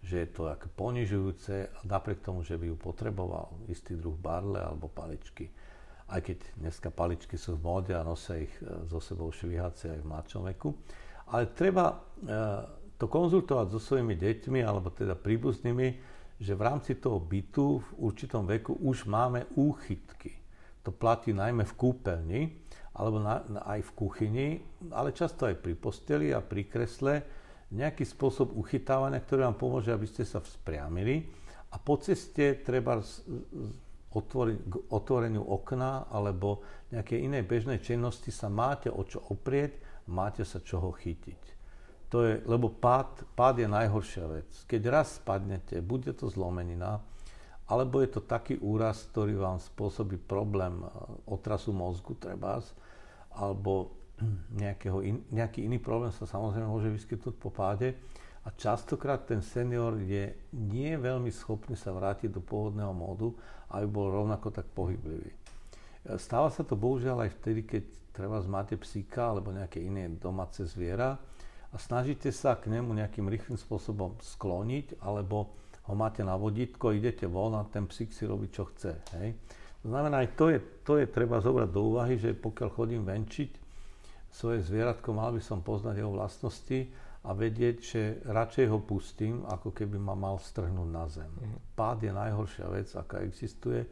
že 0.06 0.22
je 0.22 0.30
to 0.30 0.46
ako 0.52 0.70
ponižujúce, 0.76 1.82
napriek 1.88 2.22
tomu, 2.22 2.46
že 2.46 2.60
by 2.62 2.70
ju 2.70 2.78
potreboval 2.78 3.58
istý 3.72 3.98
druh 3.98 4.14
barle 4.14 4.62
alebo 4.62 4.86
paličky 4.92 5.50
aj 6.06 6.22
keď 6.22 6.38
dneska 6.62 6.90
paličky 6.94 7.34
sú 7.34 7.58
v 7.58 7.66
móde 7.66 7.94
a 7.98 8.06
nosia 8.06 8.46
ich 8.46 8.54
so 8.86 9.02
e, 9.02 9.06
sebou 9.06 9.34
šviháci 9.34 9.90
aj 9.90 10.00
v 10.06 10.10
mladšom 10.10 10.44
veku. 10.54 10.70
Ale 11.34 11.50
treba 11.58 11.86
e, 11.90 11.96
to 13.02 13.10
konzultovať 13.10 13.68
so 13.74 13.80
svojimi 13.82 14.14
deťmi 14.14 14.62
alebo 14.62 14.94
teda 14.94 15.18
príbuznými, 15.18 15.88
že 16.38 16.54
v 16.54 16.62
rámci 16.62 17.02
toho 17.02 17.18
bytu 17.18 17.82
v 17.82 17.90
určitom 18.06 18.46
veku 18.46 18.78
už 18.86 19.10
máme 19.10 19.50
úchytky. 19.58 20.38
To 20.86 20.94
platí 20.94 21.34
najmä 21.34 21.66
v 21.66 21.74
kúpeľni 21.74 22.42
alebo 22.96 23.18
na, 23.20 23.42
na, 23.50 23.60
aj 23.66 23.92
v 23.92 23.92
kuchyni, 23.98 24.48
ale 24.94 25.12
často 25.12 25.50
aj 25.50 25.58
pri 25.58 25.74
posteli 25.74 26.32
a 26.32 26.40
pri 26.40 26.70
kresle 26.70 27.14
nejaký 27.74 28.06
spôsob 28.06 28.54
uchytávania, 28.54 29.20
ktorý 29.20 29.50
vám 29.50 29.58
pomôže, 29.58 29.90
aby 29.90 30.06
ste 30.06 30.22
sa 30.22 30.40
vzpriamili 30.40 31.28
a 31.74 31.82
po 31.82 32.00
ceste 32.00 32.64
treba 32.64 33.04
otvori, 34.16 34.56
k 34.56 34.74
otvoreniu 34.96 35.44
okna 35.44 36.08
alebo 36.08 36.64
nejakej 36.96 37.20
inej 37.28 37.44
bežnej 37.44 37.80
činnosti 37.84 38.32
sa 38.32 38.48
máte 38.48 38.88
o 38.88 39.04
čo 39.04 39.20
oprieť, 39.30 39.78
máte 40.08 40.48
sa 40.48 40.64
čoho 40.64 40.96
chytiť. 40.96 41.42
To 42.16 42.24
je, 42.24 42.34
lebo 42.48 42.72
pád, 42.72 43.28
pád 43.36 43.66
je 43.66 43.68
najhoršia 43.68 44.26
vec. 44.32 44.50
Keď 44.72 44.82
raz 44.88 45.20
spadnete, 45.20 45.84
bude 45.84 46.16
to 46.16 46.32
zlomenina, 46.32 47.04
alebo 47.66 48.00
je 48.00 48.10
to 48.14 48.22
taký 48.22 48.62
úraz, 48.62 49.10
ktorý 49.10 49.42
vám 49.42 49.58
spôsobí 49.58 50.22
problém 50.22 50.80
e, 50.80 50.88
otrasu 51.26 51.74
mozgu 51.74 52.14
trebás, 52.14 52.78
alebo 53.34 54.05
nejakého 54.62 55.00
in, 55.04 55.24
nejaký 55.32 55.66
iný 55.66 55.80
problém 55.82 56.12
sa 56.14 56.28
samozrejme 56.30 56.68
môže 56.68 56.92
vyskytnúť 56.92 57.36
po 57.38 57.52
páde. 57.52 57.96
A 58.46 58.54
častokrát 58.54 59.26
ten 59.26 59.42
senior 59.42 59.98
je 59.98 60.30
nie 60.54 60.94
veľmi 60.94 61.34
schopný 61.34 61.74
sa 61.74 61.90
vrátiť 61.90 62.30
do 62.30 62.46
pôvodného 62.46 62.94
módu 62.94 63.34
aby 63.76 63.88
bol 63.90 64.14
rovnako 64.14 64.54
tak 64.54 64.70
pohyblivý. 64.72 65.34
Stáva 66.22 66.54
sa 66.54 66.62
to 66.62 66.78
bohužiaľ 66.78 67.26
aj 67.26 67.32
vtedy, 67.42 67.62
keď 67.66 67.84
treba 68.14 68.38
máte 68.46 68.78
psíka 68.78 69.34
alebo 69.34 69.50
nejaké 69.50 69.82
iné 69.82 70.08
domáce 70.08 70.62
zviera 70.70 71.18
a 71.74 71.76
snažíte 71.76 72.30
sa 72.30 72.56
k 72.62 72.70
nemu 72.70 72.94
nejakým 72.94 73.26
rýchlým 73.26 73.58
spôsobom 73.58 74.16
skloniť 74.22 75.02
alebo 75.02 75.58
ho 75.90 75.94
máte 75.98 76.22
na 76.22 76.38
vodítko, 76.38 76.94
idete 76.94 77.26
von 77.26 77.58
a 77.58 77.66
ten 77.66 77.90
psík 77.90 78.14
si 78.14 78.26
robí, 78.26 78.50
čo 78.50 78.70
chce. 78.70 78.94
Hej. 79.18 79.38
To 79.86 79.94
znamená, 79.94 80.26
aj 80.26 80.34
to 80.34 80.50
je, 80.50 80.58
to 80.82 80.94
je 80.98 81.06
treba 81.10 81.42
zobrať 81.42 81.70
do 81.70 81.82
úvahy, 81.94 82.18
že 82.18 82.34
pokiaľ 82.38 82.70
chodím 82.74 83.02
venčiť 83.06 83.65
svoje 84.36 84.60
zvieratko, 84.68 85.16
mal 85.16 85.32
by 85.32 85.40
som 85.40 85.64
poznať 85.64 86.04
jeho 86.04 86.12
vlastnosti 86.12 86.92
a 87.24 87.32
vedieť, 87.32 87.76
že 87.80 88.02
radšej 88.28 88.68
ho 88.68 88.84
pustím, 88.84 89.48
ako 89.48 89.72
keby 89.72 89.96
ma 89.96 90.12
mal 90.12 90.36
strhnúť 90.36 90.90
na 90.92 91.08
zem. 91.08 91.32
Mm. 91.32 91.58
Pád 91.72 92.04
je 92.04 92.12
najhoršia 92.12 92.68
vec, 92.68 92.92
aká 93.00 93.24
existuje. 93.24 93.88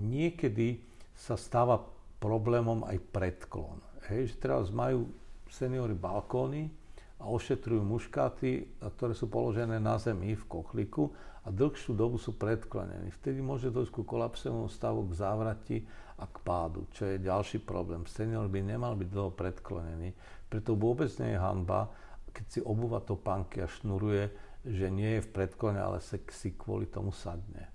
Niekedy 0.00 0.80
sa 1.12 1.36
stáva 1.36 1.76
problémom 2.18 2.88
aj 2.88 2.96
predklon. 3.12 3.76
Hej, 4.08 4.34
že 4.34 4.48
teraz 4.48 4.72
majú 4.72 5.12
seniory 5.52 5.92
balkóny 5.92 6.72
a 7.22 7.28
ošetrujú 7.28 7.84
muškáty, 7.84 8.80
ktoré 8.98 9.12
sú 9.12 9.28
položené 9.28 9.78
na 9.78 10.00
zemi 10.00 10.34
v 10.34 10.44
kochliku 10.48 11.12
a 11.44 11.52
dlhšiu 11.52 11.94
dobu 11.94 12.18
sú 12.18 12.34
predklonení. 12.34 13.14
Vtedy 13.14 13.38
môže 13.44 13.70
dojsť 13.70 13.92
ku 13.94 14.02
kolapsovému 14.02 14.66
stavu, 14.72 15.06
k 15.06 15.12
závrati 15.18 15.76
a 16.22 16.24
k 16.30 16.38
pádu, 16.46 16.86
čo 16.94 17.10
je 17.10 17.18
ďalší 17.18 17.66
problém. 17.66 18.06
Senior 18.06 18.46
by 18.46 18.62
nemal 18.62 18.94
byť 18.94 19.08
dlho 19.10 19.34
predklonený, 19.34 20.14
preto 20.46 20.78
vôbec 20.78 21.10
nie 21.18 21.34
je 21.34 21.42
hanba, 21.42 21.90
keď 22.30 22.44
si 22.46 22.60
obúva 22.62 23.02
topánky 23.02 23.58
a 23.58 23.66
šnuruje, 23.66 24.30
že 24.62 24.86
nie 24.86 25.18
je 25.18 25.26
v 25.26 25.32
predklone, 25.34 25.82
ale 25.82 25.98
si 25.98 26.48
kvôli 26.54 26.86
tomu 26.86 27.10
sadne. 27.10 27.66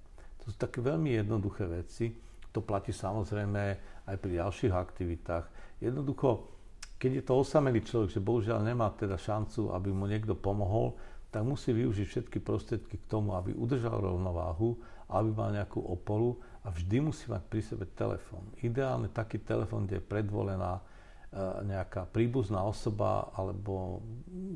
To 0.41 0.55
sú 0.55 0.55
také 0.55 0.79
veľmi 0.79 1.19
jednoduché 1.19 1.67
veci. 1.67 2.15
To 2.55 2.63
platí 2.63 2.95
samozrejme 2.95 3.61
aj 4.07 4.15
pri 4.15 4.31
ďalších 4.39 4.71
aktivitách. 4.71 5.45
Jednoducho, 5.83 6.47
keď 6.95 7.21
je 7.21 7.23
to 7.27 7.33
osamelý 7.43 7.83
človek, 7.83 8.09
že 8.15 8.23
bohužiaľ 8.23 8.63
nemá 8.63 8.89
teda 8.95 9.19
šancu, 9.19 9.75
aby 9.75 9.91
mu 9.91 10.07
niekto 10.07 10.33
pomohol, 10.33 10.95
tak 11.27 11.43
musí 11.43 11.75
využiť 11.75 12.07
všetky 12.07 12.39
prostriedky 12.39 12.97
k 13.03 13.09
tomu, 13.11 13.35
aby 13.35 13.51
udržal 13.53 13.99
rovnováhu, 13.99 14.79
aby 15.11 15.29
mal 15.35 15.53
nejakú 15.53 15.83
oporu 15.83 16.39
a 16.67 16.75
vždy 16.75 16.99
musí 16.99 17.31
mať 17.31 17.43
pri 17.47 17.61
sebe 17.63 17.87
telefón. 17.87 18.43
Ideálne 18.59 19.07
taký 19.07 19.39
telefón, 19.39 19.87
kde 19.87 20.03
je 20.03 20.09
predvolená 20.11 20.83
nejaká 21.63 22.07
príbuzná 22.11 22.63
osoba 22.63 23.31
alebo 23.35 24.03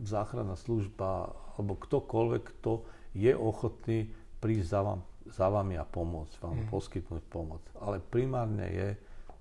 záchranná 0.03 0.59
služba 0.59 1.31
alebo 1.55 1.79
ktokoľvek, 1.79 2.43
kto 2.57 2.83
je 3.15 3.31
ochotný 3.35 4.11
prísť 4.39 4.67
za, 4.67 4.81
vám, 4.83 4.99
za 5.27 5.47
vami 5.51 5.75
a 5.75 5.85
pomôcť, 5.87 6.35
vám 6.39 6.57
mm. 6.65 6.69
poskytnúť 6.71 7.23
pomoc. 7.27 7.63
Ale 7.75 7.99
primárne 7.99 8.67
je 8.71 8.89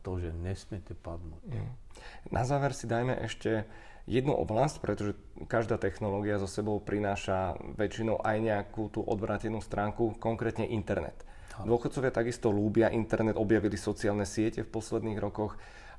to, 0.03 0.19
že 0.19 0.35
nesmiete 0.35 0.93
padnúť. 0.99 1.43
Mm. 1.47 1.71
Na 2.35 2.43
záver 2.43 2.75
si 2.75 2.91
dajme 2.91 3.15
ešte 3.23 3.65
jednu 4.11 4.35
oblasť, 4.35 4.83
pretože 4.83 5.15
každá 5.47 5.79
technológia 5.79 6.43
so 6.43 6.51
sebou 6.51 6.83
prináša 6.83 7.55
väčšinou 7.79 8.21
aj 8.27 8.37
nejakú 8.43 8.91
tú 8.91 9.01
odvratenú 9.07 9.63
stránku, 9.63 10.19
konkrétne 10.19 10.67
internet. 10.67 11.30
Dôchodcovia 11.65 12.13
takisto 12.15 12.49
lúbia 12.49 12.93
internet, 12.93 13.37
objavili 13.37 13.77
sociálne 13.77 14.25
siete 14.25 14.65
v 14.65 14.73
posledných 14.73 15.21
rokoch 15.21 15.57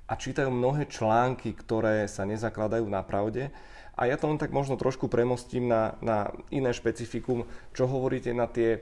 a 0.10 0.14
čítajú 0.18 0.52
mnohé 0.52 0.90
články, 0.90 1.56
ktoré 1.56 2.10
sa 2.10 2.28
nezakladajú 2.28 2.84
na 2.90 3.00
pravde. 3.06 3.54
A 3.96 4.10
ja 4.10 4.18
to 4.18 4.28
len 4.32 4.40
tak 4.40 4.56
možno 4.56 4.80
trošku 4.80 5.12
premostím 5.12 5.70
na, 5.70 5.96
na 6.02 6.32
iné 6.50 6.72
špecifikum, 6.74 7.46
čo 7.76 7.86
hovoríte 7.86 8.32
na 8.32 8.48
tie 8.48 8.82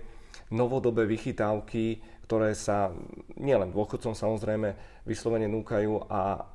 novodobé 0.53 1.05
vychytávky, 1.09 2.01
ktoré 2.29 2.53
sa 2.53 2.93
nielen 3.37 3.73
dôchodcom 3.73 4.13
samozrejme, 4.13 4.77
vyslovene 5.05 5.49
núkajú 5.49 6.09
a 6.09 6.45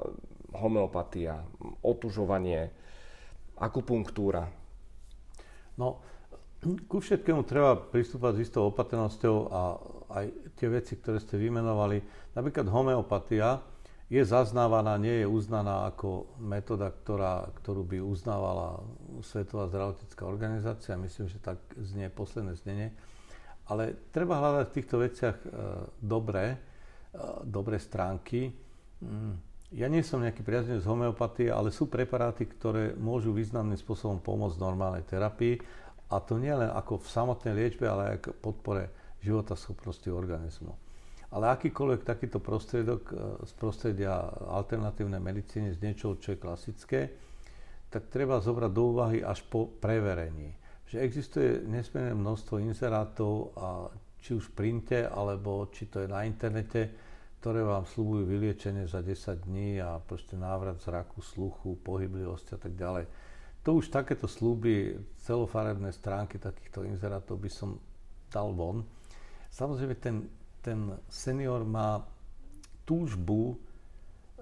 homeopatia, 0.55 1.43
otužovanie, 1.83 2.71
akupunktúra. 3.59 4.47
No, 5.75 5.99
ku 6.89 6.97
všetkému 7.01 7.45
treba 7.45 7.77
pristúpať 7.77 8.41
s 8.41 8.43
istou 8.49 8.73
opatrnosťou 8.73 9.37
a 9.53 9.61
aj 10.23 10.27
tie 10.57 10.69
veci, 10.73 10.97
ktoré 10.97 11.21
ste 11.21 11.37
vymenovali. 11.37 12.01
Napríklad 12.33 12.67
homeopatia 12.73 13.61
je 14.09 14.23
zaznávaná, 14.23 15.01
nie 15.01 15.25
je 15.25 15.27
uznaná 15.27 15.89
ako 15.89 16.39
metóda, 16.39 16.93
ktorá, 16.93 17.49
ktorú 17.61 17.83
by 17.89 17.99
uznávala 18.05 18.85
Svetová 19.25 19.67
zdravotnícká 19.69 20.23
organizácia. 20.29 21.01
Myslím, 21.01 21.33
že 21.33 21.41
tak 21.41 21.59
znie 21.81 22.13
posledné 22.13 22.55
znenie. 22.61 22.93
Ale 23.65 23.97
treba 24.13 24.39
hľadať 24.39 24.65
v 24.69 24.77
týchto 24.77 24.97
veciach 25.01 25.37
e, 25.41 25.49
dobré, 26.05 26.53
e, 26.53 26.59
dobré 27.49 27.81
stránky. 27.81 28.53
Mm, 29.01 29.41
ja 29.73 29.89
nie 29.89 30.05
som 30.05 30.21
nejaký 30.21 30.45
priaznivec 30.45 30.85
homeopatie, 30.85 31.49
ale 31.49 31.73
sú 31.73 31.89
preparáty, 31.89 32.45
ktoré 32.47 32.93
môžu 32.95 33.33
významným 33.33 33.81
spôsobom 33.81 34.21
pomôcť 34.21 34.61
normálnej 34.61 35.03
terapii. 35.09 35.59
A 36.13 36.21
to 36.21 36.37
nie 36.37 36.53
len 36.53 36.69
ako 36.69 37.01
v 37.01 37.09
samotnej 37.09 37.55
liečbe, 37.57 37.89
ale 37.89 38.17
aj 38.17 38.19
k 38.21 38.27
podpore 38.37 38.91
životaschopnosti 39.25 40.09
organizmu. 40.13 40.73
Ale 41.33 41.51
akýkoľvek 41.51 42.07
takýto 42.07 42.39
prostriedok 42.39 43.03
e, 43.09 43.15
z 43.43 43.53
prostredia 43.59 44.15
alternatívnej 44.53 45.19
medicíny, 45.19 45.75
z 45.75 45.83
niečoho, 45.83 46.21
čo 46.21 46.37
je 46.37 46.43
klasické, 46.43 47.01
tak 47.91 48.07
treba 48.13 48.39
zobrať 48.39 48.71
do 48.71 48.83
úvahy 48.95 49.19
až 49.25 49.43
po 49.49 49.67
preverení 49.67 50.55
že 50.95 51.01
existuje 51.01 51.65
nesmierne 51.67 52.15
množstvo 52.15 52.61
inzerátov, 52.61 53.57
a 53.57 53.91
či 54.21 54.37
už 54.39 54.53
v 54.53 54.57
printe, 54.57 55.03
alebo 55.03 55.67
či 55.75 55.91
to 55.91 56.05
je 56.05 56.09
na 56.09 56.23
internete, 56.23 56.93
ktoré 57.41 57.67
vám 57.67 57.85
slúbujú 57.85 58.25
vyliečenie 58.25 58.89
za 58.89 59.05
10 59.05 59.45
dní 59.45 59.83
a 59.83 60.01
proste 60.01 60.39
návrat 60.39 60.81
zraku, 60.81 61.21
sluchu, 61.21 61.77
pohyblivosť 61.83 62.57
a 62.57 62.59
tak 62.63 62.73
ďalej. 62.73 63.05
To 63.65 63.81
už 63.81 63.89
takéto 63.89 64.29
slúby, 64.29 65.01
celofarebné 65.25 65.89
stránky 65.97 66.37
takýchto 66.37 66.85
inzerátov 66.85 67.41
by 67.41 67.51
som 67.51 67.81
dal 68.29 68.53
von. 68.53 68.85
Samozrejme, 69.49 69.97
ten, 69.97 70.29
ten 70.61 70.93
senior 71.09 71.65
má 71.65 72.05
túžbu 72.85 73.57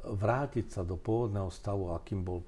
vrátiť 0.03 0.67
sa 0.75 0.83
do 0.83 0.99
pôvodného 0.99 1.47
stavu, 1.55 1.95
akým 1.95 2.27
bol 2.27 2.43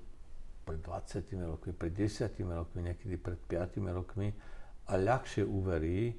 pred 0.67 0.83
20 0.83 1.31
rokmi, 1.47 1.71
pred 1.77 1.93
10 1.95 2.35
rokmi, 2.43 2.81
niekedy 2.91 3.15
pred 3.21 3.39
5 3.39 3.79
rokmi 3.95 4.33
a 4.91 4.93
ľahšie 4.99 5.45
uverí 5.47 6.11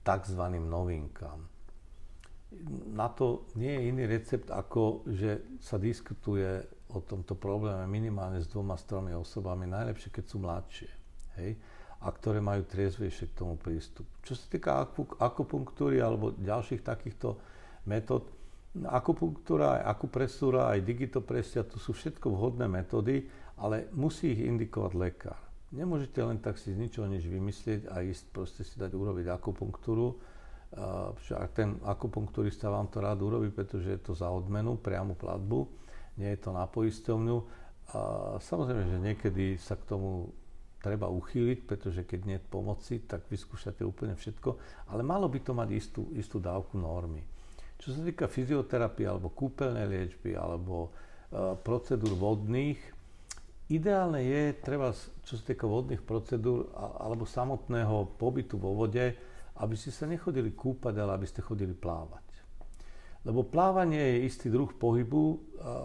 tzv. 0.00 0.42
novinkám. 0.62 1.40
Na 2.92 3.08
to 3.12 3.48
nie 3.56 3.72
je 3.72 3.82
iný 3.88 4.04
recept, 4.08 4.48
ako 4.52 5.04
že 5.08 5.60
sa 5.60 5.76
diskutuje 5.76 6.64
o 6.92 7.00
tomto 7.00 7.34
probléme 7.34 7.88
minimálne 7.88 8.40
s 8.40 8.48
dvoma, 8.48 8.76
s 8.76 8.84
tromi 8.84 9.16
osobami, 9.16 9.64
najlepšie, 9.66 10.12
keď 10.12 10.24
sú 10.28 10.36
mladšie. 10.40 10.90
Hej? 11.40 11.52
a 12.02 12.10
ktoré 12.10 12.42
majú 12.42 12.66
triezvejšie 12.66 13.30
k 13.30 13.38
tomu 13.46 13.54
prístup. 13.54 14.02
Čo 14.26 14.34
sa 14.34 14.50
týka 14.50 14.90
akupunktúry 15.22 16.02
alebo 16.02 16.34
ďalších 16.34 16.82
takýchto 16.82 17.38
metód, 17.86 18.26
Akupunktúra, 18.72 19.84
akupresúra, 19.84 20.72
aj 20.72 20.80
digitopresia, 20.80 21.60
to 21.60 21.76
sú 21.76 21.92
všetko 21.92 22.32
vhodné 22.32 22.64
metódy, 22.72 23.28
ale 23.60 23.92
musí 23.92 24.32
ich 24.32 24.48
indikovať 24.48 24.92
lekár. 24.96 25.36
Nemôžete 25.76 26.16
len 26.24 26.40
tak 26.40 26.56
si 26.56 26.72
z 26.72 26.80
ničoho 26.80 27.04
nič 27.04 27.28
vymyslieť 27.28 27.92
a 27.92 28.00
ísť 28.00 28.32
proste 28.32 28.64
si 28.64 28.80
dať 28.80 28.96
urobiť 28.96 29.28
akupunktúru. 29.28 30.16
A 30.72 31.44
ten 31.52 31.76
akupunkturista 31.84 32.72
vám 32.72 32.88
to 32.88 33.04
rád 33.04 33.20
urobí, 33.20 33.52
pretože 33.52 33.92
je 33.92 34.00
to 34.00 34.16
za 34.16 34.32
odmenu, 34.32 34.80
priamu 34.80 35.20
platbu, 35.20 35.68
nie 36.16 36.30
je 36.32 36.40
to 36.40 36.50
na 36.52 36.68
poistovňu. 36.68 37.38
A 37.92 37.98
samozrejme, 38.40 38.88
že 38.88 38.98
niekedy 38.98 39.44
sa 39.60 39.76
k 39.76 39.84
tomu 39.84 40.32
treba 40.82 41.06
uchýliť, 41.06 41.58
pretože 41.62 42.02
keď 42.02 42.20
nie 42.26 42.36
je 42.42 42.50
pomoci, 42.50 42.94
tak 43.06 43.30
vyskúšate 43.30 43.86
úplne 43.86 44.18
všetko, 44.18 44.58
ale 44.90 45.06
malo 45.06 45.30
by 45.30 45.38
to 45.38 45.54
mať 45.54 45.68
istú, 45.70 46.10
istú 46.18 46.42
dávku 46.42 46.74
normy. 46.74 47.22
Čo 47.78 47.94
sa 47.94 48.00
týka 48.02 48.26
fyzioterapie 48.26 49.06
alebo 49.06 49.30
kúpeľnej 49.30 49.86
liečby 49.86 50.34
alebo 50.34 50.90
uh, 50.90 51.54
procedúr 51.62 52.18
vodných, 52.18 52.78
ideálne 53.70 54.26
je, 54.26 54.42
treba, 54.58 54.90
čo 55.22 55.38
sa 55.38 55.44
týka 55.46 55.70
vodných 55.70 56.02
procedúr 56.02 56.66
a, 56.74 57.06
alebo 57.06 57.26
samotného 57.26 58.18
pobytu 58.18 58.58
vo 58.58 58.74
vode, 58.74 59.14
aby 59.62 59.74
ste 59.78 59.94
sa 59.94 60.10
nechodili 60.10 60.50
kúpať, 60.50 60.94
ale 60.98 61.14
aby 61.14 61.26
ste 61.30 61.46
chodili 61.46 61.74
plávať. 61.74 62.21
Lebo 63.22 63.46
plávanie 63.46 64.18
je 64.18 64.26
istý 64.26 64.50
druh 64.50 64.70
pohybu, 64.74 65.38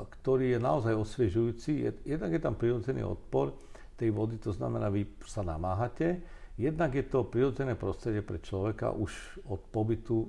ktorý 0.09 0.57
je 0.57 0.59
naozaj 0.59 0.93
osviežujúci. 0.97 1.85
Jednak 2.01 2.33
je 2.33 2.41
tam 2.41 2.57
prirodzený 2.57 3.05
odpor 3.05 3.53
tej 3.93 4.09
vody, 4.09 4.41
to 4.41 4.49
znamená, 4.49 4.89
vy 4.89 5.05
sa 5.21 5.45
namáhate, 5.45 6.21
Jednak 6.57 6.97
je 6.97 7.05
to 7.05 7.29
prirodzené 7.29 7.77
prostredie 7.77 8.25
pre 8.25 8.41
človeka 8.41 8.89
už 8.89 9.45
od 9.45 9.61
pobytu 9.69 10.25
e, 10.25 10.27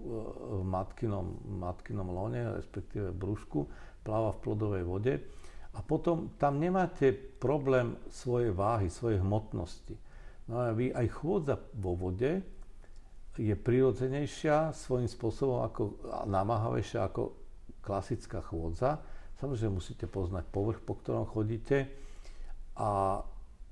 v 0.61 0.63
matkinom, 0.69 1.27
matkinom 1.57 2.05
lone, 2.13 2.53
respektíve 2.53 3.17
brúšku, 3.17 3.65
pláva 4.05 4.37
v 4.37 4.41
plodovej 4.45 4.85
vode. 4.85 5.15
A 5.73 5.81
potom 5.81 6.37
tam 6.37 6.61
nemáte 6.61 7.17
problém 7.17 7.97
svojej 8.13 8.53
váhy, 8.53 8.93
svojej 8.93 9.25
hmotnosti. 9.25 9.97
No 10.53 10.69
a 10.69 10.77
vy 10.77 10.93
aj 10.93 11.09
chôdza 11.17 11.57
vo 11.81 11.97
vode 11.97 12.45
je 13.39 13.55
prirodzenejšia 13.55 14.75
svojím 14.75 15.07
spôsobom 15.07 15.63
ako 15.63 15.83
namáhavejšia 16.27 17.07
ako 17.07 17.39
klasická 17.81 18.43
chôdza. 18.43 18.99
Samozrejme 19.39 19.79
musíte 19.79 20.11
poznať 20.11 20.51
povrch, 20.51 20.83
po 20.83 20.99
ktorom 20.99 21.25
chodíte 21.31 21.87
a 22.75 23.23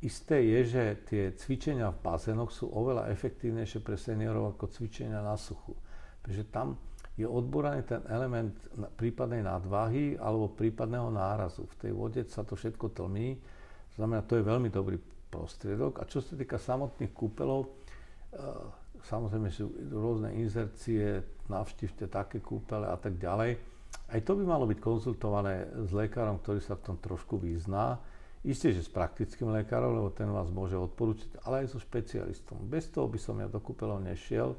Isté 0.04 0.44
je, 0.44 0.60
že 0.76 0.82
tie 1.08 1.24
cvičenia 1.32 1.88
v 1.88 2.04
bazénoch 2.04 2.52
sú 2.52 2.68
oveľa 2.68 3.08
efektívnejšie 3.16 3.80
pre 3.80 3.96
seniorov 3.96 4.52
ako 4.52 4.68
cvičenia 4.68 5.24
na 5.24 5.40
suchu. 5.40 5.72
Pretože 6.20 6.52
tam 6.52 6.76
je 7.16 7.24
odboraný 7.24 7.80
ten 7.88 8.04
element 8.12 8.52
prípadnej 9.00 9.40
nadváhy 9.40 10.20
alebo 10.20 10.52
prípadného 10.52 11.08
nárazu. 11.08 11.64
V 11.64 11.76
tej 11.80 11.92
vode 11.96 12.20
sa 12.28 12.44
to 12.44 12.60
všetko 12.60 12.92
tlmí, 12.92 13.40
znamená, 13.96 14.20
to 14.28 14.36
je 14.36 14.44
veľmi 14.44 14.68
dobrý 14.68 15.00
prostriedok. 15.32 15.98
A 15.98 16.06
čo 16.06 16.20
sa 16.20 16.36
týka 16.36 16.60
samotných 16.60 17.16
kúpelov, 17.16 17.64
e, 17.64 17.68
samozrejme 19.06 19.48
sú 19.48 19.70
rôzne 19.94 20.34
inzercie, 20.34 21.22
navštívte 21.46 22.10
také 22.10 22.42
kúpele 22.42 22.90
a 22.90 22.98
tak 22.98 23.16
ďalej. 23.16 23.56
Aj 24.06 24.20
to 24.22 24.32
by 24.38 24.44
malo 24.46 24.66
byť 24.66 24.78
konzultované 24.82 25.66
s 25.86 25.90
lekárom, 25.94 26.42
ktorý 26.42 26.60
sa 26.62 26.74
v 26.74 26.84
tom 26.92 26.96
trošku 26.98 27.38
vyzná 27.38 27.98
Isté, 28.46 28.70
že 28.70 28.86
s 28.86 28.90
praktickým 28.94 29.50
lekárom, 29.50 29.98
lebo 29.98 30.14
ten 30.14 30.30
vás 30.30 30.46
môže 30.54 30.78
odporúčiť, 30.78 31.42
ale 31.42 31.66
aj 31.66 31.74
so 31.74 31.82
špecialistom. 31.82 32.62
Bez 32.70 32.86
toho 32.94 33.10
by 33.10 33.18
som 33.18 33.42
ja 33.42 33.50
do 33.50 33.58
kúpeľov 33.58 34.06
nešiel, 34.06 34.54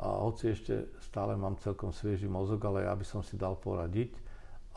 a 0.00 0.24
hoci 0.24 0.56
ešte 0.56 0.96
stále 1.04 1.36
mám 1.36 1.60
celkom 1.60 1.92
svieži 1.92 2.24
mozog, 2.24 2.64
ale 2.64 2.88
ja 2.88 2.96
by 2.96 3.04
som 3.04 3.20
si 3.20 3.36
dal 3.36 3.60
poradiť. 3.60 4.16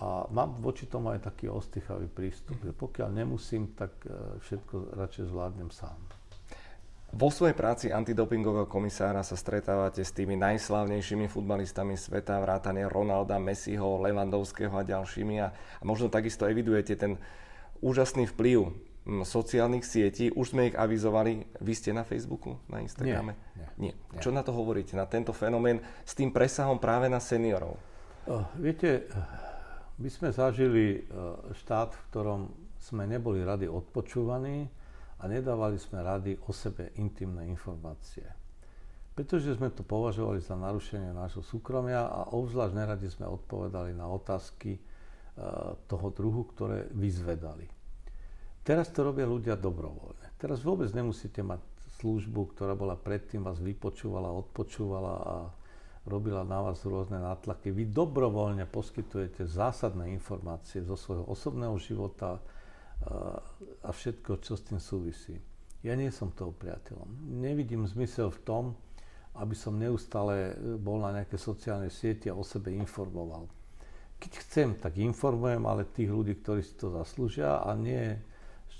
A 0.03 0.27
mám 0.27 0.59
voči 0.59 0.91
tomu 0.91 1.15
aj 1.15 1.23
taký 1.23 1.47
ostýchavý 1.47 2.11
prístup, 2.11 2.59
že 2.59 2.75
pokiaľ 2.75 3.23
nemusím, 3.23 3.71
tak 3.71 3.95
e, 4.03 4.35
všetko 4.43 4.99
radšej 4.99 5.31
zvládnem 5.31 5.71
sám. 5.71 5.95
Vo 7.13 7.29
svojej 7.29 7.53
práci 7.53 7.93
antidopingového 7.93 8.65
komisára 8.65 9.21
sa 9.21 9.37
stretávate 9.37 10.01
s 10.01 10.09
tými 10.17 10.33
najslávnejšími 10.33 11.29
futbalistami 11.29 11.93
sveta, 11.93 12.41
vrátane 12.41 12.89
Ronalda, 12.89 13.37
Messiho, 13.37 14.01
Lewandowského 14.01 14.73
a 14.73 14.81
ďalšími 14.81 15.37
a, 15.37 15.53
a 15.53 15.83
možno 15.85 16.09
takisto 16.09 16.49
evidujete 16.49 16.97
ten 16.97 17.21
úžasný 17.85 18.25
vplyv 18.33 18.73
mm, 19.05 19.29
sociálnych 19.29 19.85
sietí. 19.85 20.33
Už 20.33 20.57
sme 20.57 20.73
ich 20.73 20.75
avizovali. 20.75 21.45
Vy 21.61 21.73
ste 21.77 21.93
na 21.93 22.01
Facebooku, 22.01 22.57
na 22.65 22.81
Instagrame? 22.81 23.37
Nie. 23.53 23.69
Nie. 23.77 23.93
nie. 23.93 24.17
Čo 24.17 24.33
na 24.33 24.41
to 24.41 24.49
hovoríte, 24.49 24.97
na 24.97 25.05
tento 25.05 25.37
fenomén 25.37 25.85
s 26.01 26.17
tým 26.17 26.33
presahom 26.33 26.81
práve 26.81 27.13
na 27.13 27.21
seniorov? 27.21 27.77
Uh, 28.25 28.41
viete, 28.57 29.05
my 30.01 30.09
sme 30.09 30.33
zažili 30.33 31.05
uh, 31.05 31.37
štát, 31.61 31.93
v 31.93 32.01
ktorom 32.09 32.41
sme 32.81 33.05
neboli 33.05 33.45
rady 33.45 33.69
odpočúvaní 33.69 34.81
a 35.23 35.31
nedávali 35.31 35.79
sme 35.79 36.03
rady 36.03 36.35
o 36.43 36.51
sebe 36.51 36.91
intimné 36.99 37.47
informácie. 37.47 38.27
Pretože 39.15 39.55
sme 39.55 39.71
to 39.71 39.87
považovali 39.87 40.43
za 40.43 40.59
narušenie 40.59 41.15
nášho 41.15 41.39
súkromia 41.39 42.11
a 42.11 42.35
obzvlášť 42.35 42.73
neradi 42.75 43.07
sme 43.07 43.31
odpovedali 43.31 43.95
na 43.95 44.11
otázky, 44.11 44.75
Eh, 45.33 45.73
toho 45.89 46.13
druhu, 46.13 46.45
ktoré 46.53 46.93
vyzvedali. 46.93 47.65
Teraz 48.61 48.93
to 48.93 49.01
robia 49.01 49.25
ľudia 49.25 49.57
dobrovoľne. 49.57 50.37
Teraz 50.37 50.61
vôbec 50.61 50.93
nemusíte 50.93 51.41
mať 51.41 51.57
službu, 51.97 52.53
ktorá 52.53 52.77
bola 52.77 52.93
predtým 52.93 53.41
vás 53.41 53.57
vypočúvala, 53.57 54.29
odpočúvala 54.29 55.13
a 55.25 55.35
robila 56.05 56.45
na 56.45 56.61
vás 56.61 56.85
rôzne 56.85 57.17
nátlaky. 57.17 57.73
Vy 57.73 57.89
dobrovoľne 57.89 58.69
poskytujete 58.69 59.49
zásadné 59.49 60.13
informácie 60.13 60.85
zo 60.85 60.93
svojho 60.93 61.25
osobného 61.25 61.81
života 61.81 62.37
a 63.83 63.89
všetko, 63.91 64.39
čo 64.39 64.55
s 64.55 64.63
tým 64.67 64.79
súvisí. 64.79 65.35
Ja 65.83 65.99
nie 65.99 66.07
som 66.09 66.31
toho 66.31 66.55
priateľom. 66.55 67.35
Nevidím 67.43 67.83
zmysel 67.83 68.31
v 68.31 68.43
tom, 68.47 68.63
aby 69.35 69.57
som 69.57 69.75
neustále 69.75 70.55
bol 70.79 71.01
na 71.01 71.11
nejaké 71.11 71.35
sociálne 71.35 71.89
siete 71.91 72.31
a 72.31 72.37
o 72.37 72.45
sebe 72.45 72.71
informoval. 72.71 73.49
Keď 74.21 74.31
chcem, 74.47 74.69
tak 74.79 74.95
informujem, 75.01 75.67
ale 75.67 75.89
tých 75.89 76.07
ľudí, 76.07 76.39
ktorí 76.39 76.63
si 76.63 76.79
to 76.79 76.93
zaslúžia 76.93 77.59
a 77.59 77.75
nie 77.75 78.15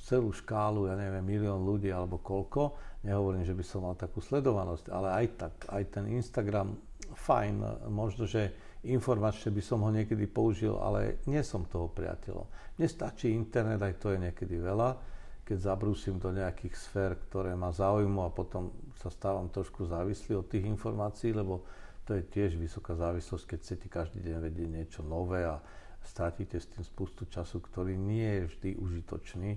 celú 0.07 0.32
škálu, 0.32 0.88
ja 0.88 0.95
neviem, 0.95 1.24
milión 1.24 1.63
ľudí 1.63 1.91
alebo 1.91 2.19
koľko. 2.19 2.76
Nehovorím, 3.03 3.43
že 3.43 3.55
by 3.55 3.63
som 3.67 3.84
mal 3.84 3.95
takú 3.99 4.24
sledovanosť, 4.24 4.88
ale 4.91 5.09
aj 5.24 5.26
tak, 5.36 5.53
aj 5.67 5.84
ten 5.91 6.05
Instagram, 6.11 6.80
fajn, 7.28 7.88
možno, 7.91 8.24
že 8.24 8.55
informačne 8.84 9.49
by 9.55 9.63
som 9.63 9.79
ho 9.84 9.89
niekedy 9.89 10.27
použil, 10.27 10.75
ale 10.75 11.23
nie 11.27 11.39
som 11.43 11.63
toho 11.63 11.88
priateľom. 11.88 12.47
Mne 12.79 12.88
stačí 12.91 13.31
internet, 13.31 13.79
aj 13.79 13.95
to 13.99 14.11
je 14.11 14.19
niekedy 14.19 14.59
veľa, 14.59 14.99
keď 15.43 15.57
zabrúsim 15.59 16.19
do 16.19 16.31
nejakých 16.31 16.75
sfér, 16.75 17.11
ktoré 17.27 17.55
ma 17.55 17.71
zaujímu 17.71 18.23
a 18.23 18.31
potom 18.31 18.71
sa 18.99 19.11
stávam 19.11 19.51
trošku 19.51 19.88
závislý 19.88 20.39
od 20.39 20.47
tých 20.47 20.67
informácií, 20.67 21.36
lebo 21.36 21.63
to 22.03 22.19
je 22.19 22.23
tiež 22.27 22.59
vysoká 22.59 22.95
závislosť, 22.95 23.55
keď 23.55 23.59
chcete 23.63 23.88
každý 23.88 24.19
deň 24.23 24.38
vedieť 24.39 24.69
niečo 24.71 25.01
nové 25.03 25.47
a 25.47 25.59
stratíte 26.03 26.59
s 26.59 26.67
tým 26.67 26.84
spustu 26.84 27.23
času, 27.27 27.63
ktorý 27.63 27.95
nie 27.95 28.43
je 28.43 28.43
vždy 28.51 28.69
užitočný, 28.75 29.51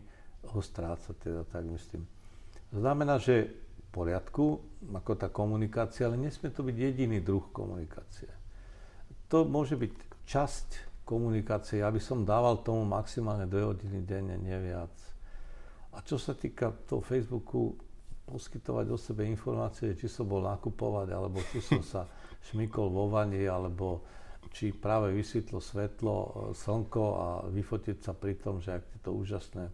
ho 0.47 0.61
stráca 0.63 1.11
teda, 1.19 1.43
tak 1.51 1.67
myslím. 1.67 2.07
Znamená, 2.71 3.19
že 3.19 3.51
v 3.51 3.87
poriadku, 3.91 4.63
ako 4.95 5.13
tá 5.19 5.27
komunikácia, 5.27 6.07
ale 6.07 6.19
nesmie 6.19 6.55
to 6.55 6.63
byť 6.63 6.77
jediný 6.79 7.19
druh 7.19 7.51
komunikácie. 7.51 8.31
To 9.31 9.43
môže 9.43 9.75
byť 9.75 9.95
časť 10.27 10.69
komunikácie. 11.07 11.83
Ja 11.83 11.91
by 11.91 12.03
som 12.03 12.27
dával 12.27 12.63
tomu 12.63 12.83
maximálne 12.87 13.47
2 13.47 13.71
hodiny 13.75 14.03
denne, 14.03 14.39
nie 14.39 14.59
viac. 14.59 14.93
A 15.95 16.03
čo 16.03 16.19
sa 16.19 16.35
týka 16.35 16.75
toho 16.87 17.01
Facebooku, 17.01 17.79
poskytovať 18.27 18.87
o 18.91 18.99
sebe 18.99 19.23
informácie, 19.23 19.95
či 19.95 20.11
som 20.11 20.27
bol 20.27 20.43
nakupovať, 20.43 21.15
alebo 21.15 21.39
či 21.47 21.63
som 21.63 21.81
sa 21.81 22.11
šmykol 22.51 22.91
vo 22.91 23.07
vani, 23.07 23.47
alebo 23.47 24.03
či 24.51 24.75
práve 24.75 25.15
vysvetlo 25.15 25.63
svetlo, 25.63 26.15
e, 26.15 26.31
slnko 26.55 27.05
a 27.15 27.27
vyfotiť 27.47 27.97
sa 28.03 28.13
pri 28.19 28.35
tom, 28.35 28.59
že 28.59 28.83
ak 28.83 28.83
je 28.83 28.99
to 29.03 29.11
úžasné, 29.15 29.65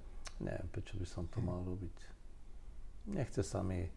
neviem, 0.45 0.69
prečo 0.69 1.01
by 1.01 1.07
som 1.09 1.25
to 1.33 1.41
mal 1.41 1.65
robiť. 1.65 1.97
Nechce 3.17 3.41
sa 3.41 3.65
mi. 3.65 3.89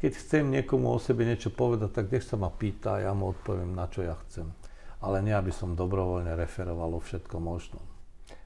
Keď 0.00 0.12
chcem 0.16 0.48
niekomu 0.48 0.96
o 0.96 0.98
sebe 0.98 1.28
niečo 1.28 1.52
povedať, 1.52 1.92
tak 1.92 2.06
nech 2.08 2.24
sa 2.24 2.40
ma 2.40 2.48
pýta 2.48 3.04
ja 3.04 3.12
mu 3.12 3.36
odpoviem, 3.36 3.76
na 3.76 3.84
čo 3.84 4.00
ja 4.00 4.16
chcem. 4.26 4.48
Ale 5.00 5.24
nie, 5.24 5.32
aby 5.32 5.48
som 5.48 5.72
dobrovoľne 5.72 6.36
referoval 6.36 6.92
o 6.96 7.00
všetko 7.00 7.40
možnom. 7.40 7.80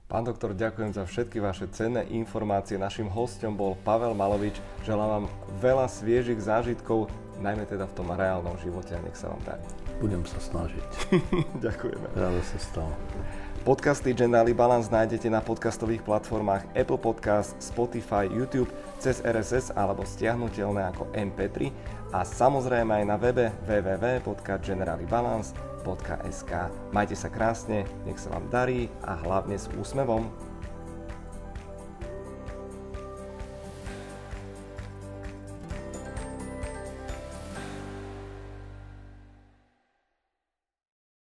Pán 0.05 0.23
doktor, 0.23 0.55
ďakujem 0.55 0.95
za 0.95 1.03
všetky 1.03 1.43
vaše 1.43 1.67
cenné 1.75 2.07
informácie. 2.15 2.79
Našim 2.79 3.11
hostom 3.11 3.59
bol 3.59 3.75
Pavel 3.83 4.15
Malovič. 4.15 4.55
Želám 4.87 5.09
vám 5.11 5.27
veľa 5.59 5.91
sviežých 5.91 6.45
zážitkov, 6.45 7.11
najmä 7.43 7.67
teda 7.67 7.91
v 7.91 7.97
tom 7.99 8.13
reálnom 8.13 8.55
živote 8.63 8.95
a 8.95 9.03
nech 9.03 9.17
sa 9.19 9.33
vám 9.33 9.43
darí. 9.43 9.65
Budem 9.99 10.23
sa 10.29 10.39
snažiť. 10.39 10.89
Ďakujeme. 11.67 12.07
Rádo 12.15 12.41
sa 12.47 12.59
stalo. 12.63 12.95
Podcasty 13.65 14.13
Generali 14.13 14.53
Balance 14.53 14.93
nájdete 14.93 15.33
na 15.33 15.41
podcastových 15.41 16.05
platformách 16.05 16.69
Apple 16.77 17.01
Podcast, 17.01 17.57
Spotify, 17.57 18.29
YouTube, 18.29 18.69
cez 19.01 19.25
RSS 19.25 19.73
alebo 19.73 20.05
stiahnutelné 20.05 20.85
ako 20.93 21.09
MP3 21.17 21.73
a 22.15 22.23
samozrejme 22.23 23.03
aj 23.03 23.05
na 23.11 23.19
webe 23.19 23.51
www.generalibalance.sk. 23.67 26.53
Majte 26.95 27.19
sa 27.19 27.27
krásne, 27.27 27.83
nech 28.07 28.23
sa 28.23 28.31
vám 28.31 28.47
darí 28.55 28.87
a 29.03 29.19
hlavne 29.19 29.59
s 29.59 29.67
úsmevom. 29.75 30.31